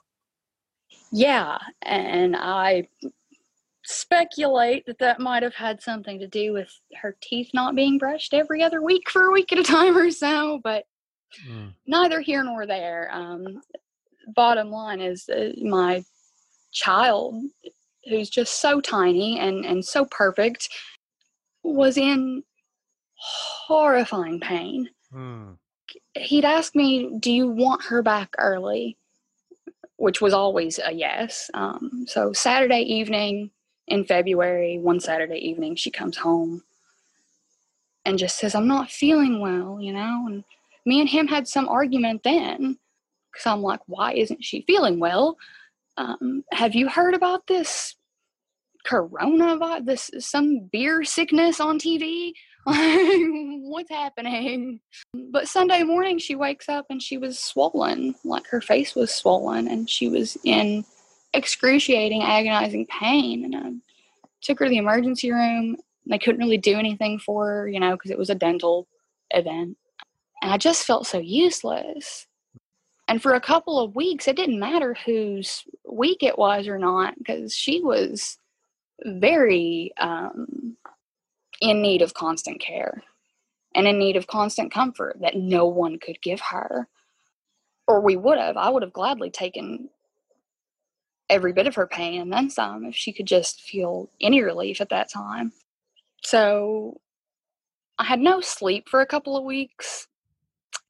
Yeah. 1.11 1.57
And 1.81 2.35
I 2.35 2.89
speculate 3.85 4.85
that 4.85 4.99
that 4.99 5.19
might 5.19 5.43
have 5.43 5.53
had 5.53 5.81
something 5.81 6.19
to 6.19 6.27
do 6.27 6.53
with 6.53 6.69
her 7.01 7.15
teeth 7.21 7.49
not 7.53 7.75
being 7.75 7.97
brushed 7.97 8.33
every 8.33 8.63
other 8.63 8.81
week 8.81 9.09
for 9.09 9.27
a 9.27 9.31
week 9.31 9.51
at 9.51 9.59
a 9.59 9.63
time 9.63 9.97
or 9.97 10.11
so, 10.11 10.59
but 10.63 10.85
mm. 11.47 11.71
neither 11.87 12.19
here 12.19 12.43
nor 12.43 12.65
there. 12.65 13.09
Um, 13.11 13.61
bottom 14.35 14.69
line 14.69 15.01
is 15.01 15.29
uh, 15.29 15.51
my 15.61 16.03
child, 16.71 17.43
who's 18.09 18.29
just 18.29 18.59
so 18.59 18.81
tiny 18.81 19.39
and, 19.39 19.65
and 19.65 19.83
so 19.83 20.05
perfect, 20.05 20.69
was 21.63 21.97
in 21.97 22.43
horrifying 23.15 24.39
pain. 24.39 24.89
Mm. 25.13 25.57
He'd 26.15 26.45
ask 26.45 26.75
me, 26.75 27.17
Do 27.19 27.31
you 27.31 27.47
want 27.47 27.83
her 27.85 28.01
back 28.01 28.33
early? 28.37 28.97
Which 29.97 30.21
was 30.21 30.33
always 30.33 30.79
a 30.83 30.91
yes. 30.91 31.49
Um, 31.53 32.05
so 32.07 32.33
Saturday 32.33 32.81
evening, 32.81 33.51
in 33.87 34.05
February, 34.05 34.79
one 34.79 34.99
Saturday 34.99 35.37
evening, 35.37 35.75
she 35.75 35.91
comes 35.91 36.17
home 36.17 36.63
and 38.05 38.19
just 38.19 38.37
says, 38.37 38.55
I'm 38.55 38.67
not 38.67 38.89
feeling 38.89 39.39
well, 39.39 39.79
you 39.81 39.93
know? 39.93 40.25
And 40.27 40.43
me 40.85 40.99
and 40.99 41.09
him 41.09 41.27
had 41.27 41.47
some 41.47 41.67
argument 41.67 42.23
then 42.23 42.77
because 43.31 43.45
I'm 43.45 43.61
like, 43.61 43.81
why 43.87 44.13
isn't 44.13 44.43
she 44.43 44.61
feeling 44.61 44.99
well? 44.99 45.37
Um, 45.97 46.43
have 46.51 46.75
you 46.75 46.89
heard 46.89 47.13
about 47.13 47.47
this 47.47 47.95
coronavirus, 48.87 49.85
this 49.85 50.11
some 50.19 50.69
beer 50.71 51.03
sickness 51.03 51.59
on 51.59 51.79
TV? 51.79 52.31
What's 52.65 53.89
happening? 53.89 54.79
But 55.13 55.47
Sunday 55.47 55.83
morning, 55.83 56.17
she 56.17 56.35
wakes 56.35 56.69
up 56.69 56.87
and 56.89 57.01
she 57.01 57.17
was 57.17 57.39
swollen, 57.39 58.15
like 58.23 58.47
her 58.47 58.61
face 58.61 58.95
was 58.95 59.13
swollen, 59.13 59.67
and 59.67 59.89
she 59.89 60.09
was 60.09 60.37
in 60.43 60.85
excruciating, 61.35 62.23
agonizing 62.23 62.87
pain. 62.87 63.45
And 63.45 63.55
I 63.55 64.27
took 64.41 64.59
her 64.59 64.65
to 64.65 64.69
the 64.69 64.77
emergency 64.77 65.31
room. 65.31 65.77
They 66.07 66.19
couldn't 66.19 66.41
really 66.41 66.57
do 66.57 66.77
anything 66.77 67.19
for 67.19 67.45
her, 67.47 67.69
you 67.69 67.79
know, 67.79 67.91
because 67.91 68.11
it 68.11 68.17
was 68.17 68.29
a 68.29 68.35
dental 68.35 68.87
event. 69.31 69.77
And 70.41 70.51
I 70.51 70.57
just 70.57 70.85
felt 70.85 71.07
so 71.07 71.17
useless. 71.19 72.27
And 73.07 73.21
for 73.21 73.33
a 73.33 73.41
couple 73.41 73.79
of 73.79 73.95
weeks, 73.95 74.27
it 74.27 74.35
didn't 74.35 74.59
matter 74.59 74.95
whose 75.05 75.63
week 75.89 76.23
it 76.23 76.37
was 76.37 76.67
or 76.67 76.77
not, 76.77 77.17
because 77.17 77.53
she 77.53 77.81
was 77.81 78.37
very 79.03 79.91
um, 79.99 80.77
in 81.61 81.81
need 81.81 82.01
of 82.01 82.13
constant 82.13 82.59
care 82.59 83.03
and 83.75 83.87
in 83.87 83.99
need 83.99 84.15
of 84.15 84.27
constant 84.27 84.71
comfort 84.71 85.17
that 85.21 85.35
no 85.35 85.67
one 85.67 85.99
could 85.99 86.21
give 86.21 86.41
her. 86.41 86.87
Or 87.87 88.01
we 88.01 88.15
would 88.15 88.39
have. 88.39 88.57
I 88.57 88.69
would 88.69 88.81
have 88.81 88.93
gladly 88.93 89.29
taken 89.29 89.89
every 91.29 91.53
bit 91.53 91.67
of 91.67 91.75
her 91.75 91.87
pain 91.87 92.21
and 92.21 92.31
then 92.31 92.49
some 92.49 92.85
if 92.85 92.95
she 92.95 93.11
could 93.11 93.25
just 93.25 93.61
feel 93.61 94.09
any 94.21 94.41
relief 94.41 94.81
at 94.81 94.89
that 94.89 95.11
time. 95.11 95.51
So 96.23 96.99
I 97.97 98.03
had 98.03 98.19
no 98.19 98.41
sleep 98.41 98.89
for 98.89 99.01
a 99.01 99.05
couple 99.05 99.37
of 99.37 99.43
weeks 99.43 100.07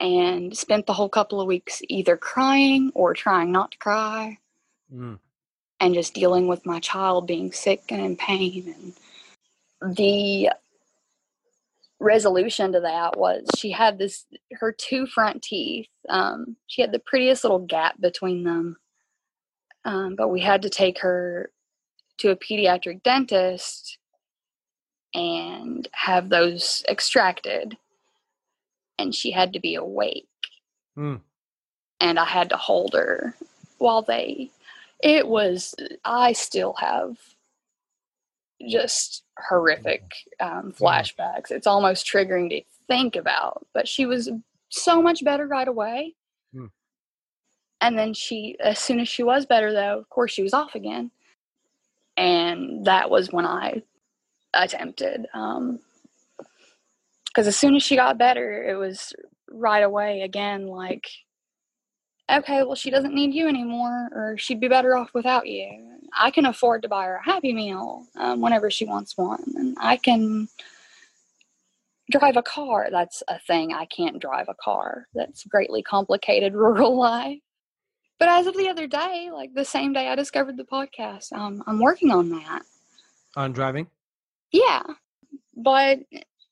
and 0.00 0.56
spent 0.56 0.86
the 0.86 0.92
whole 0.92 1.08
couple 1.08 1.40
of 1.40 1.46
weeks 1.46 1.80
either 1.88 2.16
crying 2.16 2.90
or 2.94 3.14
trying 3.14 3.52
not 3.52 3.72
to 3.72 3.78
cry 3.78 4.38
mm. 4.92 5.18
and 5.80 5.94
just 5.94 6.14
dealing 6.14 6.48
with 6.48 6.66
my 6.66 6.80
child 6.80 7.26
being 7.26 7.52
sick 7.52 7.84
and 7.88 8.00
in 8.00 8.16
pain. 8.16 8.74
And 9.80 9.96
the 9.96 10.50
resolution 11.98 12.72
to 12.72 12.80
that 12.80 13.16
was 13.16 13.46
she 13.56 13.70
had 13.70 13.98
this, 13.98 14.26
her 14.52 14.72
two 14.72 15.06
front 15.06 15.42
teeth, 15.42 15.88
um, 16.08 16.56
she 16.66 16.82
had 16.82 16.92
the 16.92 16.98
prettiest 16.98 17.44
little 17.44 17.60
gap 17.60 17.98
between 18.00 18.44
them 18.44 18.76
um, 19.86 20.16
but 20.16 20.28
we 20.28 20.40
had 20.40 20.62
to 20.62 20.68
take 20.68 20.98
her 20.98 21.50
to 22.18 22.30
a 22.30 22.36
pediatric 22.36 23.02
dentist 23.04 23.98
and 25.14 25.88
have 25.92 26.28
those 26.28 26.82
extracted. 26.88 27.78
And 28.98 29.14
she 29.14 29.30
had 29.30 29.52
to 29.52 29.60
be 29.60 29.76
awake. 29.76 30.26
Mm. 30.98 31.20
And 32.00 32.18
I 32.18 32.24
had 32.24 32.48
to 32.50 32.56
hold 32.56 32.94
her 32.94 33.34
while 33.78 34.02
they, 34.02 34.50
it 35.02 35.28
was, 35.28 35.74
I 36.04 36.32
still 36.32 36.74
have 36.74 37.16
just 38.68 39.22
horrific 39.38 40.02
um, 40.40 40.74
flashbacks. 40.76 41.50
It's 41.50 41.66
almost 41.66 42.06
triggering 42.06 42.50
to 42.50 42.62
think 42.88 43.14
about. 43.14 43.66
But 43.72 43.86
she 43.86 44.04
was 44.04 44.30
so 44.68 45.00
much 45.00 45.22
better 45.22 45.46
right 45.46 45.68
away. 45.68 46.14
And 47.80 47.98
then 47.98 48.14
she, 48.14 48.56
as 48.60 48.78
soon 48.78 49.00
as 49.00 49.08
she 49.08 49.22
was 49.22 49.46
better, 49.46 49.72
though, 49.72 49.98
of 49.98 50.08
course, 50.08 50.32
she 50.32 50.42
was 50.42 50.54
off 50.54 50.74
again. 50.74 51.10
And 52.16 52.86
that 52.86 53.10
was 53.10 53.32
when 53.32 53.46
I 53.46 53.82
attempted. 54.54 55.26
Um, 55.34 55.80
because 57.26 57.48
as 57.48 57.56
soon 57.56 57.76
as 57.76 57.82
she 57.82 57.96
got 57.96 58.16
better, 58.16 58.64
it 58.64 58.76
was 58.76 59.12
right 59.50 59.82
away 59.82 60.22
again 60.22 60.66
like, 60.68 61.06
okay, 62.32 62.62
well, 62.62 62.74
she 62.74 62.90
doesn't 62.90 63.14
need 63.14 63.34
you 63.34 63.46
anymore, 63.46 64.08
or 64.12 64.36
she'd 64.38 64.58
be 64.58 64.68
better 64.68 64.96
off 64.96 65.10
without 65.12 65.46
you. 65.46 65.98
I 66.16 66.30
can 66.30 66.46
afford 66.46 66.80
to 66.82 66.88
buy 66.88 67.04
her 67.04 67.16
a 67.16 67.24
Happy 67.24 67.52
Meal 67.52 68.06
um, 68.16 68.40
whenever 68.40 68.70
she 68.70 68.86
wants 68.86 69.18
one, 69.18 69.44
and 69.54 69.76
I 69.78 69.98
can 69.98 70.48
drive 72.10 72.38
a 72.38 72.42
car. 72.42 72.88
That's 72.90 73.22
a 73.28 73.38
thing. 73.40 73.74
I 73.74 73.84
can't 73.84 74.18
drive 74.18 74.48
a 74.48 74.54
car. 74.54 75.06
That's 75.14 75.44
greatly 75.44 75.82
complicated 75.82 76.54
rural 76.56 76.98
life. 76.98 77.40
But 78.18 78.28
as 78.28 78.46
of 78.46 78.56
the 78.56 78.68
other 78.68 78.86
day, 78.86 79.30
like 79.32 79.52
the 79.54 79.64
same 79.64 79.92
day 79.92 80.08
I 80.08 80.14
discovered 80.14 80.56
the 80.56 80.64
podcast, 80.64 81.32
um, 81.32 81.62
I'm 81.66 81.80
working 81.80 82.10
on 82.10 82.30
that. 82.30 82.62
On 83.36 83.52
driving? 83.52 83.88
Yeah. 84.52 84.82
But 85.54 86.00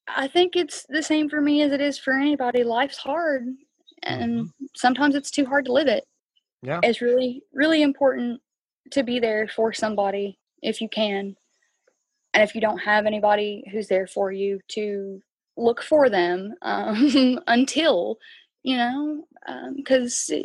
I 0.09 0.29
think 0.29 0.57
it's 0.57 0.85
the 0.89 1.03
same 1.03 1.29
for 1.31 1.41
me 1.41 1.62
as 1.62 1.73
it 1.73 1.81
is 1.81 1.99
for 1.99 2.12
anybody. 2.12 2.65
Life's 2.65 2.99
hard 2.99 3.47
and 4.03 4.41
mm-hmm. 4.41 4.65
sometimes 4.75 5.15
it's 5.15 5.31
too 5.31 5.47
hard 5.47 5.65
to 5.67 5.73
live 5.73 5.89
it. 5.89 6.05
Yeah. 6.62 6.81
It's 6.83 7.01
really, 7.01 7.43
really 7.53 7.83
important 7.83 8.41
to 8.91 9.03
be 9.03 9.19
there 9.19 9.49
for 9.49 9.73
somebody 9.73 10.39
if 10.62 10.81
you 10.81 10.89
can. 10.89 11.37
And 12.33 12.43
if 12.43 12.55
you 12.55 12.61
don't 12.61 12.79
have 12.79 13.07
anybody 13.07 13.65
who's 13.71 13.89
there 13.89 14.07
for 14.07 14.33
you 14.33 14.61
to 14.69 15.23
look 15.57 15.83
for 15.83 16.11
them 16.11 16.55
um, 16.62 17.41
until, 17.47 18.19
you 18.62 18.77
know, 18.77 19.25
because 19.77 20.31
um, 20.33 20.43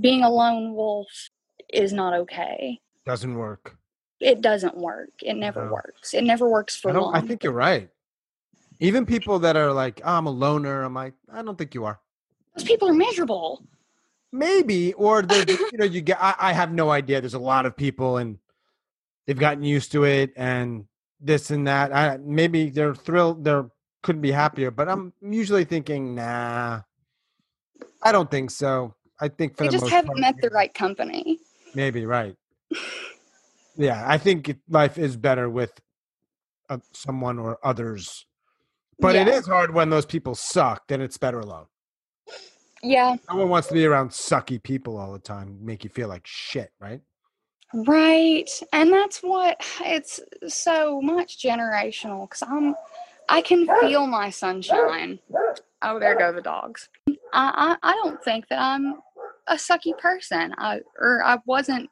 being 0.00 0.22
a 0.22 0.30
lone 0.30 0.74
wolf 0.74 1.08
is 1.72 1.92
not 1.92 2.14
okay. 2.14 2.80
Doesn't 3.06 3.34
work. 3.34 3.76
It 4.20 4.40
doesn't 4.40 4.76
work. 4.76 5.10
It 5.22 5.34
never 5.34 5.66
no. 5.66 5.72
works. 5.72 6.14
It 6.14 6.24
never 6.24 6.48
works 6.48 6.76
for 6.76 6.90
I 6.90 6.94
long. 6.94 7.14
I 7.14 7.20
think 7.20 7.44
you're 7.44 7.52
right. 7.52 7.88
Even 8.80 9.06
people 9.06 9.38
that 9.40 9.56
are 9.56 9.72
like, 9.72 10.00
oh, 10.04 10.12
I'm 10.12 10.26
a 10.26 10.30
loner. 10.30 10.82
I'm 10.82 10.94
like, 10.94 11.14
I 11.32 11.42
don't 11.42 11.56
think 11.56 11.74
you 11.74 11.84
are. 11.84 12.00
Those 12.56 12.64
people 12.64 12.88
are 12.88 12.94
miserable. 12.94 13.66
Maybe, 14.32 14.92
or 14.94 15.24
you 15.46 15.78
know, 15.78 15.84
you 15.84 16.00
get. 16.00 16.18
I, 16.20 16.34
I 16.38 16.52
have 16.52 16.72
no 16.72 16.90
idea. 16.90 17.20
There's 17.20 17.34
a 17.34 17.38
lot 17.38 17.66
of 17.66 17.76
people, 17.76 18.16
and 18.16 18.38
they've 19.26 19.38
gotten 19.38 19.62
used 19.62 19.92
to 19.92 20.04
it, 20.04 20.32
and 20.36 20.86
this 21.20 21.50
and 21.50 21.66
that. 21.68 21.94
I, 21.94 22.16
maybe 22.16 22.70
they're 22.70 22.94
thrilled. 22.94 23.44
They're 23.44 23.68
couldn't 24.02 24.22
be 24.22 24.32
happier. 24.32 24.70
But 24.70 24.88
I'm 24.88 25.12
usually 25.20 25.64
thinking, 25.64 26.14
nah, 26.14 26.82
I 28.02 28.12
don't 28.12 28.30
think 28.30 28.50
so 28.50 28.94
I 29.20 29.28
think 29.28 29.56
for 29.56 29.64
we 29.64 29.70
just 29.70 29.88
haven't 29.88 30.08
part, 30.08 30.18
met 30.20 30.40
the 30.40 30.50
right 30.50 30.72
company. 30.72 31.40
Maybe 31.74 32.04
right. 32.06 32.36
yeah, 33.76 34.04
I 34.06 34.18
think 34.18 34.56
life 34.68 34.98
is 34.98 35.16
better 35.16 35.48
with 35.48 35.72
uh, 36.68 36.78
someone 36.92 37.38
or 37.38 37.58
others, 37.62 38.26
but 38.98 39.14
it 39.14 39.26
Yeah. 39.28 39.34
is 39.34 39.46
hard 39.46 39.72
when 39.74 39.90
those 39.90 40.06
people 40.06 40.34
suck. 40.34 40.88
Then 40.88 41.00
it's 41.00 41.18
better 41.18 41.40
alone. 41.40 41.66
Yeah, 42.82 43.16
No 43.30 43.36
one 43.36 43.48
wants 43.48 43.68
to 43.68 43.74
be 43.74 43.86
around 43.86 44.10
sucky 44.10 44.62
people 44.62 44.98
all 44.98 45.12
the 45.12 45.18
time, 45.18 45.58
make 45.64 45.84
you 45.84 45.90
feel 45.90 46.08
like 46.08 46.26
shit, 46.26 46.70
right? 46.78 47.00
right. 47.72 48.50
And 48.74 48.92
that's 48.92 49.18
what 49.22 49.56
it's 49.80 50.20
so 50.48 51.00
much 51.00 51.42
generational 51.42 52.28
because 52.28 52.42
I'm, 52.42 52.74
I 53.30 53.40
can 53.40 53.66
feel 53.80 54.06
my 54.06 54.28
sunshine. 54.28 55.18
Oh, 55.80 55.98
there 55.98 56.16
go 56.18 56.32
the 56.32 56.42
dogs. 56.42 56.88
I, 57.34 57.76
I, 57.82 57.90
I 57.90 57.92
don't 58.02 58.22
think 58.24 58.48
that 58.48 58.60
I'm 58.60 58.94
a 59.48 59.54
sucky 59.56 59.96
person. 59.98 60.54
I, 60.56 60.80
or 61.00 61.22
I 61.24 61.38
wasn't 61.46 61.90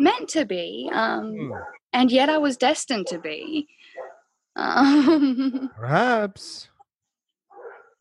meant 0.00 0.28
to 0.30 0.44
be. 0.44 0.90
Um, 0.92 1.34
Hmm, 1.36 1.52
and 1.92 2.10
yet 2.10 2.28
I 2.28 2.38
was 2.38 2.56
destined 2.56 3.06
to 3.08 3.18
be. 3.18 3.68
Um, 4.56 5.70
Perhaps. 5.76 6.68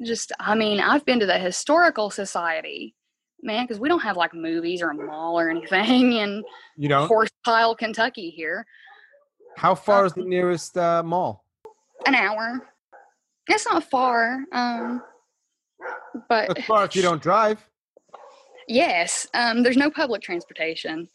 just, 0.03 0.31
I 0.39 0.55
mean, 0.55 0.79
I've 0.79 1.05
been 1.05 1.19
to 1.19 1.25
the 1.25 1.37
historical 1.37 2.09
society, 2.09 2.95
man, 3.41 3.65
because 3.65 3.79
we 3.79 3.89
don't 3.89 4.01
have 4.01 4.17
like 4.17 4.33
movies 4.33 4.81
or 4.81 4.89
a 4.91 4.95
mall 4.95 5.39
or 5.39 5.49
anything 5.49 6.13
in 6.23 6.43
You 6.77 6.89
know, 6.89 7.07
Horse 7.07 7.29
Horsepile, 7.45 7.77
Kentucky 7.77 8.29
here. 8.29 8.65
how 9.57 9.75
far 9.75 10.05
is 10.05 10.13
the 10.13 10.23
nearest 10.25 10.77
uh, 10.77 11.03
mall? 11.03 11.43
An 12.05 12.15
hour. 12.15 12.61
It's 13.47 13.65
not 13.65 13.83
far. 13.89 14.39
Um, 14.51 15.01
but 16.29 16.57
As 16.57 16.65
far 16.65 16.85
if 16.85 16.95
you 16.95 17.01
don't 17.01 17.21
drive. 17.21 17.59
yes, 18.67 19.27
um, 19.33 19.63
there's 19.63 19.77
no 19.77 19.89
public 19.89 20.21
transportation. 20.21 21.07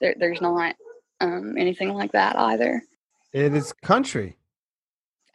There, 0.00 0.14
there's 0.18 0.40
not 0.40 0.74
um, 1.20 1.56
anything 1.58 1.94
like 1.94 2.12
that 2.12 2.36
either. 2.36 2.82
It 3.32 3.54
is 3.54 3.72
country. 3.72 4.36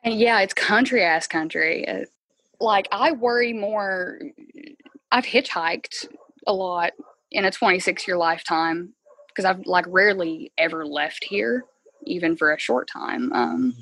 And 0.04 0.20
yeah, 0.20 0.40
it's 0.42 0.54
country 0.54 1.04
ass 1.04 1.28
country. 1.28 1.88
Uh, 1.88 2.06
like 2.60 2.88
I 2.92 3.12
worry 3.12 3.54
more. 3.54 4.20
I've 5.12 5.26
hitchhiked 5.26 6.08
a 6.48 6.54
lot 6.54 6.94
in 7.32 7.46
a 7.46 7.52
26 7.52 8.08
year 8.08 8.18
lifetime 8.18 8.94
because 9.28 9.46
I've 9.46 9.66
like 9.66 9.86
rarely 9.88 10.52
ever 10.58 10.86
left 10.86 11.24
here, 11.24 11.66
even 12.06 12.36
for 12.36 12.54
a 12.54 12.60
short 12.60 12.90
time. 12.92 13.32
Um, 13.34 13.74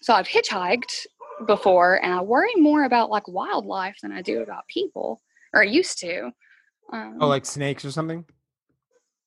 so 0.00 0.14
I've 0.14 0.28
hitchhiked 0.28 1.06
before, 1.46 2.02
and 2.02 2.12
I 2.12 2.20
worry 2.22 2.54
more 2.56 2.84
about 2.84 3.10
like 3.10 3.28
wildlife 3.28 3.98
than 4.02 4.12
I 4.12 4.22
do 4.22 4.42
about 4.42 4.66
people, 4.68 5.20
or 5.54 5.62
I 5.62 5.66
used 5.66 5.98
to. 6.00 6.32
Um, 6.92 7.18
Oh, 7.20 7.28
like 7.28 7.44
snakes 7.46 7.84
or 7.84 7.90
something? 7.90 8.24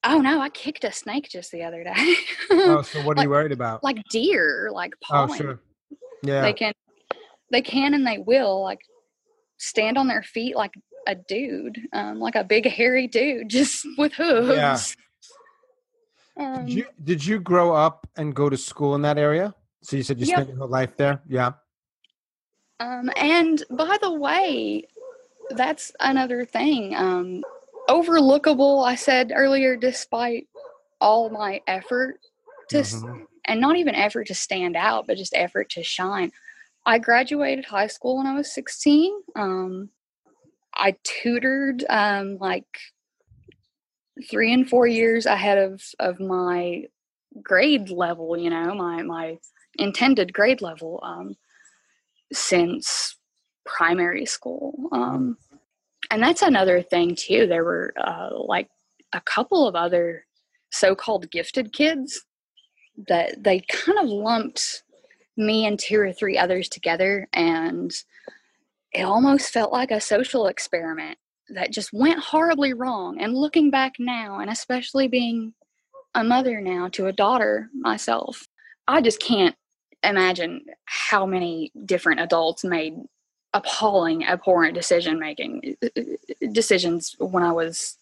oh 0.03 0.19
no, 0.19 0.41
I 0.41 0.49
kicked 0.49 0.83
a 0.83 0.91
snake 0.91 1.29
just 1.29 1.51
the 1.51 1.63
other 1.63 1.83
day. 1.83 2.15
Oh, 2.49 2.81
so 2.91 3.01
what 3.05 3.17
are 3.17 3.23
you 3.23 3.29
worried 3.29 3.51
about? 3.51 3.83
like 3.83 3.97
deer, 4.09 4.69
like 4.73 4.93
Oh, 5.11 5.31
sure. 5.33 5.59
Yeah. 6.23 6.41
they 6.41 6.53
can 6.53 6.73
they 7.51 7.61
can 7.61 7.93
and 7.93 8.05
they 8.05 8.17
will 8.17 8.61
like 8.61 8.79
stand 9.57 9.97
on 9.97 10.07
their 10.07 10.23
feet 10.23 10.55
like 10.55 10.73
a 11.07 11.15
dude 11.15 11.79
um 11.93 12.19
like 12.19 12.35
a 12.35 12.43
big 12.43 12.65
hairy 12.67 13.07
dude 13.07 13.49
just 13.57 13.85
with 13.97 14.13
hooves 14.13 14.95
um, 16.39 16.65
Did 16.65 16.73
you 16.73 16.85
did 17.03 17.25
you 17.25 17.39
grow 17.39 17.73
up 17.73 18.07
and 18.15 18.33
go 18.35 18.49
to 18.49 18.57
school 18.57 18.95
in 18.95 19.01
that 19.01 19.17
area? 19.17 19.53
So 19.83 19.97
you 19.97 20.03
said 20.03 20.19
you 20.19 20.25
Yep. 20.25 20.35
spent 20.35 20.49
your 20.49 20.57
whole 20.59 20.67
life 20.69 20.95
there? 20.95 21.21
Yeah. 21.27 21.51
Um 22.81 23.11
and 23.17 23.63
by 23.71 23.97
the 24.01 24.13
way 24.13 24.85
that's 25.51 25.93
another 26.01 26.45
thing 26.45 26.95
um 26.95 27.43
overlookable 27.89 28.85
i 28.85 28.95
said 28.95 29.33
earlier 29.35 29.77
despite 29.77 30.47
all 31.01 31.29
my 31.29 31.61
effort 31.67 32.19
to 32.69 32.77
Mhm. 32.79 33.27
and 33.45 33.61
not 33.61 33.77
even 33.77 33.95
effort 33.95 34.27
to 34.27 34.35
stand 34.35 34.75
out, 34.77 35.07
but 35.07 35.17
just 35.17 35.33
effort 35.35 35.69
to 35.71 35.83
shine. 35.83 36.31
I 36.85 36.99
graduated 36.99 37.65
high 37.65 37.87
school 37.87 38.17
when 38.17 38.27
I 38.27 38.35
was 38.35 38.53
16. 38.53 39.13
Um, 39.35 39.89
I 40.75 40.95
tutored 41.03 41.85
um, 41.89 42.37
like 42.39 42.67
three 44.29 44.53
and 44.53 44.69
four 44.69 44.87
years 44.87 45.25
ahead 45.25 45.57
of, 45.57 45.83
of 45.99 46.19
my 46.19 46.85
grade 47.41 47.89
level, 47.89 48.37
you 48.37 48.49
know, 48.49 48.75
my, 48.75 49.01
my 49.03 49.39
intended 49.79 50.33
grade 50.33 50.61
level 50.61 50.99
um, 51.03 51.35
since 52.31 53.17
primary 53.65 54.25
school. 54.25 54.89
Um, 54.91 55.37
and 56.09 56.21
that's 56.21 56.41
another 56.41 56.81
thing, 56.81 57.15
too. 57.15 57.47
There 57.47 57.63
were 57.63 57.93
uh, 57.97 58.29
like 58.33 58.67
a 59.13 59.21
couple 59.21 59.67
of 59.67 59.75
other 59.75 60.25
so 60.71 60.95
called 60.95 61.29
gifted 61.31 61.73
kids 61.73 62.25
that 63.07 63.43
they 63.43 63.61
kind 63.69 63.99
of 63.99 64.07
lumped 64.07 64.83
me 65.37 65.65
and 65.65 65.79
two 65.79 65.99
or 65.99 66.11
three 66.11 66.37
others 66.37 66.69
together 66.69 67.27
and 67.33 67.91
it 68.93 69.03
almost 69.03 69.53
felt 69.53 69.71
like 69.71 69.91
a 69.91 70.01
social 70.01 70.47
experiment 70.47 71.17
that 71.49 71.71
just 71.71 71.93
went 71.93 72.19
horribly 72.19 72.73
wrong 72.73 73.19
and 73.19 73.33
looking 73.33 73.71
back 73.71 73.93
now 73.97 74.39
and 74.39 74.49
especially 74.49 75.07
being 75.07 75.53
a 76.15 76.23
mother 76.23 76.59
now 76.59 76.87
to 76.89 77.07
a 77.07 77.13
daughter 77.13 77.69
myself 77.73 78.45
i 78.87 79.01
just 79.01 79.21
can't 79.21 79.55
imagine 80.03 80.65
how 80.85 81.25
many 81.25 81.71
different 81.85 82.19
adults 82.19 82.63
made 82.63 82.95
appalling 83.53 84.23
abhorrent 84.25 84.73
decision 84.73 85.19
making 85.19 85.75
decisions 86.51 87.15
when 87.19 87.43
i 87.43 87.51
was 87.51 87.97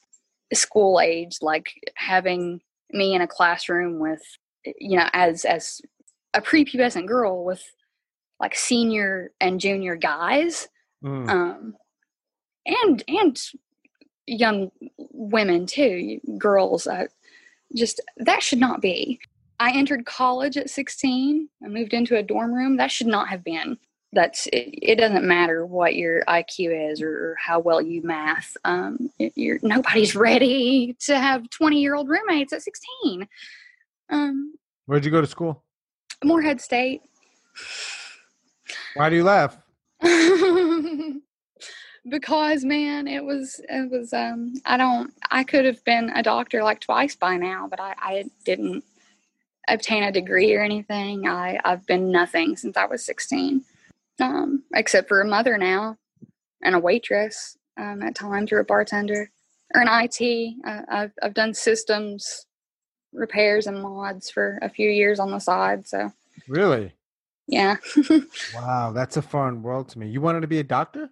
school 0.53 0.99
age 0.99 1.37
like 1.41 1.69
having 1.95 2.61
me 2.91 3.13
in 3.13 3.21
a 3.21 3.27
classroom 3.27 3.99
with 3.99 4.21
you 4.79 4.97
know 4.97 5.07
as 5.13 5.45
as 5.45 5.81
a 6.33 6.41
prepubescent 6.41 7.07
girl 7.07 7.43
with 7.43 7.63
like 8.39 8.55
senior 8.55 9.31
and 9.39 9.59
junior 9.59 9.95
guys 9.95 10.67
Mm. 11.03 11.29
um 11.29 11.75
and 12.65 13.03
and 13.07 13.41
young 14.27 14.69
women 14.97 15.65
too 15.65 16.19
girls 16.37 16.87
uh, 16.87 17.05
just 17.73 18.01
that 18.17 18.43
should 18.43 18.59
not 18.59 18.81
be 18.81 19.19
i 19.59 19.71
entered 19.71 20.05
college 20.05 20.57
at 20.57 20.69
16 20.69 21.49
i 21.63 21.67
moved 21.67 21.93
into 21.93 22.17
a 22.17 22.23
dorm 22.23 22.53
room 22.53 22.77
that 22.77 22.91
should 22.91 23.07
not 23.07 23.29
have 23.29 23.43
been 23.43 23.77
that's 24.11 24.47
it, 24.47 24.69
it 24.81 24.95
doesn't 24.95 25.25
matter 25.25 25.65
what 25.65 25.95
your 25.95 26.23
iq 26.25 26.91
is 26.91 27.01
or, 27.01 27.09
or 27.09 27.37
how 27.39 27.59
well 27.59 27.81
you 27.81 28.01
math 28.01 28.55
um 28.65 29.09
you're 29.17 29.59
nobody's 29.61 30.15
ready 30.15 30.95
to 30.99 31.17
have 31.17 31.49
20 31.49 31.79
year 31.79 31.95
old 31.95 32.09
roommates 32.09 32.53
at 32.53 32.61
16 32.61 33.27
um 34.09 34.53
Where'd 34.85 35.05
you 35.05 35.11
go 35.11 35.21
to 35.21 35.27
school? 35.27 35.63
Morehead 36.23 36.59
State 36.59 37.03
Why 38.95 39.11
do 39.11 39.15
you 39.15 39.23
laugh? 39.23 39.55
because 42.09 42.63
man 42.63 43.07
it 43.07 43.23
was 43.23 43.59
it 43.67 43.91
was 43.91 44.13
um 44.13 44.53
i 44.65 44.77
don't 44.77 45.13
i 45.31 45.43
could 45.43 45.65
have 45.65 45.83
been 45.83 46.09
a 46.15 46.23
doctor 46.23 46.63
like 46.63 46.79
twice 46.79 47.15
by 47.15 47.35
now 47.35 47.67
but 47.69 47.79
i 47.79 47.93
i 47.99 48.23
didn't 48.45 48.83
obtain 49.73 50.03
a 50.03 50.11
degree 50.11 50.53
or 50.53 50.61
anything 50.61 51.27
i 51.27 51.59
i've 51.65 51.85
been 51.85 52.11
nothing 52.11 52.55
since 52.55 52.77
i 52.77 52.85
was 52.85 53.05
16 53.05 53.63
um 54.19 54.63
except 54.73 55.07
for 55.07 55.21
a 55.21 55.27
mother 55.27 55.57
now 55.57 55.97
and 56.63 56.75
a 56.75 56.79
waitress 56.79 57.57
um 57.77 58.01
at 58.01 58.15
times 58.15 58.51
or 58.51 58.59
a 58.59 58.65
bartender 58.65 59.29
or 59.75 59.81
an 59.81 59.87
it 59.87 60.55
uh, 60.65 60.81
i've 60.89 61.11
i've 61.21 61.33
done 61.33 61.53
systems 61.53 62.45
repairs 63.13 63.67
and 63.67 63.81
mods 63.81 64.29
for 64.29 64.59
a 64.61 64.69
few 64.69 64.89
years 64.89 65.19
on 65.19 65.31
the 65.31 65.39
side 65.39 65.87
so 65.87 66.11
Really? 66.47 66.93
yeah 67.47 67.77
Wow, 68.55 68.91
that's 68.93 69.17
a 69.17 69.21
foreign 69.21 69.61
world 69.61 69.89
to 69.89 69.99
me. 69.99 70.07
You 70.09 70.21
wanted 70.21 70.41
to 70.41 70.47
be 70.47 70.59
a 70.59 70.63
doctor? 70.63 71.09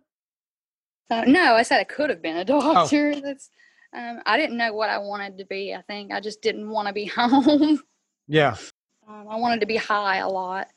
Uh, 1.09 1.23
no, 1.25 1.53
I 1.55 1.63
said 1.63 1.79
I 1.79 1.83
could 1.83 2.09
have 2.09 2.21
been 2.21 2.37
a 2.37 2.45
doctor. 2.59 3.19
That's 3.21 3.49
um, 3.95 4.19
I 4.25 4.37
didn't 4.37 4.57
know 4.57 4.73
what 4.73 4.89
I 4.89 4.97
wanted 4.97 5.37
to 5.37 5.45
be. 5.45 5.73
I 5.73 5.81
think 5.83 6.11
I 6.11 6.19
just 6.19 6.41
didn't 6.41 6.69
want 6.69 6.87
to 6.87 6.93
be 6.93 7.05
home. 7.15 7.79
Yeah. 8.27 8.55
um, 9.07 9.27
I 9.29 9.35
wanted 9.35 9.61
to 9.61 9.65
be 9.65 9.77
high 9.77 10.17
a 10.17 10.27
lot 10.27 10.67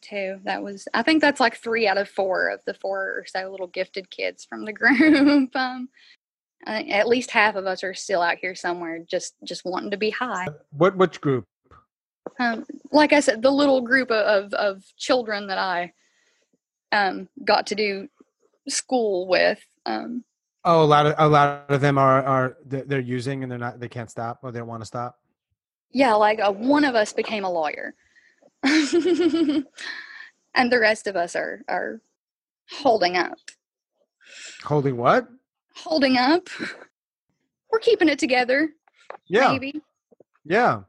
too. 0.00 0.38
That 0.44 0.62
was 0.62 0.86
I 0.94 1.02
think 1.02 1.20
that's 1.20 1.40
like 1.40 1.56
three 1.56 1.86
out 1.86 1.98
of 1.98 2.08
four 2.08 2.48
of 2.48 2.60
the 2.64 2.74
four 2.74 3.00
or 3.00 3.24
so 3.26 3.50
little 3.50 3.66
gifted 3.66 4.10
kids 4.10 4.44
from 4.44 4.64
the 4.64 4.72
group. 4.74 5.54
Um, 5.56 5.88
I 6.66 6.78
think 6.78 6.90
at 6.90 7.08
least 7.08 7.30
half 7.30 7.54
of 7.54 7.66
us 7.66 7.84
are 7.84 7.94
still 7.94 8.20
out 8.20 8.38
here 8.38 8.54
somewhere, 8.54 9.00
just 9.00 9.34
just 9.44 9.64
wanting 9.64 9.90
to 9.90 9.96
be 9.96 10.10
high. 10.10 10.48
What 10.70 10.96
which 10.96 11.20
group? 11.20 11.44
Um, 12.38 12.64
like 12.92 13.12
I 13.12 13.20
said, 13.20 13.42
the 13.42 13.50
little 13.50 13.80
group 13.80 14.10
of 14.10 14.52
of, 14.52 14.54
of 14.54 14.84
children 14.96 15.48
that 15.48 15.58
I 15.58 15.92
um, 16.92 17.28
got 17.44 17.66
to 17.68 17.74
do 17.74 18.08
school 18.68 19.26
with. 19.26 19.60
Um, 19.86 20.24
Oh, 20.64 20.82
a 20.82 20.84
lot 20.84 21.06
of 21.06 21.14
a 21.18 21.28
lot 21.28 21.64
of 21.70 21.80
them 21.80 21.98
are 21.98 22.22
are 22.24 22.56
they're 22.66 22.84
they're 22.84 23.00
using 23.00 23.42
and 23.42 23.50
they're 23.50 23.58
not 23.58 23.80
they 23.80 23.88
can't 23.88 24.10
stop 24.10 24.40
or 24.42 24.50
they 24.50 24.58
don't 24.58 24.68
want 24.68 24.82
to 24.82 24.86
stop. 24.86 25.16
Yeah, 25.92 26.14
like 26.14 26.40
uh, 26.40 26.52
one 26.52 26.84
of 26.84 26.94
us 26.94 27.12
became 27.12 27.44
a 27.44 27.50
lawyer, 27.50 27.94
and 28.62 29.64
the 30.72 30.78
rest 30.80 31.06
of 31.06 31.16
us 31.16 31.34
are 31.36 31.62
are 31.68 32.00
holding 32.70 33.16
up, 33.16 33.38
Holding 34.64 34.96
what? 34.96 35.28
holding 35.74 36.16
up. 36.16 36.48
We're 37.70 37.78
keeping 37.78 38.08
it 38.08 38.18
together, 38.18 38.70
Yeah. 39.28 39.52
maybe. 39.52 39.80
Yeah. 40.44 40.82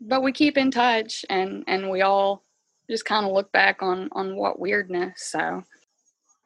But 0.00 0.22
we 0.22 0.32
keep 0.32 0.56
in 0.56 0.70
touch 0.70 1.24
and 1.30 1.62
and 1.66 1.90
we 1.90 2.00
all 2.02 2.42
just 2.90 3.04
kind 3.04 3.24
of 3.26 3.32
look 3.32 3.52
back 3.52 3.82
on 3.82 4.08
on 4.12 4.36
what 4.36 4.58
weirdness. 4.58 5.22
So 5.30 5.62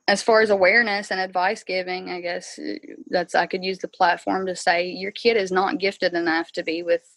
as 0.09 0.23
far 0.23 0.43
as 0.43 0.51
awareness 0.51 1.11
and 1.11 1.21
advice 1.21 1.63
giving, 1.65 2.11
I 2.11 2.21
guess 2.21 2.59
uh, 2.59 2.75
that's 3.09 3.35
I 3.35 3.47
could 3.47 3.65
use 3.65 3.79
the 3.79 3.89
platform 3.89 4.45
to 4.47 4.55
say 4.57 4.87
your 4.89 5.13
kid 5.13 5.37
is 5.37 5.51
not 5.53 5.79
gifted 5.79 6.13
enough 6.15 6.53
to 6.53 6.63
be 6.63 6.83
with 6.83 7.14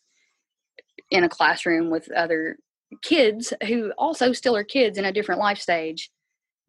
in 1.12 1.24
a 1.24 1.30
classroom 1.30 1.89
with 1.89 2.12
other 2.12 2.58
kids 3.01 3.53
who 3.68 3.91
also 3.97 4.32
still 4.34 4.55
are 4.55 4.64
kids 4.64 4.97
in 4.97 5.05
a 5.05 5.12
different 5.12 5.39
life 5.41 5.60
stage 5.60 6.10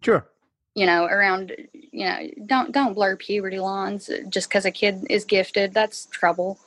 Sure. 0.03 0.28
you 0.74 0.86
know 0.86 1.05
around 1.05 1.53
you 1.72 2.05
know 2.05 2.18
don't 2.47 2.72
don't 2.72 2.95
blur 2.95 3.16
puberty 3.16 3.59
lines 3.59 4.11
just 4.28 4.49
because 4.49 4.64
a 4.64 4.70
kid 4.70 5.07
is 5.11 5.24
gifted 5.24 5.72
that's 5.72 6.07
trouble 6.07 6.59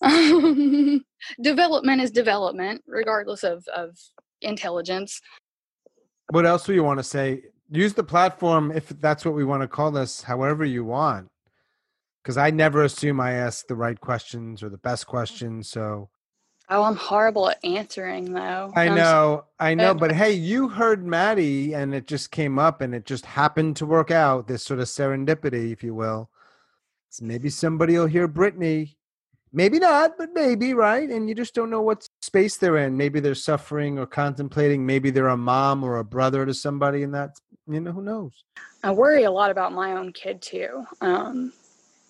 development 1.42 2.00
is 2.00 2.10
development 2.10 2.82
regardless 2.86 3.42
of 3.44 3.66
of 3.68 3.98
intelligence 4.42 5.20
What 6.30 6.46
else 6.46 6.64
do 6.66 6.74
you 6.74 6.84
want 6.84 6.98
to 6.98 7.04
say? 7.04 7.42
Use 7.70 7.94
the 7.94 8.04
platform 8.04 8.70
if 8.70 8.88
that's 9.00 9.24
what 9.24 9.34
we 9.34 9.44
want 9.44 9.62
to 9.62 9.68
call 9.68 9.90
this, 9.90 10.22
however 10.22 10.64
you 10.64 10.84
want. 10.84 11.28
Because 12.22 12.36
I 12.36 12.50
never 12.50 12.82
assume 12.84 13.18
I 13.20 13.32
ask 13.32 13.66
the 13.66 13.74
right 13.74 13.98
questions 13.98 14.62
or 14.62 14.68
the 14.68 14.78
best 14.78 15.06
questions. 15.06 15.68
So 15.70 16.10
oh 16.70 16.82
i'm 16.82 16.96
horrible 16.96 17.48
at 17.48 17.62
answering 17.64 18.32
though 18.32 18.72
I 18.76 18.88
know, 18.88 19.44
I 19.58 19.74
know. 19.74 19.94
But 19.94 20.12
hey, 20.20 20.32
you 20.32 20.68
heard 20.68 21.04
Maddie 21.04 21.74
and 21.74 21.94
it 21.94 22.06
just 22.06 22.30
came 22.30 22.58
up 22.58 22.80
and 22.80 22.94
it 22.94 23.04
just 23.04 23.26
happened 23.26 23.76
to 23.76 23.86
work 23.86 24.10
out 24.10 24.46
this 24.46 24.62
sort 24.62 24.80
of 24.80 24.86
serendipity, 24.86 25.72
if 25.72 25.82
you 25.82 25.94
will. 25.94 26.30
So 27.10 27.24
maybe 27.24 27.50
somebody 27.50 27.96
will 27.96 28.06
hear 28.06 28.28
Brittany. 28.28 28.96
Maybe 29.50 29.78
not, 29.78 30.18
but 30.18 30.34
maybe, 30.34 30.74
right? 30.74 31.08
And 31.08 31.26
you 31.26 31.34
just 31.34 31.54
don't 31.54 31.70
know 31.70 31.80
what 31.80 32.06
space 32.20 32.58
they're 32.58 32.76
in. 32.76 32.98
Maybe 32.98 33.18
they're 33.18 33.34
suffering 33.34 33.98
or 33.98 34.06
contemplating. 34.06 34.84
Maybe 34.84 35.10
they're 35.10 35.28
a 35.28 35.38
mom 35.38 35.82
or 35.82 35.96
a 35.96 36.04
brother 36.04 36.44
to 36.44 36.52
somebody, 36.52 37.02
and 37.02 37.14
that's, 37.14 37.40
you 37.66 37.80
know, 37.80 37.92
who 37.92 38.02
knows? 38.02 38.44
I 38.84 38.90
worry 38.90 39.24
a 39.24 39.30
lot 39.30 39.50
about 39.50 39.72
my 39.72 39.92
own 39.92 40.12
kid 40.12 40.42
too, 40.42 40.84
um, 41.00 41.54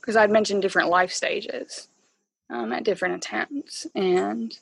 because 0.00 0.16
I'd 0.16 0.32
mentioned 0.32 0.62
different 0.62 0.88
life 0.88 1.12
stages 1.12 1.86
um, 2.51 2.72
at 2.72 2.84
different 2.84 3.16
attempts, 3.16 3.86
and 3.94 4.57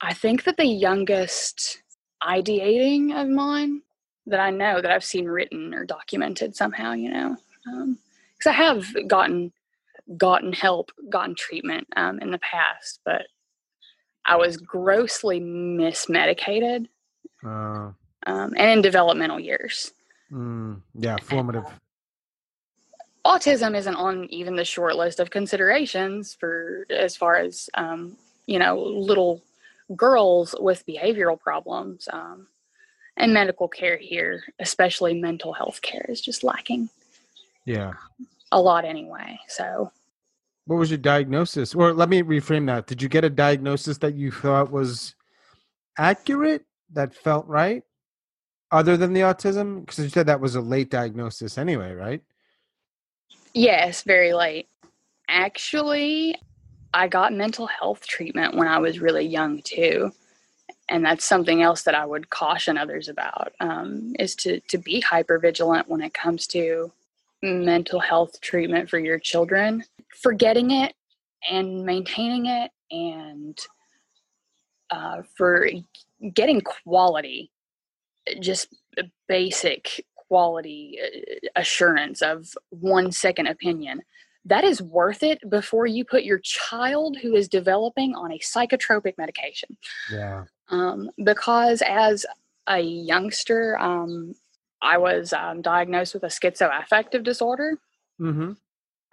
I 0.00 0.14
think 0.14 0.44
that 0.44 0.56
the 0.56 0.66
youngest 0.66 1.82
ideating 2.22 3.20
of 3.20 3.28
mine 3.28 3.82
that 4.26 4.40
I 4.40 4.50
know 4.50 4.80
that 4.80 4.90
I've 4.90 5.04
seen 5.04 5.26
written 5.26 5.72
or 5.74 5.84
documented 5.84 6.56
somehow, 6.56 6.92
you 6.92 7.10
know, 7.10 7.36
because 7.64 8.46
I 8.46 8.52
have 8.52 8.86
gotten 9.08 9.52
gotten 10.16 10.52
help, 10.52 10.92
gotten 11.10 11.34
treatment 11.34 11.86
um, 11.96 12.20
in 12.20 12.30
the 12.30 12.38
past, 12.38 13.00
but 13.04 13.26
I 14.24 14.36
was 14.36 14.56
grossly 14.56 15.40
mismedicated 15.40 16.86
Uh, 17.44 17.90
um, 18.26 18.54
and 18.56 18.70
in 18.70 18.82
developmental 18.82 19.40
years. 19.40 19.92
mm, 20.32 20.80
yeah, 20.94 21.16
formative. 21.22 21.64
Autism 23.26 23.76
isn't 23.76 23.94
on 23.96 24.24
even 24.30 24.56
the 24.56 24.64
short 24.64 24.96
list 24.96 25.20
of 25.20 25.30
considerations 25.30 26.34
for 26.38 26.86
as 26.90 27.16
far 27.16 27.36
as 27.36 27.68
um, 27.74 28.16
you 28.46 28.58
know 28.58 28.78
little 28.78 29.42
girls 29.96 30.54
with 30.58 30.86
behavioral 30.86 31.38
problems 31.38 32.08
um, 32.12 32.46
and 33.16 33.32
medical 33.34 33.68
care 33.68 33.96
here 33.96 34.42
especially 34.60 35.14
mental 35.14 35.52
health 35.52 35.80
care 35.82 36.06
is 36.08 36.20
just 36.20 36.42
lacking 36.44 36.88
Yeah. 37.64 37.92
a 38.52 38.60
lot 38.60 38.84
anyway 38.84 39.38
so 39.48 39.90
What 40.66 40.78
was 40.78 40.90
your 40.90 40.98
diagnosis? 40.98 41.74
Or 41.74 41.92
let 41.92 42.08
me 42.08 42.22
reframe 42.22 42.66
that. 42.66 42.86
Did 42.90 43.00
you 43.02 43.08
get 43.08 43.24
a 43.24 43.30
diagnosis 43.30 43.98
that 43.98 44.14
you 44.14 44.30
thought 44.32 44.70
was 44.72 45.14
accurate, 45.98 46.64
that 46.92 47.14
felt 47.14 47.46
right, 47.46 47.82
other 48.70 48.96
than 48.96 49.12
the 49.12 49.20
autism? 49.30 49.80
Because 49.80 49.98
you 50.04 50.08
said 50.10 50.26
that 50.26 50.40
was 50.40 50.56
a 50.56 50.60
late 50.60 50.90
diagnosis 50.90 51.56
anyway, 51.58 51.92
right? 51.94 52.22
Yes 53.56 54.02
very 54.02 54.34
late 54.34 54.68
actually 55.28 56.36
i 56.94 57.08
got 57.08 57.32
mental 57.32 57.66
health 57.66 58.06
treatment 58.06 58.54
when 58.54 58.68
i 58.68 58.78
was 58.78 59.00
really 59.00 59.24
young 59.26 59.60
too. 59.62 60.12
And 60.88 61.04
that's 61.04 61.24
something 61.24 61.62
else 61.62 61.82
that 61.82 61.94
i 61.94 62.06
would 62.06 62.30
caution 62.30 62.78
others 62.78 63.08
about 63.08 63.52
um, 63.60 64.14
is 64.18 64.36
to, 64.36 64.60
to 64.68 64.78
be 64.78 65.00
hyper 65.00 65.38
vigilant 65.38 65.88
when 65.88 66.02
it 66.02 66.14
comes 66.14 66.46
to 66.48 66.92
mental 67.42 67.98
health 67.98 68.40
treatment 68.40 68.90
for 68.90 68.98
your 68.98 69.18
children. 69.18 69.84
Forgetting 70.22 70.70
it 70.70 70.94
and 71.50 71.84
maintaining 71.84 72.46
it 72.46 72.70
and 72.90 73.58
uh, 74.90 75.22
for 75.36 75.68
getting 76.34 76.60
quality 76.60 77.50
just 78.40 78.68
basic 79.28 80.04
quality 80.28 80.98
uh, 81.02 81.48
assurance 81.56 82.22
of 82.22 82.48
one 82.70 83.10
second 83.12 83.46
opinion 83.46 84.02
that 84.44 84.62
is 84.62 84.80
worth 84.80 85.22
it 85.24 85.38
before 85.50 85.86
you 85.86 86.04
put 86.04 86.22
your 86.22 86.38
child 86.38 87.16
who 87.20 87.34
is 87.34 87.48
developing 87.48 88.14
on 88.14 88.32
a 88.32 88.38
psychotropic 88.38 89.14
medication 89.18 89.76
Yeah. 90.12 90.44
um, 90.68 91.10
because 91.24 91.82
as 91.86 92.24
a 92.68 92.80
youngster 92.80 93.78
um, 93.78 94.34
i 94.82 94.98
was 94.98 95.32
um, 95.32 95.62
diagnosed 95.62 96.14
with 96.14 96.22
a 96.24 96.28
schizoaffective 96.28 97.22
disorder 97.24 97.78
Mm-hmm. 98.20 98.52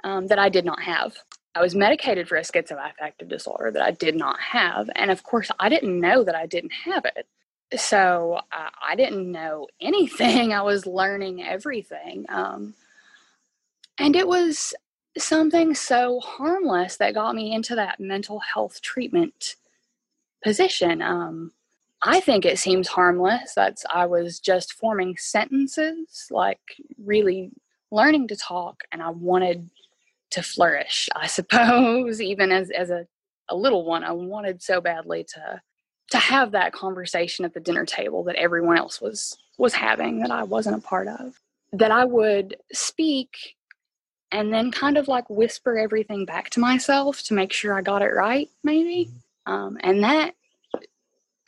um, 0.09 0.27
that 0.27 0.39
i 0.39 0.49
did 0.49 0.65
not 0.65 0.81
have 0.81 1.15
i 1.55 1.61
was 1.61 1.75
medicated 1.75 2.27
for 2.27 2.37
a 2.37 2.41
schizoaffective 2.41 3.27
disorder 3.27 3.69
that 3.71 3.81
i 3.83 3.91
did 3.91 4.15
not 4.15 4.39
have 4.39 4.89
and 4.95 5.11
of 5.11 5.23
course 5.23 5.49
i 5.59 5.67
didn't 5.69 5.99
know 5.99 6.23
that 6.23 6.35
i 6.35 6.45
didn't 6.45 6.73
have 6.85 7.05
it 7.05 7.27
so 7.77 8.39
uh, 8.51 8.69
i 8.85 8.95
didn't 8.95 9.31
know 9.31 9.67
anything. 9.81 10.53
I 10.53 10.61
was 10.61 10.85
learning 10.85 11.43
everything 11.43 12.25
um, 12.29 12.73
and 13.97 14.15
it 14.15 14.27
was 14.27 14.73
something 15.17 15.75
so 15.75 16.19
harmless 16.19 16.97
that 16.97 17.13
got 17.13 17.35
me 17.35 17.53
into 17.53 17.75
that 17.75 17.99
mental 17.99 18.39
health 18.39 18.81
treatment 18.81 19.55
position 20.43 21.01
um, 21.01 21.51
i 22.01 22.19
think 22.19 22.45
it 22.45 22.59
seems 22.59 22.87
harmless. 22.87 23.53
That's 23.55 23.85
i 23.93 24.05
was 24.05 24.39
just 24.39 24.73
forming 24.73 25.15
sentences 25.17 26.27
like 26.31 26.61
really 27.03 27.51
learning 27.91 28.27
to 28.29 28.35
talk 28.35 28.83
and 28.91 29.01
i 29.03 29.09
wanted 29.09 29.69
to 30.31 30.41
flourish 30.41 31.09
i 31.15 31.27
suppose 31.27 32.19
even 32.33 32.51
as, 32.51 32.71
as 32.71 32.89
a, 32.89 33.05
a 33.49 33.55
little 33.55 33.85
one 33.85 34.03
i 34.03 34.11
wanted 34.11 34.61
so 34.63 34.81
badly 34.81 35.23
to 35.23 35.61
to 36.11 36.17
have 36.17 36.51
that 36.51 36.73
conversation 36.73 37.45
at 37.45 37.53
the 37.53 37.59
dinner 37.59 37.85
table 37.85 38.23
that 38.23 38.35
everyone 38.35 38.77
else 38.77 39.01
was 39.01 39.37
was 39.57 39.73
having 39.73 40.19
that 40.19 40.31
i 40.31 40.43
wasn't 40.43 40.75
a 40.75 40.81
part 40.81 41.07
of 41.07 41.39
that 41.71 41.91
i 41.91 42.03
would 42.03 42.55
speak 42.71 43.55
and 44.31 44.51
then 44.53 44.71
kind 44.71 44.97
of 44.97 45.07
like 45.07 45.29
whisper 45.29 45.77
everything 45.77 46.25
back 46.25 46.49
to 46.49 46.59
myself 46.59 47.21
to 47.23 47.33
make 47.33 47.51
sure 47.53 47.73
i 47.73 47.81
got 47.81 48.01
it 48.01 48.13
right 48.13 48.49
maybe 48.63 49.09
um, 49.45 49.77
and 49.81 50.03
that 50.03 50.33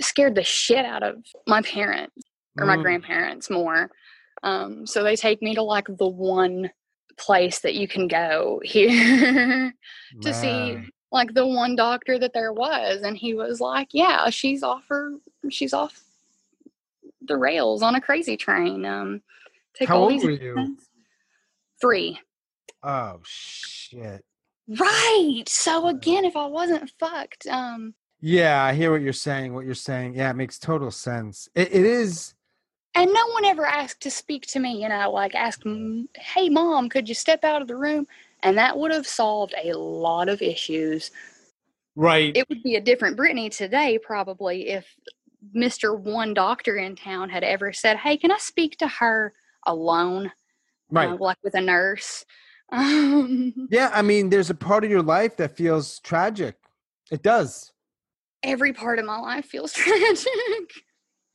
scared 0.01 0.35
the 0.35 0.43
shit 0.43 0.85
out 0.85 1.03
of 1.03 1.15
my 1.47 1.61
parents 1.61 2.21
or 2.59 2.65
my 2.65 2.77
Mm. 2.77 2.81
grandparents 2.81 3.49
more 3.49 3.89
um, 4.43 4.85
so 4.85 5.03
they 5.03 5.15
take 5.15 5.41
me 5.41 5.55
to 5.55 5.63
like 5.63 5.87
the 5.97 6.07
one 6.07 6.69
place 7.17 7.59
that 7.59 7.73
you 7.75 7.87
can 7.87 8.07
go 8.07 8.61
here 8.65 9.73
to 10.21 10.33
see 10.33 10.75
Man. 10.75 10.89
Like 11.15 11.33
the 11.33 11.47
one 11.47 11.75
doctor 11.75 12.19
that 12.19 12.33
there 12.33 12.53
was 12.53 13.01
and 13.01 13.17
he 13.17 13.33
was 13.33 13.59
like 13.59 13.87
yeah 13.93 14.29
she's 14.29 14.61
off 14.61 14.83
her 14.89 15.13
she's 15.49 15.73
off 15.73 16.03
the 17.21 17.37
rails 17.37 17.81
on 17.81 17.95
a 17.95 18.01
crazy 18.01 18.37
train 18.37 18.85
um 18.85 19.21
take 19.73 19.87
How 19.87 19.95
all 19.95 20.01
old 20.03 20.11
these 20.11 20.23
were 20.23 20.29
you? 20.31 20.77
three 21.81 22.19
Oh 22.83 23.19
shit. 23.23 24.23
right 24.67 25.43
so 25.47 25.87
again 25.87 26.25
if 26.25 26.35
i 26.35 26.45
wasn't 26.45 26.91
fucked 26.99 27.47
um 27.47 27.93
Yeah, 28.21 28.63
I 28.63 28.73
hear 28.73 28.91
what 28.91 29.01
you're 29.01 29.13
saying. 29.13 29.53
What 29.53 29.65
you're 29.65 29.75
saying. 29.75 30.15
Yeah, 30.15 30.31
it 30.31 30.35
makes 30.35 30.57
total 30.57 30.89
sense. 30.91 31.47
It, 31.55 31.69
it 31.71 31.85
is. 31.85 32.33
and 32.95 33.11
no 33.13 33.27
one 33.27 33.45
ever 33.45 33.65
asked 33.65 34.01
to 34.01 34.09
speak 34.11 34.45
to 34.47 34.59
me 34.59 34.81
you 34.81 34.89
know 34.89 35.11
like 35.11 35.35
ask 35.35 35.61
hey 36.15 36.49
mom 36.49 36.89
could 36.89 37.07
you 37.07 37.15
step 37.15 37.43
out 37.43 37.61
of 37.61 37.67
the 37.67 37.75
room 37.75 38.07
and 38.45 38.57
that 38.57 38.77
would 38.77 38.91
have 38.93 39.05
solved 39.07 39.53
a 39.61 39.73
lot 39.77 40.29
of 40.29 40.41
issues 40.41 41.11
Right. 41.97 42.35
it 42.35 42.47
would 42.49 42.61
be 42.61 42.75
a 42.75 42.81
different 42.81 43.15
Brittany 43.15 43.49
today, 43.49 43.97
probably, 43.97 44.67
if 44.69 44.85
Mr. 45.55 45.97
One 45.97 46.33
Doctor 46.33 46.75
in 46.75 46.95
town 46.95 47.29
had 47.29 47.43
ever 47.43 47.71
said, 47.71 47.95
Hey, 47.97 48.17
can 48.17 48.31
I 48.31 48.37
speak 48.37 48.77
to 48.79 48.87
her 48.87 49.33
alone? 49.65 50.31
right. 50.91 51.09
Uh, 51.09 51.15
like 51.17 51.37
with 51.43 51.55
a 51.55 51.61
nurse. 51.61 52.25
Um, 52.71 53.67
yeah, 53.69 53.91
I 53.93 54.01
mean, 54.01 54.29
there's 54.31 54.49
a 54.49 54.55
part 54.55 54.83
of 54.83 54.89
your 54.89 55.03
life 55.03 55.37
that 55.37 55.55
feels 55.55 55.99
tragic. 55.99 56.55
It 57.11 57.21
does. 57.21 57.71
every 58.41 58.73
part 58.73 58.97
of 58.97 59.05
my 59.05 59.19
life 59.19 59.45
feels 59.45 59.71
tragic. 59.85 60.25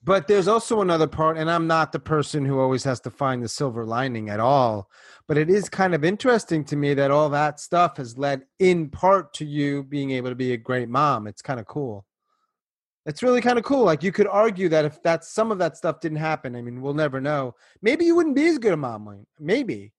But 0.02 0.26
there's 0.26 0.48
also 0.48 0.80
another 0.80 1.06
part, 1.06 1.36
and 1.36 1.50
I'm 1.50 1.66
not 1.66 1.92
the 1.92 1.98
person 1.98 2.44
who 2.44 2.58
always 2.58 2.84
has 2.84 3.00
to 3.00 3.10
find 3.10 3.42
the 3.42 3.48
silver 3.48 3.84
lining 3.84 4.30
at 4.30 4.40
all. 4.40 4.88
But 5.28 5.36
it 5.36 5.50
is 5.50 5.68
kind 5.68 5.94
of 5.94 6.04
interesting 6.04 6.64
to 6.64 6.76
me 6.76 6.94
that 6.94 7.10
all 7.10 7.28
that 7.30 7.60
stuff 7.60 7.98
has 7.98 8.16
led 8.16 8.42
in 8.58 8.88
part 8.88 9.34
to 9.34 9.44
you 9.44 9.82
being 9.82 10.10
able 10.12 10.30
to 10.30 10.34
be 10.34 10.54
a 10.54 10.56
great 10.56 10.88
mom. 10.88 11.26
It's 11.26 11.42
kind 11.42 11.60
of 11.60 11.66
cool. 11.66 12.06
It's 13.04 13.22
really 13.22 13.42
kind 13.42 13.58
of 13.58 13.64
cool. 13.64 13.84
Like 13.84 14.02
you 14.02 14.12
could 14.12 14.26
argue 14.26 14.70
that 14.70 14.86
if 14.86 15.02
that 15.02 15.24
some 15.24 15.52
of 15.52 15.58
that 15.58 15.76
stuff 15.76 16.00
didn't 16.00 16.18
happen, 16.18 16.56
I 16.56 16.62
mean, 16.62 16.80
we'll 16.80 16.94
never 16.94 17.20
know. 17.20 17.54
Maybe 17.82 18.06
you 18.06 18.14
wouldn't 18.14 18.36
be 18.36 18.46
as 18.46 18.58
good 18.58 18.72
a 18.72 18.76
mom. 18.78 19.26
Maybe. 19.38 19.92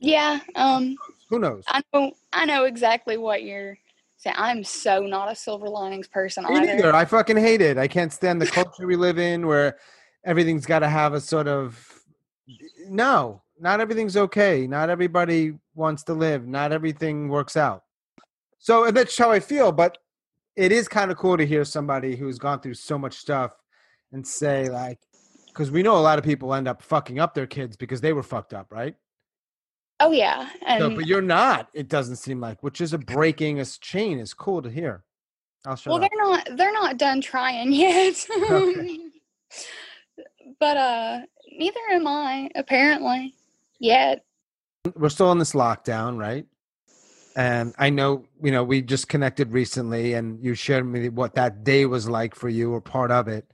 Yeah. 0.00 0.40
Um. 0.56 0.96
Who 1.30 1.38
knows? 1.38 1.64
I 1.68 1.82
know. 1.92 2.12
I 2.32 2.44
know 2.44 2.64
exactly 2.64 3.16
what 3.16 3.44
you're 3.44 3.78
saying. 4.16 4.36
I'm 4.38 4.64
so 4.64 5.00
not 5.00 5.30
a 5.30 5.34
silver 5.34 5.68
linings 5.68 6.08
person 6.08 6.44
Me 6.44 6.56
either. 6.56 6.66
neither. 6.66 6.94
I 6.94 7.04
fucking 7.04 7.36
hate 7.36 7.60
it. 7.60 7.78
I 7.78 7.88
can't 7.88 8.12
stand 8.12 8.40
the 8.40 8.46
culture 8.46 8.86
we 8.86 8.96
live 8.96 9.18
in 9.18 9.46
where 9.46 9.78
everything's 10.24 10.66
got 10.66 10.80
to 10.80 10.88
have 10.88 11.14
a 11.14 11.20
sort 11.20 11.48
of 11.48 11.86
no. 12.88 13.42
Not 13.60 13.80
everything's 13.80 14.16
okay. 14.16 14.66
Not 14.66 14.90
everybody 14.90 15.54
wants 15.74 16.02
to 16.04 16.14
live. 16.14 16.46
Not 16.46 16.72
everything 16.72 17.28
works 17.28 17.56
out. 17.56 17.84
So 18.58 18.90
that's 18.90 19.16
how 19.16 19.30
I 19.30 19.40
feel. 19.40 19.70
But 19.70 19.98
it 20.56 20.72
is 20.72 20.88
kind 20.88 21.10
of 21.10 21.16
cool 21.16 21.36
to 21.36 21.46
hear 21.46 21.64
somebody 21.64 22.16
who's 22.16 22.38
gone 22.38 22.60
through 22.60 22.74
so 22.74 22.98
much 22.98 23.16
stuff 23.16 23.52
and 24.12 24.26
say 24.26 24.68
like, 24.68 24.98
because 25.48 25.70
we 25.70 25.82
know 25.82 25.96
a 25.96 25.98
lot 25.98 26.18
of 26.18 26.24
people 26.24 26.52
end 26.54 26.66
up 26.66 26.82
fucking 26.82 27.20
up 27.20 27.34
their 27.34 27.46
kids 27.46 27.76
because 27.76 28.00
they 28.00 28.12
were 28.12 28.22
fucked 28.22 28.54
up, 28.54 28.66
right? 28.70 28.96
Oh 30.00 30.10
yeah. 30.10 30.48
And 30.66 30.80
So, 30.80 30.90
but 30.90 31.06
you're 31.06 31.22
not. 31.22 31.68
It 31.72 31.88
doesn't 31.88 32.16
seem 32.16 32.40
like, 32.40 32.62
which 32.62 32.80
is 32.80 32.92
a 32.92 32.98
breaking 32.98 33.60
a 33.60 33.64
chain 33.64 34.18
is 34.18 34.34
cool 34.34 34.62
to 34.62 34.70
hear. 34.70 35.04
I'll 35.66 35.76
shut 35.76 35.92
well, 35.92 36.04
up. 36.04 36.10
they're 36.10 36.22
not. 36.22 36.56
They're 36.56 36.72
not 36.72 36.98
done 36.98 37.20
trying 37.20 37.72
yet. 37.72 38.26
Okay. 38.50 38.98
but 40.58 40.76
uh, 40.76 41.20
neither 41.52 41.80
am 41.92 42.06
I. 42.06 42.50
Apparently, 42.54 43.34
yet. 43.78 44.24
We're 44.96 45.08
still 45.08 45.32
in 45.32 45.38
this 45.38 45.52
lockdown, 45.52 46.18
right? 46.18 46.46
And 47.36 47.74
I 47.78 47.90
know, 47.90 48.24
you 48.42 48.52
know, 48.52 48.62
we 48.62 48.82
just 48.82 49.08
connected 49.08 49.52
recently, 49.52 50.14
and 50.14 50.42
you 50.44 50.54
shared 50.54 50.86
me 50.86 51.08
what 51.08 51.34
that 51.34 51.64
day 51.64 51.86
was 51.86 52.08
like 52.08 52.34
for 52.34 52.48
you, 52.48 52.72
or 52.72 52.80
part 52.80 53.10
of 53.10 53.28
it. 53.28 53.50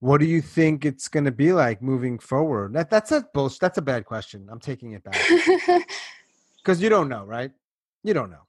What 0.00 0.20
do 0.20 0.26
you 0.26 0.42
think 0.42 0.84
it's 0.84 1.08
going 1.08 1.24
to 1.24 1.32
be 1.32 1.52
like 1.52 1.80
moving 1.82 2.18
forward? 2.18 2.74
That 2.74 2.90
that's 2.90 3.12
a 3.12 3.26
bullshit. 3.32 3.60
That's 3.60 3.78
a 3.78 3.82
bad 3.82 4.04
question. 4.04 4.46
I'm 4.50 4.60
taking 4.60 4.92
it 4.92 5.02
back 5.02 5.16
because 6.58 6.82
you 6.82 6.88
don't 6.88 7.08
know, 7.08 7.24
right? 7.24 7.50
You 8.02 8.12
don't 8.14 8.30
know. 8.30 8.42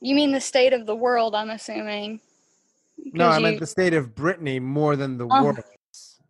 you 0.00 0.14
mean 0.14 0.32
the 0.32 0.40
state 0.40 0.72
of 0.72 0.86
the 0.86 0.96
world? 0.96 1.34
I'm 1.34 1.50
assuming. 1.50 2.20
No, 3.12 3.28
I 3.28 3.38
meant 3.38 3.54
you- 3.54 3.60
the 3.60 3.66
state 3.66 3.92
of 3.94 4.14
Brittany 4.14 4.58
more 4.58 4.96
than 4.96 5.18
the 5.18 5.26
Oh. 5.30 5.44
world. 5.44 5.58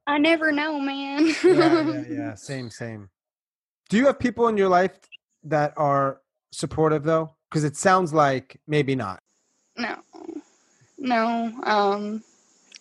I 0.09 0.19
never 0.19 0.53
know, 0.53 0.79
man. 0.79 1.27
yeah, 1.27 1.33
yeah, 1.45 2.05
yeah. 2.11 2.35
Same, 2.35 2.71
same. 2.71 3.09
Do 3.89 3.97
you 3.97 4.07
have 4.07 4.19
people 4.19 4.47
in 4.49 4.57
your 4.57 4.69
life 4.69 4.93
that 5.45 5.73
are 5.77 6.21
supportive 6.53 7.03
though? 7.05 7.35
Because 7.51 7.65
it 7.65 7.77
sounds 7.77 8.13
like 8.13 8.61
maybe 8.67 8.95
not. 8.95 9.21
No, 9.77 9.97
no, 10.99 11.53
um, 11.65 12.23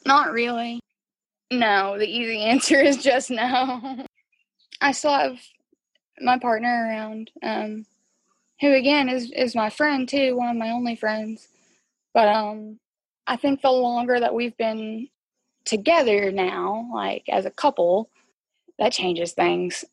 not 0.06 0.32
really. 0.32 0.80
No, 1.52 1.98
the 1.98 2.08
easy 2.08 2.40
answer 2.42 2.80
is 2.80 2.98
just 2.98 3.30
no. 3.30 4.06
I 4.82 4.92
still 4.92 5.12
have 5.12 5.40
my 6.20 6.38
partner 6.40 6.88
around, 6.88 7.32
um, 7.44 7.86
who 8.62 8.74
again 8.74 9.10
is 9.10 9.32
is 9.32 9.56
my 9.56 9.70
friend 9.70 10.08
too, 10.08 10.36
one 10.36 10.50
of 10.50 10.58
my 10.58 10.72
only 10.72 10.96
friends. 10.96 11.48
But 12.14 12.30
um, 12.30 12.80
I 13.28 13.36
think 13.36 13.62
the 13.62 13.72
longer 13.72 14.20
that 14.20 14.34
we've 14.34 14.56
been 14.58 15.10
together 15.66 16.32
now, 16.32 16.90
like 16.94 17.24
as 17.30 17.46
a 17.46 17.52
couple, 17.52 18.10
that 18.80 18.94
changes 18.94 19.34
things. 19.34 19.84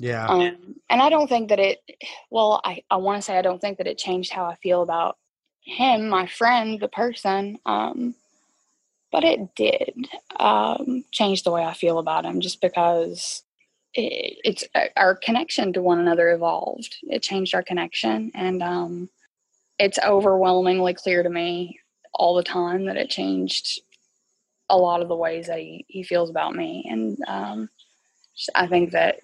Yeah. 0.00 0.26
Um, 0.26 0.76
and 0.88 1.00
I 1.02 1.10
don't 1.10 1.28
think 1.28 1.50
that 1.50 1.58
it, 1.60 1.78
well, 2.30 2.60
I, 2.64 2.82
I 2.90 2.96
want 2.96 3.18
to 3.18 3.22
say 3.22 3.36
I 3.36 3.42
don't 3.42 3.60
think 3.60 3.78
that 3.78 3.86
it 3.86 3.98
changed 3.98 4.32
how 4.32 4.46
I 4.46 4.56
feel 4.56 4.82
about 4.82 5.18
him, 5.62 6.08
my 6.08 6.26
friend, 6.26 6.80
the 6.80 6.88
person. 6.88 7.58
Um, 7.66 8.14
but 9.12 9.24
it 9.24 9.54
did 9.54 10.08
um, 10.38 11.04
change 11.10 11.42
the 11.42 11.50
way 11.50 11.64
I 11.64 11.74
feel 11.74 11.98
about 11.98 12.24
him 12.24 12.40
just 12.40 12.60
because 12.60 13.42
it, 13.94 14.38
it's 14.44 14.64
uh, 14.74 14.86
our 14.96 15.16
connection 15.16 15.72
to 15.72 15.82
one 15.82 15.98
another 15.98 16.30
evolved. 16.30 16.96
It 17.02 17.22
changed 17.22 17.54
our 17.54 17.62
connection. 17.62 18.30
And 18.34 18.62
um, 18.62 19.10
it's 19.78 19.98
overwhelmingly 19.98 20.94
clear 20.94 21.22
to 21.22 21.30
me 21.30 21.80
all 22.14 22.36
the 22.36 22.42
time 22.42 22.86
that 22.86 22.96
it 22.96 23.10
changed 23.10 23.80
a 24.68 24.76
lot 24.76 25.02
of 25.02 25.08
the 25.08 25.16
ways 25.16 25.48
that 25.48 25.58
he, 25.58 25.84
he 25.88 26.02
feels 26.02 26.30
about 26.30 26.54
me. 26.54 26.86
And 26.88 27.18
um, 27.26 27.68
I 28.54 28.66
think 28.68 28.92
that 28.92 29.16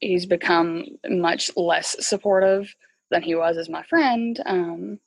he's 0.00 0.24
become 0.24 0.86
much 1.06 1.50
less 1.56 2.06
supportive 2.06 2.74
than 3.10 3.22
he 3.22 3.34
was 3.34 3.58
as 3.58 3.68
my 3.68 3.82
friend. 3.82 4.40
Um, 4.46 5.00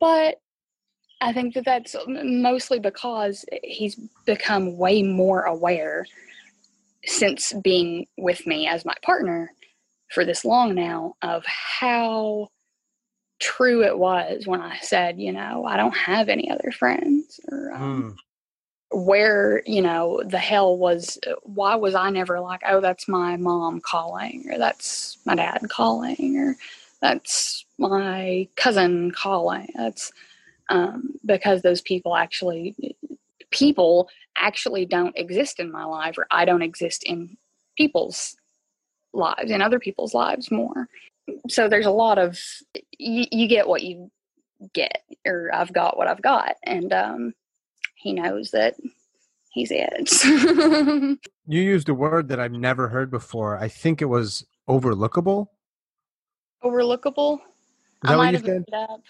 but 0.00 0.40
I 1.20 1.32
think 1.32 1.54
that 1.54 1.64
that's 1.64 1.96
mostly 2.06 2.78
because 2.78 3.44
he's 3.62 3.96
become 4.26 4.76
way 4.76 5.02
more 5.02 5.42
aware 5.42 6.06
since 7.04 7.52
being 7.54 8.06
with 8.16 8.46
me 8.46 8.66
as 8.68 8.84
my 8.84 8.94
partner 9.02 9.52
for 10.10 10.24
this 10.24 10.44
long 10.44 10.74
now 10.74 11.14
of 11.22 11.44
how 11.46 12.48
true 13.40 13.84
it 13.84 13.98
was 13.98 14.46
when 14.46 14.60
I 14.60 14.78
said, 14.78 15.20
you 15.20 15.32
know, 15.32 15.64
I 15.64 15.76
don't 15.76 15.96
have 15.96 16.28
any 16.28 16.50
other 16.50 16.70
friends 16.72 17.40
or 17.50 17.72
um, 17.72 18.16
Mm. 18.92 19.06
where 19.06 19.62
you 19.66 19.82
know 19.82 20.22
the 20.24 20.38
hell 20.38 20.76
was 20.76 21.18
why 21.42 21.74
was 21.76 21.94
i 21.94 22.08
never 22.10 22.40
like 22.40 22.62
oh 22.66 22.80
that's 22.80 23.06
my 23.06 23.36
mom 23.36 23.80
calling 23.80 24.46
or 24.50 24.56
that's 24.58 25.18
my 25.26 25.34
dad 25.34 25.60
calling 25.68 26.38
or 26.38 26.56
that's 27.02 27.66
my 27.78 28.48
cousin 28.56 29.10
calling 29.10 29.68
that's 29.76 30.10
um, 30.68 31.14
because 31.24 31.62
those 31.62 31.80
people 31.80 32.16
actually 32.16 32.74
people 33.50 34.08
actually 34.36 34.84
don't 34.84 35.16
exist 35.16 35.58
in 35.58 35.72
my 35.72 35.84
life 35.84 36.16
or 36.18 36.26
i 36.30 36.44
don't 36.44 36.62
exist 36.62 37.02
in 37.04 37.36
people's 37.76 38.36
lives 39.12 39.50
in 39.50 39.62
other 39.62 39.78
people's 39.78 40.14
lives 40.14 40.50
more 40.50 40.88
so 41.48 41.68
there's 41.68 41.86
a 41.86 41.90
lot 41.90 42.18
of 42.18 42.38
you, 42.98 43.24
you 43.32 43.48
get 43.48 43.66
what 43.66 43.82
you 43.82 44.10
get 44.74 45.02
or 45.26 45.50
i've 45.54 45.72
got 45.72 45.96
what 45.96 46.08
i've 46.08 46.20
got 46.20 46.56
and 46.64 46.92
um 46.92 47.34
he 47.94 48.12
knows 48.12 48.50
that 48.52 48.76
he's 49.50 49.70
it. 49.72 51.18
You 51.50 51.62
used 51.62 51.88
a 51.88 51.94
word 51.94 52.28
that 52.28 52.38
I've 52.38 52.52
never 52.52 52.88
heard 52.88 53.10
before. 53.10 53.56
I 53.56 53.68
think 53.68 54.02
it 54.02 54.04
was 54.04 54.44
overlookable. 54.68 55.46
Overlookable. 56.62 57.38
I 58.04 58.16
might 58.16 58.34
have 58.34 58.44
made 58.44 58.64
it 58.68 58.74
up. 58.74 59.00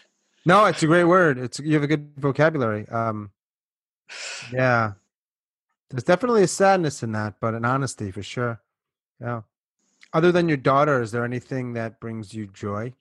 No, 0.49 0.64
it's 0.64 0.82
a 0.82 0.86
great 0.86 1.05
word. 1.05 1.36
It's 1.36 1.59
you 1.59 1.74
have 1.74 1.82
a 1.82 1.86
good 1.86 2.11
vocabulary. 2.16 2.88
Um, 2.88 3.32
yeah, 4.51 4.92
there's 5.90 6.05
definitely 6.05 6.42
a 6.42 6.49
sadness 6.49 7.03
in 7.03 7.12
that, 7.12 7.34
but 7.38 7.53
an 7.53 7.66
honesty 7.66 8.11
for 8.11 8.22
sure. 8.22 8.59
Yeah. 9.20 9.42
Other 10.14 10.32
than 10.32 10.49
your 10.49 10.57
daughter, 10.57 11.03
is 11.03 11.12
there 11.12 11.26
anything 11.26 11.74
that 11.74 12.01
brings 12.01 12.32
you 12.32 12.46
joy? 12.46 12.94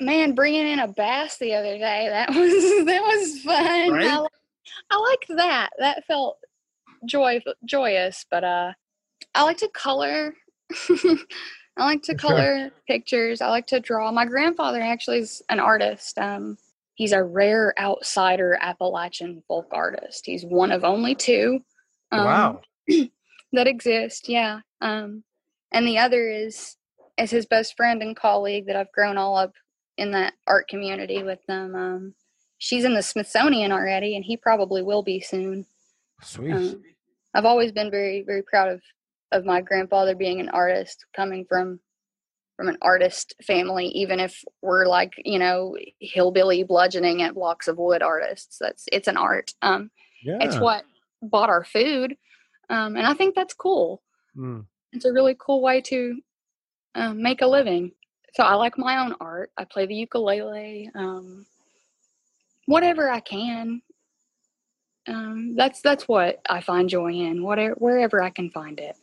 Man, 0.00 0.34
bringing 0.34 0.66
in 0.66 0.80
a 0.80 0.88
bass 0.88 1.38
the 1.38 1.54
other 1.54 1.78
day 1.78 2.08
that 2.08 2.30
was 2.34 2.84
that 2.86 3.02
was 3.02 3.42
fun. 3.42 3.92
Right? 3.92 4.08
I, 4.08 4.18
li- 4.18 4.28
I 4.90 4.96
liked 4.96 5.28
that. 5.28 5.70
That 5.78 6.04
felt 6.06 6.38
joy 7.06 7.40
joyous, 7.64 8.26
but 8.28 8.42
uh, 8.42 8.72
I 9.32 9.44
like 9.44 9.58
to 9.58 9.68
color. 9.68 10.34
I 11.76 11.84
like 11.84 12.02
to 12.02 12.14
For 12.14 12.18
sure. 12.18 12.30
color 12.30 12.70
pictures. 12.88 13.40
I 13.40 13.48
like 13.48 13.68
to 13.68 13.78
draw. 13.78 14.10
My 14.10 14.26
grandfather 14.26 14.80
actually 14.80 15.18
is 15.18 15.40
an 15.50 15.60
artist. 15.60 16.18
Um, 16.18 16.56
he's 16.94 17.12
a 17.12 17.22
rare 17.22 17.74
outsider 17.78 18.58
Appalachian 18.60 19.42
folk 19.48 19.66
artist. 19.72 20.24
He's 20.26 20.44
one 20.44 20.72
of 20.72 20.84
only 20.84 21.14
two. 21.14 21.60
um, 22.12 22.24
wow. 22.24 22.60
that 23.54 23.66
exist 23.66 24.28
yeah 24.28 24.60
um 24.80 25.22
and 25.72 25.86
the 25.86 25.96
other 25.98 26.28
is 26.28 26.76
is 27.16 27.30
his 27.30 27.46
best 27.46 27.76
friend 27.76 28.02
and 28.02 28.16
colleague 28.16 28.66
that 28.66 28.76
i've 28.76 28.92
grown 28.92 29.16
all 29.16 29.36
up 29.36 29.52
in 29.96 30.10
that 30.10 30.34
art 30.46 30.68
community 30.68 31.22
with 31.22 31.38
them 31.46 31.74
um 31.74 32.14
she's 32.58 32.84
in 32.84 32.94
the 32.94 33.02
smithsonian 33.02 33.72
already 33.72 34.16
and 34.16 34.24
he 34.24 34.36
probably 34.36 34.82
will 34.82 35.02
be 35.02 35.20
soon 35.20 35.64
Sweet. 36.20 36.52
um, 36.52 36.82
i've 37.34 37.44
always 37.44 37.72
been 37.72 37.90
very 37.90 38.22
very 38.22 38.42
proud 38.42 38.68
of 38.68 38.82
of 39.32 39.44
my 39.44 39.60
grandfather 39.60 40.14
being 40.14 40.40
an 40.40 40.48
artist 40.50 41.04
coming 41.16 41.46
from 41.48 41.80
from 42.56 42.68
an 42.68 42.78
artist 42.82 43.34
family 43.44 43.86
even 43.88 44.20
if 44.20 44.42
we're 44.62 44.86
like 44.86 45.12
you 45.24 45.38
know 45.38 45.76
hillbilly 46.00 46.62
bludgeoning 46.62 47.22
at 47.22 47.34
blocks 47.34 47.68
of 47.68 47.78
wood 47.78 48.02
artists. 48.02 48.58
That's 48.60 48.84
it's 48.92 49.08
an 49.08 49.16
art. 49.16 49.52
Um 49.62 49.90
yeah. 50.22 50.38
it's 50.40 50.58
what 50.58 50.84
bought 51.22 51.50
our 51.50 51.64
food. 51.64 52.16
Um, 52.70 52.96
and 52.96 53.06
i 53.06 53.14
think 53.14 53.34
that's 53.34 53.54
cool. 53.54 54.02
Mm. 54.36 54.64
it's 54.92 55.04
a 55.04 55.12
really 55.12 55.36
cool 55.38 55.60
way 55.62 55.80
to 55.82 56.20
um, 56.94 57.22
make 57.22 57.42
a 57.42 57.46
living. 57.46 57.92
So 58.34 58.42
i 58.44 58.54
like 58.54 58.78
my 58.78 58.98
own 59.04 59.14
art. 59.20 59.50
I 59.56 59.64
play 59.64 59.86
the 59.86 59.94
ukulele 59.94 60.90
um, 60.94 61.46
whatever 62.66 63.10
i 63.10 63.20
can. 63.20 63.82
Um, 65.06 65.54
that's 65.54 65.82
that's 65.82 66.08
what 66.08 66.40
I 66.48 66.62
find 66.62 66.88
joy 66.88 67.12
in, 67.12 67.42
whatever 67.42 67.74
wherever 67.74 68.22
I 68.22 68.30
can 68.30 68.50
find 68.50 68.80
it. 68.80 68.96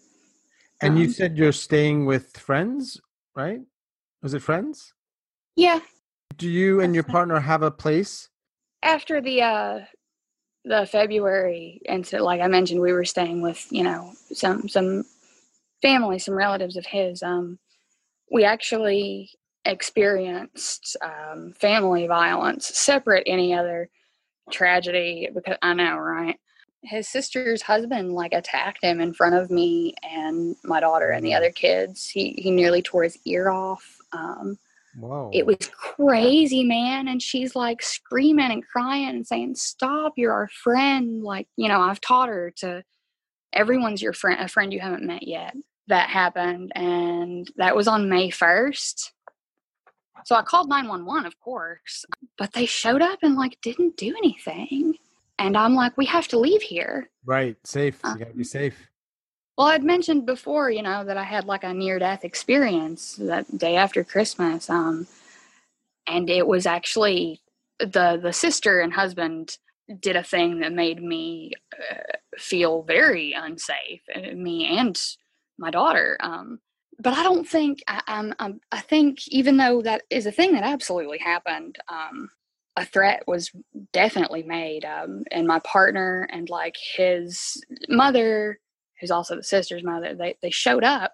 And 0.82 0.97
you 0.97 1.06
Um, 1.06 1.12
said 1.12 1.38
you're 1.38 1.52
staying 1.52 2.08
with 2.08 2.36
friends, 2.38 2.99
right? 3.36 3.61
Was 4.21 4.34
it 4.34 4.41
friends? 4.41 4.93
Yeah, 5.55 5.79
Do 6.38 6.49
you 6.49 6.79
and 6.82 6.93
your 6.95 7.03
partner 7.03 7.39
have 7.39 7.61
a 7.63 7.71
place? 7.71 8.29
after 8.84 9.21
the 9.21 9.41
uh 9.41 9.79
the 10.65 10.86
February 10.86 11.82
incident, 11.88 12.23
like 12.23 12.41
I 12.41 12.47
mentioned, 12.47 12.82
we 12.82 12.93
were 12.93 13.05
staying 13.05 13.41
with 13.41 13.67
you 13.71 13.84
know 13.84 14.13
some 14.34 14.69
some 14.69 15.03
family, 15.82 16.19
some 16.19 16.36
relatives 16.36 16.77
of 16.77 16.86
his. 16.86 17.23
Um, 17.23 17.59
we 18.32 18.43
actually 18.43 19.32
experienced 19.65 20.97
um, 21.03 21.53
family 21.53 22.07
violence, 22.07 22.67
separate 22.67 23.23
any 23.27 23.53
other 23.53 23.89
tragedy. 24.51 25.29
Because 25.34 25.57
I 25.61 25.73
know, 25.73 25.97
right? 25.97 26.38
His 26.84 27.07
sister's 27.07 27.61
husband 27.61 28.13
like 28.13 28.34
attacked 28.34 28.84
him 28.84 28.99
in 29.01 29.13
front 29.13 29.36
of 29.36 29.51
me 29.51 29.93
and 30.03 30.55
my 30.63 30.79
daughter 30.79 31.09
and 31.09 31.25
the 31.25 31.34
other 31.34 31.51
kids. 31.51 32.09
He 32.09 32.32
he 32.34 32.51
nearly 32.51 32.82
tore 32.82 33.03
his 33.03 33.17
ear 33.25 33.49
off. 33.49 33.97
Um, 34.13 34.57
Whoa. 34.99 35.29
it 35.34 35.45
was 35.45 35.57
crazy, 35.73 36.63
man. 36.63 37.07
And 37.07 37.21
she's 37.21 37.55
like 37.55 37.82
screaming 37.82 38.51
and 38.51 38.67
crying 38.67 39.09
and 39.09 39.25
saying, 39.25 39.55
Stop, 39.55 40.13
you're 40.17 40.34
our 40.34 40.49
friend. 40.49 41.23
Like, 41.23 41.47
you 41.55 41.67
know, 41.67 41.82
I've 41.82 42.01
taught 42.01 42.29
her 42.29 42.51
to 42.57 42.84
everyone's 43.53 44.01
your 44.01 44.13
friend, 44.13 44.39
a 44.39 44.47
friend 44.47 44.73
you 44.73 44.79
haven't 44.79 45.05
met 45.05 45.27
yet. 45.27 45.55
That 45.88 46.09
happened. 46.09 46.71
And 46.75 47.49
that 47.57 47.75
was 47.75 47.88
on 47.88 48.09
May 48.09 48.29
1st. 48.29 49.11
So 50.25 50.36
I 50.36 50.43
called 50.43 50.69
911, 50.69 51.25
of 51.25 51.39
course, 51.39 52.05
but 52.38 52.53
they 52.53 52.65
showed 52.65 53.01
up 53.01 53.19
and 53.23 53.36
like 53.36 53.57
didn't 53.61 53.97
do 53.97 54.15
anything. 54.17 54.95
And 55.39 55.57
I'm 55.57 55.73
like, 55.75 55.97
We 55.97 56.05
have 56.05 56.27
to 56.29 56.39
leave 56.39 56.61
here. 56.61 57.09
right. 57.25 57.55
Safe. 57.65 57.99
Uh, 58.03 58.15
You 58.17 58.25
gotta 58.25 58.38
be 58.38 58.43
safe. 58.43 58.88
Well, 59.57 59.67
I'd 59.67 59.84
mentioned 59.84 60.25
before, 60.25 60.71
you 60.71 60.82
know, 60.82 61.03
that 61.03 61.17
I 61.17 61.23
had 61.23 61.45
like 61.45 61.63
a 61.63 61.73
near 61.73 61.99
death 61.99 62.23
experience 62.23 63.15
that 63.17 63.57
day 63.57 63.75
after 63.75 64.03
Christmas. 64.03 64.69
Um, 64.69 65.07
and 66.07 66.29
it 66.29 66.47
was 66.47 66.65
actually 66.65 67.41
the 67.79 68.19
the 68.21 68.34
sister 68.34 68.79
and 68.79 68.93
husband 68.93 69.57
did 69.99 70.15
a 70.15 70.23
thing 70.23 70.59
that 70.59 70.71
made 70.71 71.01
me 71.01 71.51
uh, 71.73 72.17
feel 72.38 72.84
very 72.84 73.34
unsafe, 73.34 74.01
uh, 74.15 74.34
me 74.34 74.65
and 74.77 74.99
my 75.57 75.69
daughter. 75.69 76.17
Um, 76.21 76.59
but 76.99 77.13
I 77.13 77.23
don't 77.23 77.47
think 77.47 77.79
I, 77.88 78.01
I'm, 78.07 78.34
I'm. 78.39 78.61
I 78.71 78.79
think 78.79 79.27
even 79.27 79.57
though 79.57 79.82
that 79.82 80.03
is 80.09 80.25
a 80.25 80.32
thing 80.32 80.53
that 80.53 80.63
absolutely 80.63 81.17
happened, 81.17 81.77
um, 81.89 82.29
a 82.78 82.86
threat 82.86 83.24
was 83.28 83.51
definitely 83.91 84.43
made. 84.43 84.86
Um, 84.86 85.24
and 85.32 85.47
my 85.47 85.59
partner 85.59 86.28
and 86.32 86.49
like 86.49 86.76
his 86.78 87.63
mother 87.89 88.59
who's 89.01 89.11
also 89.11 89.36
the 89.36 89.43
sister's 89.43 89.84
mother, 89.84 90.13
they, 90.13 90.38
they 90.41 90.51
showed 90.51 90.84
up 90.84 91.13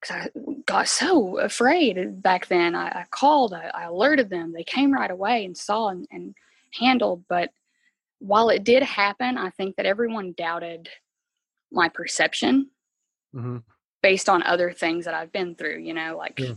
because 0.00 0.16
I 0.16 0.40
got 0.66 0.88
so 0.88 1.38
afraid 1.38 2.20
back 2.20 2.48
then. 2.48 2.74
I, 2.74 2.88
I 2.88 3.04
called, 3.10 3.54
I, 3.54 3.70
I 3.72 3.84
alerted 3.84 4.28
them. 4.28 4.52
They 4.52 4.64
came 4.64 4.92
right 4.92 5.10
away 5.10 5.44
and 5.44 5.56
saw 5.56 5.88
and, 5.88 6.06
and 6.10 6.34
handled. 6.74 7.24
But 7.28 7.50
while 8.18 8.50
it 8.50 8.64
did 8.64 8.82
happen, 8.82 9.38
I 9.38 9.50
think 9.50 9.76
that 9.76 9.86
everyone 9.86 10.34
doubted 10.36 10.88
my 11.72 11.88
perception 11.88 12.70
hmm 13.32 13.58
based 14.02 14.28
on 14.28 14.42
other 14.44 14.70
things 14.70 15.04
that 15.04 15.14
I've 15.14 15.32
been 15.32 15.56
through, 15.56 15.78
you 15.78 15.92
know, 15.92 16.16
like 16.16 16.38
Yeah. 16.38 16.54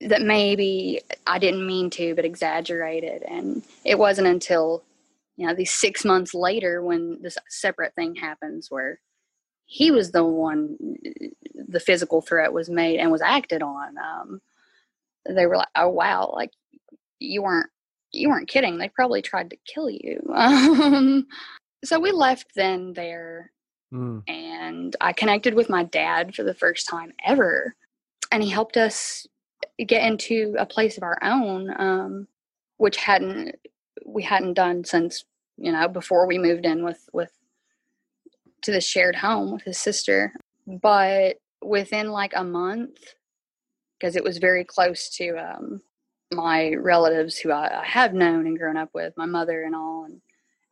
That 0.00 0.22
maybe 0.22 1.00
I 1.26 1.38
didn't 1.38 1.66
mean 1.66 1.90
to, 1.90 2.14
but 2.14 2.24
exaggerated. 2.24 3.22
And 3.22 3.62
it 3.84 3.98
wasn't 3.98 4.28
until, 4.28 4.82
you 5.36 5.46
know, 5.46 5.54
these 5.54 5.72
six 5.72 6.04
months 6.04 6.34
later 6.34 6.82
when 6.82 7.20
this 7.22 7.38
separate 7.48 7.94
thing 7.94 8.14
happens 8.14 8.70
where 8.70 9.00
he 9.66 9.90
was 9.90 10.12
the 10.12 10.24
one, 10.24 10.76
the 11.54 11.80
physical 11.80 12.20
threat 12.20 12.52
was 12.52 12.68
made 12.70 13.00
and 13.00 13.10
was 13.10 13.22
acted 13.22 13.62
on. 13.62 13.96
Um, 13.98 14.40
they 15.28 15.46
were 15.46 15.56
like, 15.56 15.68
oh, 15.74 15.88
wow, 15.88 16.30
like 16.34 16.50
you 17.18 17.42
weren't. 17.42 17.70
You 18.12 18.28
weren't 18.30 18.48
kidding. 18.48 18.78
They 18.78 18.88
probably 18.88 19.20
tried 19.20 19.50
to 19.50 19.56
kill 19.66 19.90
you. 19.90 20.20
Um, 20.32 21.26
so 21.84 22.00
we 22.00 22.12
left 22.12 22.52
then 22.54 22.92
there 22.94 23.50
Mm. 23.92 24.22
and 24.26 24.96
I 25.00 25.12
connected 25.12 25.54
with 25.54 25.68
my 25.70 25.84
dad 25.84 26.34
for 26.34 26.42
the 26.42 26.54
first 26.54 26.88
time 26.88 27.12
ever, 27.24 27.74
and 28.32 28.42
he 28.42 28.50
helped 28.50 28.76
us 28.76 29.26
get 29.84 30.06
into 30.06 30.54
a 30.58 30.66
place 30.66 30.96
of 30.96 31.02
our 31.02 31.18
own, 31.22 31.74
um, 31.78 32.28
which 32.78 32.96
hadn't 32.96 33.56
we 34.04 34.22
hadn't 34.22 34.54
done 34.54 34.84
since 34.84 35.24
you 35.56 35.72
know 35.72 35.88
before 35.88 36.26
we 36.26 36.38
moved 36.38 36.64
in 36.64 36.84
with 36.84 37.08
with 37.12 37.32
to 38.62 38.72
the 38.72 38.80
shared 38.80 39.16
home 39.16 39.52
with 39.52 39.62
his 39.62 39.78
sister. 39.78 40.32
But 40.66 41.36
within 41.62 42.10
like 42.10 42.32
a 42.34 42.44
month, 42.44 42.98
because 43.98 44.16
it 44.16 44.24
was 44.24 44.38
very 44.38 44.64
close 44.64 45.08
to 45.16 45.36
um, 45.36 45.80
my 46.32 46.74
relatives 46.74 47.36
who 47.38 47.52
I, 47.52 47.80
I 47.82 47.84
have 47.84 48.14
known 48.14 48.46
and 48.46 48.58
grown 48.58 48.76
up 48.76 48.90
with, 48.94 49.14
my 49.16 49.26
mother 49.26 49.62
and 49.62 49.74
all, 49.74 50.04
and 50.04 50.20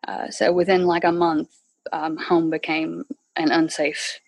uh, 0.07 0.30
so 0.30 0.52
within 0.52 0.86
like 0.86 1.05
a 1.05 1.12
month, 1.12 1.50
um, 1.92 2.16
home 2.16 2.50
became 2.50 3.05
an 3.36 3.50
unsafe 3.50 4.20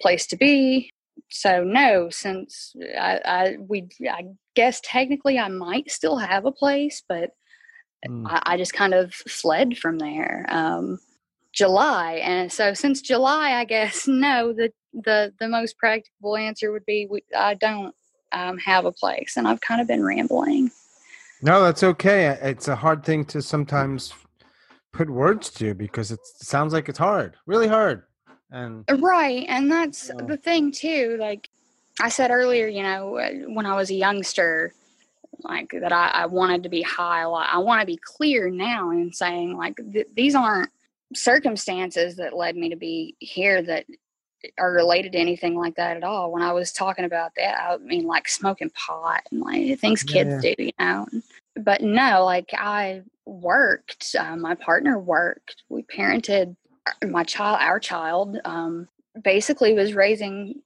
place 0.00 0.26
to 0.28 0.36
be. 0.36 0.92
So 1.30 1.62
no, 1.62 2.10
since 2.10 2.74
I, 2.98 3.20
I 3.24 3.56
we 3.58 3.88
I 4.10 4.24
guess 4.54 4.80
technically 4.82 5.38
I 5.38 5.48
might 5.48 5.90
still 5.90 6.16
have 6.16 6.46
a 6.46 6.52
place, 6.52 7.02
but 7.08 7.30
Mm. 8.06 8.26
I, 8.26 8.54
I 8.54 8.56
just 8.56 8.72
kind 8.72 8.94
of 8.94 9.12
fled 9.12 9.78
from 9.78 9.98
there. 9.98 10.46
Um, 10.48 10.98
July, 11.52 12.20
and 12.22 12.52
so 12.52 12.74
since 12.74 13.00
July, 13.00 13.52
I 13.52 13.64
guess 13.64 14.06
no. 14.08 14.52
The 14.52 14.72
the 14.92 15.32
the 15.38 15.48
most 15.48 15.78
practical 15.78 16.36
answer 16.36 16.72
would 16.72 16.86
be 16.86 17.06
we, 17.10 17.22
I 17.36 17.54
don't 17.54 17.94
um, 18.32 18.58
have 18.58 18.84
a 18.84 18.92
place, 18.92 19.34
and 19.36 19.48
I've 19.48 19.60
kind 19.60 19.80
of 19.80 19.86
been 19.86 20.04
rambling. 20.04 20.70
No, 21.40 21.62
that's 21.62 21.82
okay. 21.82 22.26
It's 22.42 22.68
a 22.68 22.76
hard 22.76 23.04
thing 23.04 23.24
to 23.26 23.42
sometimes 23.42 24.12
put 24.92 25.08
words 25.08 25.50
to 25.50 25.74
because 25.74 26.10
it 26.10 26.18
sounds 26.24 26.72
like 26.72 26.88
it's 26.88 26.98
hard, 26.98 27.36
really 27.46 27.68
hard. 27.68 28.02
And 28.52 28.86
Right, 28.90 29.46
and 29.48 29.70
that's 29.72 30.10
Yeah. 30.10 30.14
the 30.20 30.38
thing 30.38 30.72
too. 30.72 31.16
Like 31.20 31.50
I 32.00 32.10
said 32.10 32.30
earlier, 32.30 32.68
you 32.68 32.82
know, 32.84 33.18
uh, 33.18 33.30
when 33.48 33.66
I 33.66 33.76
was 33.76 33.90
a 33.90 33.94
youngster, 33.96 34.74
like 35.44 35.70
that 35.80 35.92
I, 35.92 36.08
I 36.10 36.26
wanted 36.26 36.64
to 36.64 36.70
be 36.70 36.82
high. 36.82 37.22
a 37.22 37.30
lot. 37.30 37.48
I 37.52 37.58
want 37.58 37.80
to 37.82 37.86
be 37.86 37.98
clear 38.02 38.50
now 38.50 38.90
in 38.92 39.12
saying 39.12 39.56
like 39.56 39.76
th- 39.92 40.08
these 40.16 40.34
aren't 40.36 40.70
circumstances 41.14 42.16
that 42.16 42.36
led 42.36 42.56
me 42.56 42.70
to 42.70 42.76
be 42.76 43.16
here 43.20 43.62
that 43.62 43.86
are 44.58 44.72
related 44.72 45.12
to 45.12 45.18
anything 45.18 45.56
like 45.56 45.76
that 45.76 45.96
at 45.98 46.04
all. 46.04 46.32
When 46.32 46.42
I 46.42 46.52
was 46.52 46.72
talking 46.72 47.04
about 47.06 47.32
that, 47.36 47.58
I 47.60 47.76
mean 47.78 48.06
like 48.06 48.28
smoking 48.28 48.70
pot 48.70 49.22
and 49.32 49.40
like 49.42 49.78
things 49.80 50.02
Yeah, 50.02 50.04
kids 50.04 50.36
do, 50.40 50.54
you 50.58 50.72
know. 50.80 51.06
But 51.56 51.82
no, 51.82 52.24
like 52.24 52.50
I 52.56 53.02
worked. 53.26 54.16
Uh, 54.18 54.36
my 54.36 54.54
partner 54.56 54.98
worked. 54.98 55.64
We 55.70 55.82
parented 55.84 56.56
my 57.06 57.24
child, 57.24 57.58
our 57.60 57.80
child. 57.80 58.38
Um, 58.44 58.88
basically, 59.22 59.74
was 59.74 59.94
raising 59.94 60.62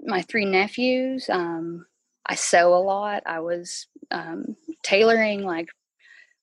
my 0.00 0.22
three 0.22 0.44
nephews. 0.44 1.28
Um, 1.30 1.86
I 2.26 2.34
sew 2.34 2.74
a 2.74 2.78
lot. 2.78 3.22
I 3.26 3.40
was 3.40 3.86
um, 4.10 4.56
tailoring 4.82 5.42
like 5.42 5.68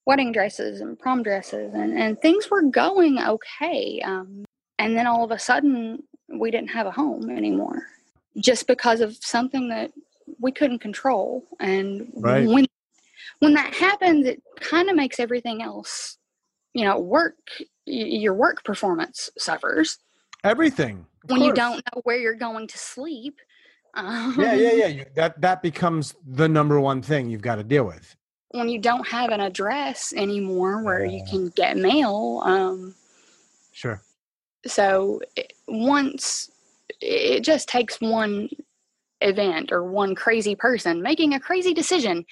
wedding 0.05 0.31
dresses 0.31 0.81
and 0.81 0.97
prom 0.99 1.23
dresses, 1.23 1.73
and, 1.73 1.97
and 1.97 2.19
things 2.19 2.49
were 2.49 2.63
going 2.63 3.19
okay. 3.19 4.01
Um, 4.03 4.45
and 4.77 4.97
then 4.97 5.07
all 5.07 5.23
of 5.23 5.31
a 5.31 5.39
sudden, 5.39 6.03
we 6.29 6.51
didn't 6.51 6.69
have 6.69 6.87
a 6.87 6.91
home 6.91 7.29
anymore 7.29 7.83
just 8.37 8.67
because 8.67 9.01
of 9.01 9.17
something 9.21 9.69
that 9.69 9.91
we 10.39 10.51
couldn't 10.51 10.79
control. 10.79 11.43
And 11.59 12.11
Right. 12.15 12.47
when 12.47 12.65
when 13.39 13.53
that 13.53 13.73
happens, 13.73 14.25
it 14.25 14.41
kind 14.59 14.89
of 14.89 14.95
makes 14.95 15.19
everything 15.19 15.61
else, 15.61 16.17
you 16.73 16.83
know, 16.85 16.99
work. 16.99 17.37
Your 17.89 18.33
work 18.33 18.63
performance 18.63 19.29
suffers 19.37 19.97
everything. 20.43 21.05
when 21.27 21.41
you 21.41 21.53
don't 21.53 21.77
know 21.93 22.01
where 22.03 22.17
you're 22.17 22.35
going 22.35 22.67
to 22.67 22.77
sleep. 22.77 23.39
Um, 23.95 24.35
Yeah, 24.39 24.53
yeah, 24.53 24.71
yeah. 24.73 24.87
You, 24.87 25.05
that 25.15 25.41
that 25.41 25.61
becomes 25.63 26.15
the 26.25 26.47
number 26.47 26.79
one 26.79 27.01
thing 27.01 27.29
you've 27.29 27.41
got 27.41 27.55
to 27.55 27.63
deal 27.63 27.83
with. 27.85 28.15
When 28.51 28.69
you 28.69 28.79
don't 28.79 29.07
have 29.07 29.31
an 29.31 29.41
address 29.41 30.13
anymore 30.15 30.83
where 30.83 31.03
you 31.05 31.23
can 31.29 31.49
get 31.49 31.77
mail, 31.77 32.41
um, 32.45 32.95
Sure. 33.71 34.01
so 34.65 35.19
it- 35.35 35.53
once 35.67 36.49
it 37.01 37.41
just 37.41 37.67
takes 37.69 37.99
one 38.01 38.49
event 39.21 39.71
or 39.71 39.83
one 39.83 40.13
crazy 40.15 40.55
person 40.55 41.01
making 41.01 41.33
a 41.33 41.39
crazy 41.39 41.73
decision, 41.73 42.25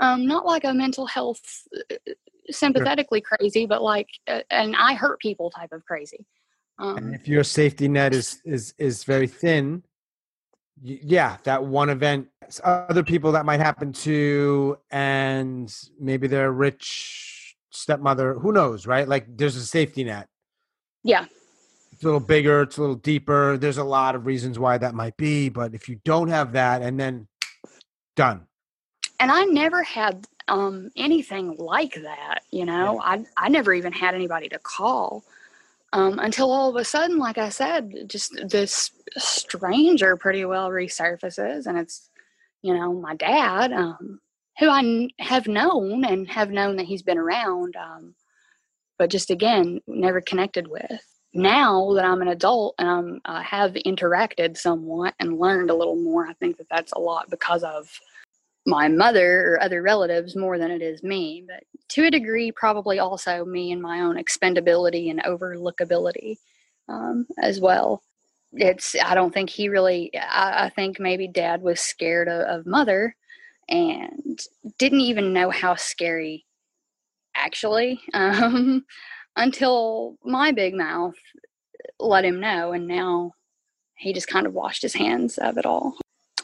um, 0.00 0.26
not 0.26 0.44
like 0.46 0.64
a 0.64 0.72
mental 0.74 1.06
health 1.06 1.66
sympathetically 2.50 3.20
crazy, 3.20 3.66
but 3.66 3.82
like 3.82 4.08
uh, 4.26 4.40
an 4.50 4.74
I 4.74 4.94
hurt 4.94 5.20
people 5.20 5.50
type 5.50 5.72
of 5.72 5.84
crazy. 5.84 6.26
And 6.78 6.98
Um, 6.98 7.14
if 7.14 7.28
your 7.28 7.44
safety 7.44 7.88
net 7.88 8.14
is 8.14 8.40
is 8.44 8.74
is 8.78 9.04
very 9.04 9.28
thin, 9.28 9.84
y- 10.82 11.00
yeah, 11.02 11.36
that 11.44 11.64
one 11.64 11.90
event, 11.90 12.28
other 12.64 13.02
people 13.02 13.32
that 13.32 13.44
might 13.44 13.60
happen 13.60 13.92
to, 13.92 14.78
and 14.90 15.72
maybe 16.00 16.26
they're 16.26 16.52
rich 16.52 17.56
stepmother, 17.70 18.34
who 18.34 18.52
knows, 18.52 18.86
right? 18.86 19.08
Like 19.08 19.26
there's 19.36 19.56
a 19.56 19.64
safety 19.64 20.04
net. 20.04 20.28
Yeah. 21.04 21.26
It's 21.92 22.02
a 22.02 22.06
little 22.06 22.20
bigger, 22.20 22.62
it's 22.62 22.78
a 22.78 22.80
little 22.80 22.96
deeper. 22.96 23.56
There's 23.56 23.78
a 23.78 23.84
lot 23.84 24.14
of 24.14 24.26
reasons 24.26 24.58
why 24.58 24.78
that 24.78 24.94
might 24.94 25.16
be, 25.16 25.48
but 25.48 25.74
if 25.74 25.88
you 25.88 26.00
don't 26.04 26.28
have 26.28 26.52
that 26.52 26.82
and 26.82 26.98
then 26.98 27.28
done. 28.16 28.46
And 29.20 29.30
I 29.30 29.44
never 29.44 29.82
had 29.82 30.26
um, 30.48 30.90
anything 30.96 31.56
like 31.56 31.94
that, 32.02 32.40
you 32.50 32.64
know. 32.64 33.00
I 33.02 33.24
I 33.36 33.48
never 33.48 33.74
even 33.74 33.92
had 33.92 34.14
anybody 34.14 34.48
to 34.50 34.58
call 34.58 35.24
um, 35.92 36.18
until 36.18 36.50
all 36.50 36.70
of 36.70 36.76
a 36.76 36.84
sudden, 36.84 37.18
like 37.18 37.38
I 37.38 37.50
said, 37.50 38.04
just 38.06 38.32
this 38.48 38.90
stranger 39.18 40.16
pretty 40.16 40.44
well 40.44 40.70
resurfaces, 40.70 41.66
and 41.66 41.78
it's 41.78 42.08
you 42.62 42.74
know 42.74 42.92
my 42.94 43.14
dad, 43.14 43.72
um, 43.72 44.20
who 44.58 44.68
I 44.68 44.78
n- 44.78 45.10
have 45.18 45.46
known 45.46 46.04
and 46.04 46.28
have 46.30 46.50
known 46.50 46.76
that 46.76 46.86
he's 46.86 47.02
been 47.02 47.18
around, 47.18 47.76
um, 47.76 48.14
but 48.98 49.10
just 49.10 49.30
again 49.30 49.80
never 49.86 50.20
connected 50.20 50.68
with. 50.68 51.02
Now 51.34 51.92
that 51.94 52.04
I'm 52.04 52.22
an 52.22 52.28
adult 52.28 52.74
and 52.78 52.88
I'm, 52.88 53.20
I 53.24 53.42
have 53.42 53.72
interacted 53.72 54.56
somewhat 54.58 55.14
and 55.18 55.38
learned 55.38 55.70
a 55.70 55.74
little 55.74 55.96
more, 55.96 56.26
I 56.26 56.34
think 56.34 56.58
that 56.58 56.68
that's 56.70 56.92
a 56.92 56.98
lot 56.98 57.30
because 57.30 57.62
of 57.64 57.88
my 58.66 58.88
mother 58.88 59.52
or 59.52 59.62
other 59.62 59.82
relatives 59.82 60.36
more 60.36 60.58
than 60.58 60.70
it 60.70 60.82
is 60.82 61.02
me, 61.02 61.44
but 61.46 61.64
to 61.90 62.06
a 62.06 62.10
degree, 62.10 62.52
probably 62.52 62.98
also 62.98 63.44
me 63.44 63.72
and 63.72 63.82
my 63.82 64.00
own 64.00 64.16
expendability 64.16 65.10
and 65.10 65.22
overlookability 65.24 66.36
um, 66.88 67.26
as 67.38 67.60
well. 67.60 68.02
It's, 68.52 68.94
I 69.02 69.14
don't 69.14 69.32
think 69.32 69.50
he 69.50 69.68
really, 69.68 70.10
I, 70.14 70.66
I 70.66 70.68
think 70.68 71.00
maybe 71.00 71.26
dad 71.26 71.62
was 71.62 71.80
scared 71.80 72.28
of, 72.28 72.60
of 72.60 72.66
mother 72.66 73.16
and 73.68 74.40
didn't 74.78 75.00
even 75.00 75.32
know 75.32 75.50
how 75.50 75.74
scary 75.74 76.44
actually 77.34 78.00
um, 78.14 78.84
until 79.36 80.18
my 80.24 80.52
big 80.52 80.74
mouth 80.74 81.16
let 81.98 82.24
him 82.24 82.40
know. 82.40 82.72
And 82.72 82.86
now 82.86 83.32
he 83.96 84.12
just 84.12 84.28
kind 84.28 84.46
of 84.46 84.52
washed 84.52 84.82
his 84.82 84.94
hands 84.94 85.38
of 85.38 85.56
it 85.56 85.66
all. 85.66 85.96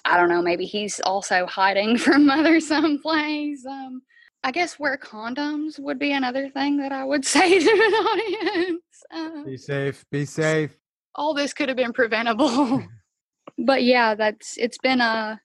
I 0.09 0.17
don't 0.17 0.31
know, 0.31 0.41
maybe 0.41 0.65
he's 0.65 1.01
also 1.01 1.45
hiding 1.47 1.99
from 2.05 2.27
mother 2.27 2.61
someplace. 2.61 3.65
Um, 3.67 4.03
I 4.43 4.51
guess 4.53 4.79
wear 4.79 4.97
condoms 4.97 5.79
would 5.79 5.99
be 5.99 6.13
another 6.13 6.49
thing 6.49 6.79
that 6.79 6.93
I 6.93 7.05
would 7.05 7.25
say 7.37 7.59
to 7.59 7.71
an 7.71 7.95
audience. 7.95 8.83
Uh, 9.13 9.45
be 9.45 9.57
safe. 9.57 10.05
Be 10.11 10.25
safe. 10.25 10.79
All 11.15 11.35
this 11.35 11.53
could 11.53 11.69
have 11.69 11.77
been 11.77 11.93
preventable. 11.93 12.83
but 13.59 13.83
yeah, 13.83 14.15
that's 14.15 14.57
it's 14.57 14.79
been 14.79 15.01
a 15.01 15.41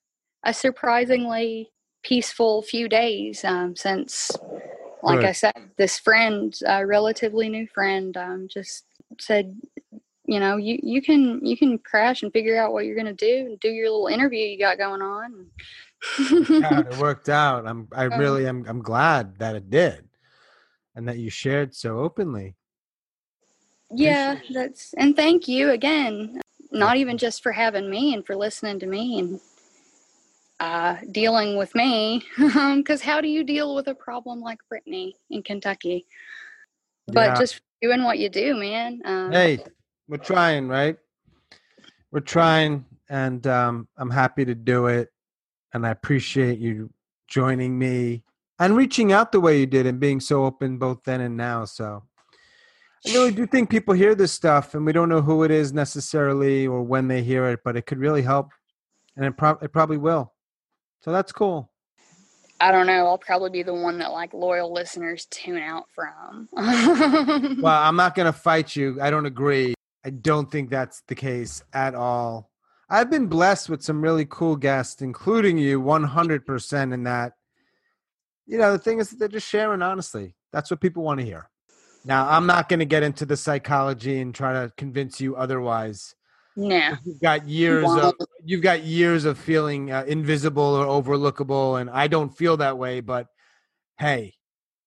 a 0.46 0.54
surprisingly 0.54 1.72
peaceful 2.04 2.62
few 2.62 2.88
days 2.88 3.44
um, 3.44 3.76
since, 3.76 4.30
like 5.02 5.20
Good. 5.20 5.26
I 5.26 5.32
said, 5.32 5.54
this 5.78 5.98
friend, 5.98 6.54
a 6.68 6.86
relatively 6.86 7.50
new 7.50 7.66
friend, 7.68 8.16
um, 8.18 8.48
just 8.50 8.86
said 9.20 9.56
you 10.34 10.40
know 10.40 10.58
you 10.58 10.80
you 10.82 11.00
can 11.00 11.46
you 11.46 11.56
can 11.56 11.78
crash 11.78 12.24
and 12.24 12.34
figure 12.34 12.60
out 12.60 12.74
what 12.74 12.86
you're 12.86 12.96
going 12.96 13.06
to 13.06 13.14
do 13.14 13.46
and 13.46 13.60
do 13.60 13.70
your 13.70 13.92
little 13.92 14.08
interview 14.08 14.44
you 14.44 14.58
got 14.58 14.80
going 14.80 15.04
on. 15.04 15.46
Yeah, 16.20 16.80
it 16.80 16.98
worked 17.00 17.30
out. 17.30 17.68
I'm 17.68 17.88
i 17.92 18.06
really 18.06 18.48
am 18.48 18.66
i'm 18.68 18.82
glad 18.82 19.38
that 19.38 19.56
it 19.56 19.70
did 19.70 20.10
and 20.96 21.08
that 21.08 21.20
you 21.20 21.30
shared 21.30 21.76
so 21.76 22.00
openly. 22.00 22.56
Yeah 23.92 24.40
that's 24.52 24.96
and 24.96 25.16
thank 25.16 25.48
you 25.48 25.70
again 25.70 26.42
not 26.72 26.98
even 26.98 27.20
just 27.20 27.44
for 27.44 27.52
having 27.52 27.88
me 27.88 28.16
and 28.16 28.26
for 28.26 28.36
listening 28.36 28.80
to 28.80 28.88
me 28.88 29.20
and 29.20 29.40
uh, 30.60 30.96
dealing 31.12 31.58
with 31.58 31.76
me 31.76 32.24
because 32.38 33.02
how 33.02 33.22
do 33.22 33.28
you 33.28 33.44
deal 33.44 33.76
with 33.76 33.88
a 33.88 33.94
problem 33.94 34.42
like 34.42 34.58
brittany 34.68 35.16
in 35.30 35.44
kentucky? 35.44 36.08
But 37.06 37.30
yeah. 37.30 37.40
just 37.40 37.62
doing 37.84 38.04
what 38.04 38.18
you 38.18 38.30
do 38.30 38.56
man 38.56 39.02
um, 39.06 39.32
hey 39.32 39.60
we're 40.14 40.18
trying, 40.18 40.68
right? 40.68 40.96
We're 42.12 42.20
trying, 42.20 42.86
and 43.10 43.48
um, 43.48 43.88
I'm 43.98 44.12
happy 44.12 44.46
to 44.46 44.54
do 44.54 44.86
it. 44.86 45.10
And 45.74 45.88
I 45.88 45.90
appreciate 45.90 46.60
you 46.60 46.92
joining 47.28 47.80
me 47.80 48.24
and 48.60 48.78
reaching 48.78 49.12
out 49.12 49.32
the 49.32 49.40
way 49.40 49.60
you 49.60 49.66
did 49.66 49.88
and 49.88 50.00
being 50.00 50.20
so 50.20 50.46
open 50.46 50.78
both 50.78 51.04
then 51.04 51.20
and 51.20 51.36
now. 51.36 51.66
So 51.66 52.04
I 53.08 53.12
really 53.12 53.32
do 53.32 53.48
think 53.48 53.72
people 53.72 53.96
hear 53.96 54.14
this 54.14 54.32
stuff, 54.32 54.76
and 54.76 54.86
we 54.86 54.94
don't 54.94 55.10
know 55.10 55.24
who 55.24 55.42
it 55.42 55.50
is 55.50 55.74
necessarily 55.74 56.68
or 56.68 56.84
when 56.84 57.08
they 57.08 57.24
hear 57.24 57.46
it, 57.46 57.62
but 57.66 57.76
it 57.76 57.88
could 57.88 57.98
really 57.98 58.22
help, 58.22 58.52
and 59.18 59.26
it, 59.26 59.36
pro- 59.36 59.58
it 59.64 59.74
probably 59.74 59.98
will. 59.98 60.32
So 61.02 61.12
that's 61.12 61.32
cool. 61.32 61.72
I 62.60 62.72
don't 62.72 62.86
know. 62.86 63.08
I'll 63.08 63.18
probably 63.18 63.50
be 63.50 63.64
the 63.64 63.74
one 63.74 63.98
that 63.98 64.12
like 64.12 64.32
loyal 64.32 64.72
listeners 64.72 65.26
tune 65.32 65.58
out 65.58 65.86
from. 65.90 66.50
well, 66.54 67.82
I'm 67.82 67.96
not 67.96 68.14
going 68.14 68.28
to 68.28 68.32
fight 68.32 68.76
you. 68.76 69.00
I 69.02 69.10
don't 69.10 69.26
agree. 69.26 69.74
I 70.06 70.10
don't 70.10 70.52
think 70.52 70.70
that's 70.70 71.02
the 71.08 71.16
case 71.16 71.64
at 71.74 71.96
all. 71.96 72.50
I've 72.90 73.10
been 73.10 73.28
blessed 73.28 73.70
with 73.70 73.82
some 73.82 74.02
really 74.02 74.26
cool 74.30 74.56
guests, 74.56 75.02
including 75.02 75.58
you, 75.58 75.82
100% 75.82 76.94
in 76.94 77.04
that. 77.04 77.34
You 78.46 78.58
know, 78.58 78.74
the 78.74 78.80
thing 78.80 79.00
is 79.00 79.10
that 79.10 79.20
they're 79.20 79.28
just 79.28 79.48
sharing 79.48 79.82
honestly. 79.82 80.36
That's 80.52 80.70
what 80.70 80.82
people 80.82 81.04
want 81.04 81.20
to 81.20 81.26
hear. 81.26 81.50
Now, 82.06 82.30
I'm 82.30 82.46
not 82.46 82.68
going 82.68 82.80
to 82.80 82.86
get 82.86 83.04
into 83.04 83.26
the 83.26 83.38
psychology 83.38 84.20
and 84.20 84.36
try 84.36 84.54
to 84.54 84.72
convince 84.76 85.22
you 85.22 85.36
otherwise. 85.36 86.16
No. 86.56 86.96
You've 87.06 87.22
got 87.22 87.48
years 87.48 87.86
of 87.90 88.14
you've 88.44 88.62
got 88.62 88.84
years 88.84 89.26
of 89.26 89.40
feeling 89.40 89.92
uh, 89.92 90.04
invisible 90.08 90.62
or 90.62 90.86
overlookable 90.86 91.82
and 91.82 91.90
I 91.90 92.08
don't 92.08 92.30
feel 92.30 92.58
that 92.58 92.78
way, 92.78 93.00
but 93.00 93.28
hey, 93.98 94.36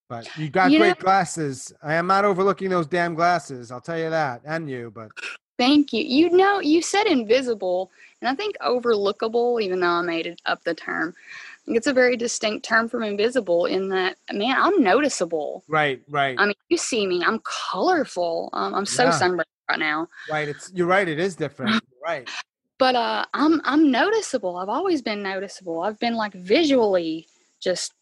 but 0.09 0.29
you 0.37 0.49
got 0.49 0.71
you 0.71 0.79
great 0.79 0.99
know, 0.99 1.05
glasses. 1.05 1.73
I 1.83 1.95
am 1.95 2.07
not 2.07 2.25
overlooking 2.25 2.71
those 2.71 2.87
damn 2.87 3.15
glasses. 3.15 3.71
I'll 3.71 3.81
tell 3.81 3.99
you 3.99 4.11
that, 4.11 4.43
and 4.45 4.71
you. 4.71 4.93
But 4.95 5.11
thank 5.59 5.93
you. 5.93 6.03
You 6.03 6.31
know, 6.31 6.61
you 6.61 6.83
said 6.83 7.05
invisible, 7.05 7.91
and 8.21 8.29
I 8.29 8.35
think 8.35 8.57
overlookable. 8.61 9.61
Even 9.63 9.81
though 9.81 9.89
I 9.89 10.03
made 10.03 10.27
it 10.27 10.41
up 10.47 10.63
the 10.65 10.75
term, 10.75 11.15
I 11.17 11.59
think 11.65 11.77
it's 11.77 11.87
a 11.87 11.93
very 11.93 12.17
distinct 12.17 12.65
term 12.65 12.89
from 12.89 13.03
invisible. 13.03 13.67
In 13.67 13.89
that, 13.89 14.17
man, 14.33 14.57
I'm 14.59 14.83
noticeable. 14.83 15.65
Right, 15.69 16.01
right. 16.09 16.37
I 16.39 16.47
mean, 16.47 16.55
you 16.69 16.77
see 16.77 17.07
me. 17.07 17.23
I'm 17.25 17.41
colorful. 17.45 18.51
Um, 18.53 18.75
I'm 18.75 18.87
so 18.87 19.05
yeah. 19.05 19.11
sunburned 19.11 19.47
right 19.69 19.79
now. 19.79 20.09
Right. 20.31 20.49
It's 20.49 20.71
you're 20.75 20.87
right. 20.87 21.09
It 21.09 21.19
is 21.19 21.37
different. 21.37 21.83
right. 22.05 22.29
But 22.79 22.95
uh, 22.95 23.25
I'm 23.33 23.63
I'm 23.65 23.91
noticeable. 23.91 24.59
I've 24.59 24.69
always 24.69 25.01
been 25.01 25.23
noticeable. 25.23 25.81
I've 25.81 25.99
been 25.99 26.15
like 26.15 26.35
visually 26.35 27.27
just 27.59 27.95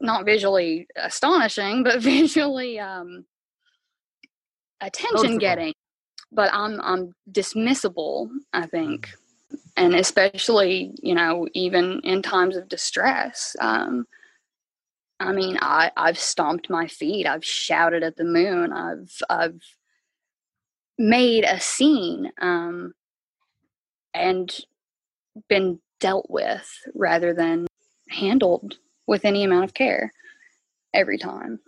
not 0.00 0.24
visually 0.24 0.86
astonishing, 0.96 1.82
but 1.82 2.00
visually 2.02 2.78
um, 2.78 3.24
attention 4.80 5.38
getting. 5.38 5.74
But 6.32 6.50
I'm 6.52 6.80
I'm 6.80 7.12
dismissible, 7.30 8.28
I 8.52 8.66
think, 8.66 9.08
mm. 9.52 9.58
and 9.76 9.94
especially 9.94 10.92
you 11.02 11.14
know 11.14 11.48
even 11.54 12.00
in 12.04 12.22
times 12.22 12.56
of 12.56 12.68
distress. 12.68 13.56
Um, 13.60 14.06
I 15.18 15.32
mean, 15.32 15.58
I 15.60 15.90
I've 15.96 16.18
stomped 16.18 16.70
my 16.70 16.86
feet, 16.86 17.26
I've 17.26 17.44
shouted 17.44 18.02
at 18.02 18.16
the 18.16 18.24
moon, 18.24 18.72
I've 18.72 19.12
I've 19.28 19.60
made 20.98 21.44
a 21.44 21.60
scene, 21.60 22.30
um, 22.40 22.92
and 24.14 24.54
been 25.48 25.80
dealt 26.00 26.26
with 26.30 26.68
rather 26.94 27.34
than 27.34 27.66
handled 28.08 28.78
with 29.10 29.24
any 29.24 29.42
amount 29.42 29.64
of 29.64 29.74
care 29.74 30.12
every 30.94 31.18
time. 31.18 31.58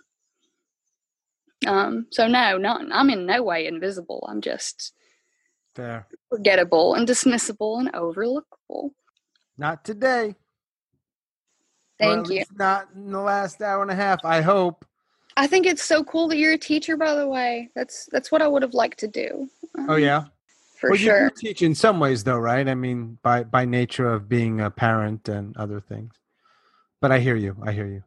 Um, 1.66 2.06
so 2.10 2.28
no, 2.28 2.56
not 2.56 2.80
I'm 2.92 3.10
in 3.10 3.26
no 3.26 3.42
way 3.42 3.66
invisible. 3.66 4.24
I'm 4.30 4.40
just 4.40 4.94
Fair. 5.74 6.06
forgettable 6.30 6.94
and 6.94 7.06
dismissible 7.06 7.80
and 7.80 7.92
overlookable. 7.92 8.90
Not 9.58 9.84
today. 9.84 10.36
Thank 11.98 12.30
you. 12.30 12.44
Not 12.54 12.88
in 12.94 13.10
the 13.10 13.20
last 13.20 13.60
hour 13.60 13.82
and 13.82 13.90
a 13.90 13.94
half. 13.94 14.24
I 14.24 14.40
hope. 14.40 14.84
I 15.36 15.46
think 15.48 15.66
it's 15.66 15.84
so 15.84 16.04
cool 16.04 16.28
that 16.28 16.36
you're 16.36 16.52
a 16.52 16.58
teacher. 16.58 16.96
By 16.96 17.14
the 17.14 17.28
way, 17.28 17.70
that's 17.74 18.08
that's 18.12 18.30
what 18.30 18.40
I 18.40 18.46
would 18.46 18.62
have 18.62 18.74
liked 18.74 19.00
to 19.00 19.08
do. 19.08 19.48
Um, 19.76 19.90
oh 19.90 19.96
yeah, 19.96 20.26
for 20.78 20.90
well, 20.90 20.98
sure. 20.98 21.24
You 21.24 21.30
teach 21.48 21.62
in 21.62 21.74
some 21.74 21.98
ways, 21.98 22.22
though, 22.22 22.38
right? 22.38 22.68
I 22.68 22.74
mean, 22.74 23.18
by 23.22 23.42
by 23.42 23.64
nature 23.64 24.12
of 24.12 24.28
being 24.28 24.60
a 24.60 24.70
parent 24.70 25.28
and 25.28 25.56
other 25.56 25.80
things 25.80 26.21
but 27.02 27.12
I 27.12 27.18
hear 27.18 27.36
you. 27.36 27.54
I 27.62 27.72
hear 27.72 27.86
you. 27.86 28.02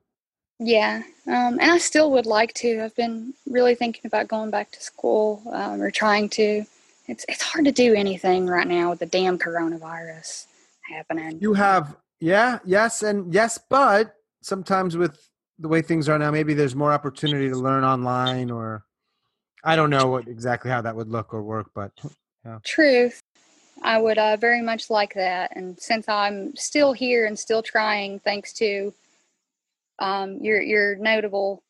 Yeah, 0.58 1.04
um, 1.28 1.60
and 1.60 1.70
I 1.70 1.78
still 1.78 2.12
would 2.12 2.26
like 2.26 2.54
to. 2.56 2.82
I've 2.82 2.96
been 2.96 3.34
really 3.46 3.76
thinking 3.76 4.04
about 4.06 4.30
going 4.30 4.50
back 4.50 4.72
to 4.72 4.82
school 4.82 5.44
um, 5.52 5.82
or 5.82 5.92
trying 5.92 6.30
to. 6.30 6.64
It's 7.08 7.26
it's 7.28 7.44
hard 7.44 7.66
to 7.66 7.72
do 7.72 7.94
anything 7.94 8.48
right 8.48 8.68
now 8.68 8.90
with 8.90 9.00
the 9.00 9.06
damn 9.06 9.38
coronavirus 9.38 10.48
happening. 10.90 11.38
You 11.42 11.54
have 11.54 11.96
yeah, 12.22 12.60
yes, 12.66 13.04
and 13.04 13.32
yes, 13.34 13.60
but 13.70 14.16
sometimes 14.42 14.96
with 14.96 15.30
the 15.60 15.68
way 15.68 15.82
things 15.82 16.08
are 16.08 16.18
now, 16.18 16.32
maybe 16.32 16.54
there's 16.54 16.76
more 16.76 16.94
opportunity 16.94 17.50
to 17.50 17.58
learn 17.58 17.84
online, 17.84 18.50
or 18.50 18.86
I 19.64 19.76
don't 19.76 19.90
know 19.90 20.08
what 20.08 20.28
exactly 20.28 20.72
how 20.72 20.82
that 20.82 20.96
would 20.96 21.10
look 21.10 21.34
or 21.34 21.44
work, 21.44 21.68
but 21.76 21.92
yeah. 22.46 22.60
Truth. 22.64 23.20
I 23.82 24.00
would 24.00 24.18
uh, 24.18 24.38
very 24.38 24.62
much 24.62 24.90
like 24.90 25.14
that. 25.16 25.56
And 25.56 25.80
since 25.80 26.08
I'm 26.08 26.56
still 26.56 26.94
here 26.94 27.26
and 27.26 27.38
still 27.38 27.62
trying, 27.62 28.20
thanks 28.20 28.54
to 28.54 28.94
um, 30.00 30.38
your 30.42 30.62
your 30.62 30.96
notable 30.96 31.64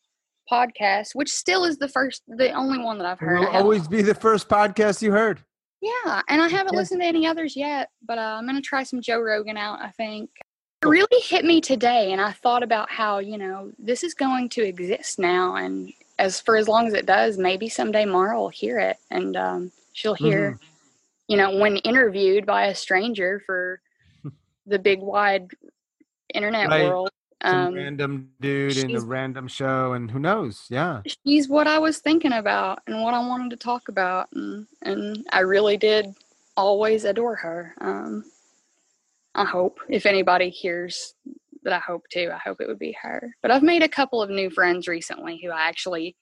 podcast, 0.50 1.14
which 1.14 1.30
still 1.30 1.64
is 1.64 1.78
the 1.78 1.88
first, 1.88 2.22
the 2.28 2.52
only 2.52 2.78
one 2.78 2.98
that 2.98 3.06
I've 3.06 3.18
heard. 3.18 3.40
Will 3.40 3.48
always 3.48 3.88
be 3.88 4.02
the 4.02 4.14
first 4.14 4.48
podcast 4.48 5.02
you 5.02 5.12
heard. 5.12 5.40
Yeah, 5.82 6.22
and 6.28 6.40
I 6.40 6.48
haven't 6.48 6.72
yeah. 6.72 6.78
listened 6.80 7.00
to 7.02 7.06
any 7.06 7.26
others 7.26 7.56
yet, 7.56 7.90
but 8.06 8.18
uh, 8.18 8.36
I'm 8.38 8.46
gonna 8.46 8.60
try 8.60 8.82
some 8.82 9.00
Joe 9.00 9.20
Rogan 9.20 9.56
out. 9.56 9.80
I 9.80 9.90
think 9.90 10.30
it 10.82 10.86
really 10.86 11.20
hit 11.22 11.44
me 11.44 11.60
today, 11.60 12.12
and 12.12 12.20
I 12.20 12.32
thought 12.32 12.62
about 12.62 12.90
how 12.90 13.18
you 13.18 13.38
know 13.38 13.72
this 13.78 14.02
is 14.02 14.14
going 14.14 14.48
to 14.50 14.62
exist 14.62 15.18
now, 15.18 15.56
and 15.56 15.92
as 16.18 16.40
for 16.40 16.56
as 16.56 16.68
long 16.68 16.86
as 16.86 16.94
it 16.94 17.06
does, 17.06 17.38
maybe 17.38 17.68
someday 17.68 18.04
Mara 18.04 18.38
will 18.38 18.48
hear 18.48 18.78
it, 18.78 18.96
and 19.10 19.36
um, 19.36 19.72
she'll 19.92 20.14
hear, 20.14 20.52
mm-hmm. 20.52 20.66
You 21.28 21.36
know, 21.36 21.56
when 21.56 21.76
interviewed 21.78 22.46
by 22.46 22.66
a 22.66 22.74
stranger 22.74 23.42
for 23.44 23.80
the 24.66 24.78
big 24.78 25.00
wide 25.00 25.50
internet 26.34 26.68
right. 26.68 26.84
world. 26.84 27.10
Um, 27.42 27.74
random 27.74 28.30
dude 28.40 28.78
in 28.78 28.96
a 28.96 29.00
random 29.00 29.46
show, 29.46 29.92
and 29.92 30.10
who 30.10 30.18
knows? 30.18 30.64
Yeah, 30.70 31.02
she's 31.24 31.48
what 31.48 31.66
I 31.66 31.78
was 31.78 31.98
thinking 31.98 32.32
about 32.32 32.78
and 32.86 33.02
what 33.02 33.12
I 33.12 33.18
wanted 33.18 33.50
to 33.50 33.56
talk 33.56 33.88
about, 33.88 34.28
and 34.32 34.66
and 34.82 35.24
I 35.30 35.40
really 35.40 35.76
did 35.76 36.06
always 36.56 37.04
adore 37.04 37.36
her. 37.36 37.74
Um, 37.80 38.24
I 39.34 39.44
hope 39.44 39.80
if 39.90 40.06
anybody 40.06 40.48
hears 40.48 41.14
that, 41.62 41.74
I 41.74 41.78
hope 41.78 42.08
too. 42.10 42.30
I 42.32 42.38
hope 42.38 42.60
it 42.60 42.68
would 42.68 42.78
be 42.78 42.96
her. 43.02 43.34
But 43.42 43.50
I've 43.50 43.62
made 43.62 43.82
a 43.82 43.88
couple 43.88 44.22
of 44.22 44.30
new 44.30 44.48
friends 44.48 44.88
recently 44.88 45.38
who 45.42 45.50
I 45.50 45.68
actually 45.68 46.16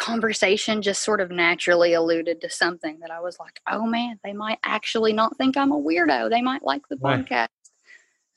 conversation 0.00 0.82
just 0.82 1.02
sort 1.02 1.20
of 1.20 1.30
naturally 1.30 1.92
alluded 1.92 2.40
to 2.40 2.50
something 2.50 2.98
that 3.00 3.10
I 3.10 3.20
was 3.20 3.38
like, 3.38 3.60
oh 3.70 3.86
man, 3.86 4.18
they 4.24 4.32
might 4.32 4.58
actually 4.64 5.12
not 5.12 5.36
think 5.36 5.56
I'm 5.56 5.70
a 5.70 5.80
weirdo. 5.80 6.30
They 6.30 6.42
might 6.42 6.62
like 6.64 6.82
the 6.88 6.96
right. 7.00 7.24
podcast. 7.24 7.48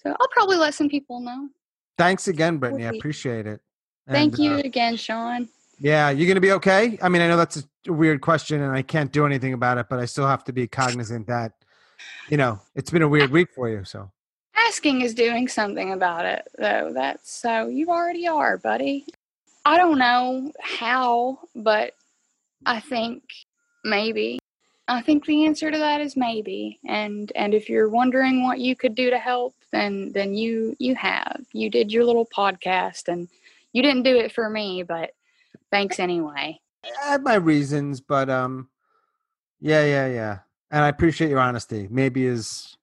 So 0.03 0.15
I'll 0.19 0.27
probably 0.27 0.57
let 0.57 0.73
some 0.73 0.89
people 0.89 1.21
know. 1.21 1.49
Thanks 1.97 2.27
again, 2.27 2.57
Brittany. 2.57 2.85
I 2.85 2.89
appreciate 2.89 3.47
it. 3.47 3.61
Thank 4.09 4.37
you 4.37 4.53
uh, 4.53 4.57
again, 4.59 4.97
Sean. 4.97 5.47
Yeah, 5.79 6.09
you're 6.09 6.27
going 6.27 6.35
to 6.35 6.41
be 6.41 6.51
okay? 6.51 6.97
I 7.01 7.09
mean, 7.09 7.21
I 7.21 7.27
know 7.27 7.37
that's 7.37 7.65
a 7.87 7.93
weird 7.93 8.21
question 8.21 8.61
and 8.61 8.71
I 8.71 8.81
can't 8.81 9.11
do 9.11 9.25
anything 9.25 9.53
about 9.53 9.77
it, 9.77 9.87
but 9.89 9.99
I 9.99 10.05
still 10.05 10.27
have 10.27 10.43
to 10.45 10.53
be 10.53 10.67
cognizant 10.67 11.27
that, 11.27 11.53
you 12.29 12.37
know, 12.37 12.59
it's 12.75 12.91
been 12.91 13.01
a 13.01 13.07
weird 13.07 13.31
week 13.31 13.49
for 13.55 13.69
you. 13.69 13.83
So 13.85 14.11
asking 14.55 15.01
is 15.01 15.13
doing 15.13 15.47
something 15.47 15.93
about 15.93 16.25
it, 16.25 16.47
though. 16.57 16.91
That's 16.93 17.31
so 17.31 17.67
you 17.67 17.89
already 17.89 18.27
are, 18.27 18.57
buddy. 18.57 19.05
I 19.65 19.77
don't 19.77 19.97
know 19.97 20.51
how, 20.61 21.39
but 21.55 21.93
I 22.65 22.79
think 22.79 23.23
maybe. 23.83 24.39
I 24.87 25.01
think 25.01 25.25
the 25.25 25.45
answer 25.45 25.71
to 25.71 25.77
that 25.77 26.01
is 26.01 26.17
maybe. 26.17 26.79
And 26.85 27.31
and 27.35 27.53
if 27.53 27.69
you're 27.69 27.89
wondering 27.89 28.43
what 28.43 28.59
you 28.59 28.75
could 28.75 28.95
do 28.95 29.09
to 29.09 29.17
help, 29.17 29.55
then 29.71 30.11
then 30.13 30.33
you 30.33 30.75
you 30.79 30.95
have. 30.95 31.45
You 31.53 31.69
did 31.69 31.91
your 31.91 32.03
little 32.03 32.27
podcast 32.35 33.07
and 33.07 33.29
you 33.71 33.81
didn't 33.81 34.03
do 34.03 34.17
it 34.17 34.33
for 34.33 34.49
me, 34.49 34.83
but 34.83 35.11
thanks 35.71 35.99
anyway. 35.99 36.59
I 37.05 37.11
have 37.11 37.23
my 37.23 37.35
reasons, 37.35 38.01
but 38.01 38.29
um 38.29 38.69
yeah, 39.61 39.85
yeah, 39.85 40.07
yeah. 40.07 40.39
And 40.71 40.83
I 40.83 40.89
appreciate 40.89 41.29
your 41.29 41.39
honesty. 41.39 41.87
Maybe 41.89 42.25
is 42.25 42.75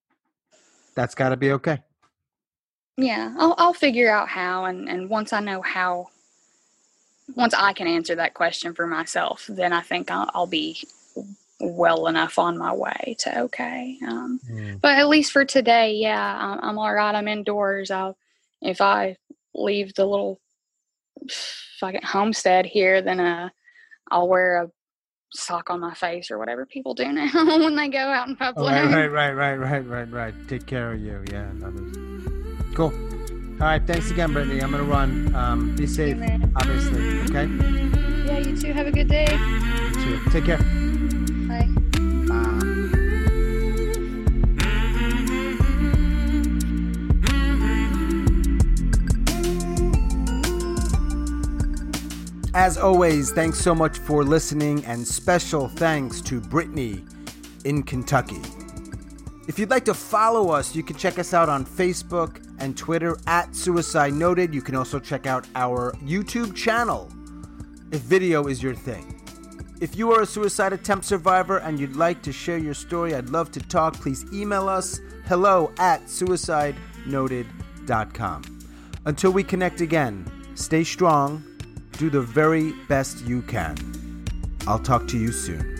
that's 0.94 1.14
got 1.14 1.28
to 1.30 1.36
be 1.36 1.52
okay. 1.52 1.82
Yeah, 2.96 3.34
I'll 3.38 3.54
I'll 3.58 3.74
figure 3.74 4.10
out 4.10 4.28
how 4.28 4.64
and 4.64 4.88
and 4.88 5.10
once 5.10 5.34
I 5.34 5.40
know 5.40 5.60
how 5.60 6.08
once 7.34 7.54
I 7.54 7.72
can 7.72 7.86
answer 7.86 8.14
that 8.16 8.34
question 8.34 8.74
for 8.74 8.86
myself, 8.86 9.46
then 9.48 9.72
I 9.72 9.80
think 9.80 10.10
I'll, 10.10 10.30
I'll 10.34 10.46
be 10.46 10.82
well 11.60 12.06
enough 12.06 12.38
on 12.38 12.56
my 12.56 12.72
way 12.72 13.16
to 13.20 13.40
okay. 13.42 13.98
Um, 14.06 14.40
mm. 14.50 14.80
But 14.80 14.98
at 14.98 15.08
least 15.08 15.32
for 15.32 15.44
today, 15.44 15.94
yeah, 15.94 16.38
I'm, 16.40 16.60
I'm 16.62 16.78
all 16.78 16.92
right. 16.92 17.14
I'm 17.14 17.28
indoors. 17.28 17.90
I'll 17.90 18.16
if 18.62 18.80
I 18.80 19.16
leave 19.54 19.94
the 19.94 20.06
little 20.06 20.40
fucking 21.78 22.02
homestead 22.02 22.66
here, 22.66 23.02
then 23.02 23.20
uh, 23.20 23.48
I'll 24.10 24.28
wear 24.28 24.62
a 24.62 24.70
sock 25.32 25.70
on 25.70 25.80
my 25.80 25.94
face 25.94 26.30
or 26.30 26.38
whatever 26.38 26.66
people 26.66 26.94
do 26.94 27.10
now 27.12 27.58
when 27.58 27.76
they 27.76 27.88
go 27.88 27.98
out 27.98 28.28
in 28.28 28.36
public. 28.36 28.74
Oh, 28.74 28.86
right, 28.88 29.06
right, 29.06 29.32
right, 29.32 29.54
right, 29.54 29.86
right, 29.86 30.10
right. 30.10 30.34
Take 30.48 30.66
care 30.66 30.92
of 30.92 31.00
you, 31.00 31.22
yeah. 31.30 31.50
Cool. 32.74 32.92
All 33.60 33.66
right, 33.66 33.86
thanks 33.86 34.10
again, 34.10 34.32
Brittany. 34.32 34.62
I'm 34.62 34.70
gonna 34.70 34.84
run. 34.84 35.34
Um, 35.34 35.76
be 35.76 35.86
safe, 35.86 36.16
you, 36.16 36.40
obviously. 36.56 37.20
Okay. 37.24 37.46
Yeah, 38.24 38.38
you 38.38 38.56
too. 38.58 38.72
Have 38.72 38.86
a 38.86 38.90
good 38.90 39.06
day. 39.06 39.26
You 39.30 39.92
too. 39.92 40.30
Take 40.30 40.46
care. 40.46 40.56
Bye. 41.46 41.68
Bye. 42.26 42.90
As 52.54 52.78
always, 52.78 53.30
thanks 53.30 53.58
so 53.58 53.74
much 53.74 53.98
for 53.98 54.24
listening, 54.24 54.86
and 54.86 55.06
special 55.06 55.68
thanks 55.68 56.22
to 56.22 56.40
Brittany 56.40 57.04
in 57.66 57.82
Kentucky. 57.82 58.40
If 59.50 59.58
you'd 59.58 59.68
like 59.68 59.84
to 59.86 59.94
follow 59.94 60.50
us, 60.50 60.76
you 60.76 60.84
can 60.84 60.94
check 60.94 61.18
us 61.18 61.34
out 61.34 61.48
on 61.48 61.66
Facebook 61.66 62.40
and 62.60 62.76
Twitter 62.76 63.18
at 63.26 63.56
Suicide 63.56 64.12
Noted. 64.12 64.54
You 64.54 64.62
can 64.62 64.76
also 64.76 65.00
check 65.00 65.26
out 65.26 65.44
our 65.56 65.90
YouTube 65.94 66.54
channel 66.54 67.10
if 67.90 68.00
video 68.02 68.46
is 68.46 68.62
your 68.62 68.76
thing. 68.76 69.20
If 69.80 69.96
you 69.96 70.12
are 70.12 70.22
a 70.22 70.26
suicide 70.26 70.72
attempt 70.72 71.04
survivor 71.04 71.58
and 71.58 71.80
you'd 71.80 71.96
like 71.96 72.22
to 72.22 72.32
share 72.32 72.58
your 72.58 72.74
story, 72.74 73.12
I'd 73.12 73.30
love 73.30 73.50
to 73.50 73.58
talk. 73.58 73.94
Please 73.94 74.24
email 74.32 74.68
us 74.68 75.00
hello 75.26 75.72
at 75.80 76.04
suicidenoted.com. 76.04 78.42
Until 79.04 79.32
we 79.32 79.42
connect 79.42 79.80
again, 79.80 80.30
stay 80.54 80.84
strong, 80.84 81.42
do 81.98 82.08
the 82.08 82.20
very 82.20 82.72
best 82.86 83.24
you 83.24 83.42
can. 83.42 83.76
I'll 84.68 84.78
talk 84.78 85.08
to 85.08 85.18
you 85.18 85.32
soon. 85.32 85.79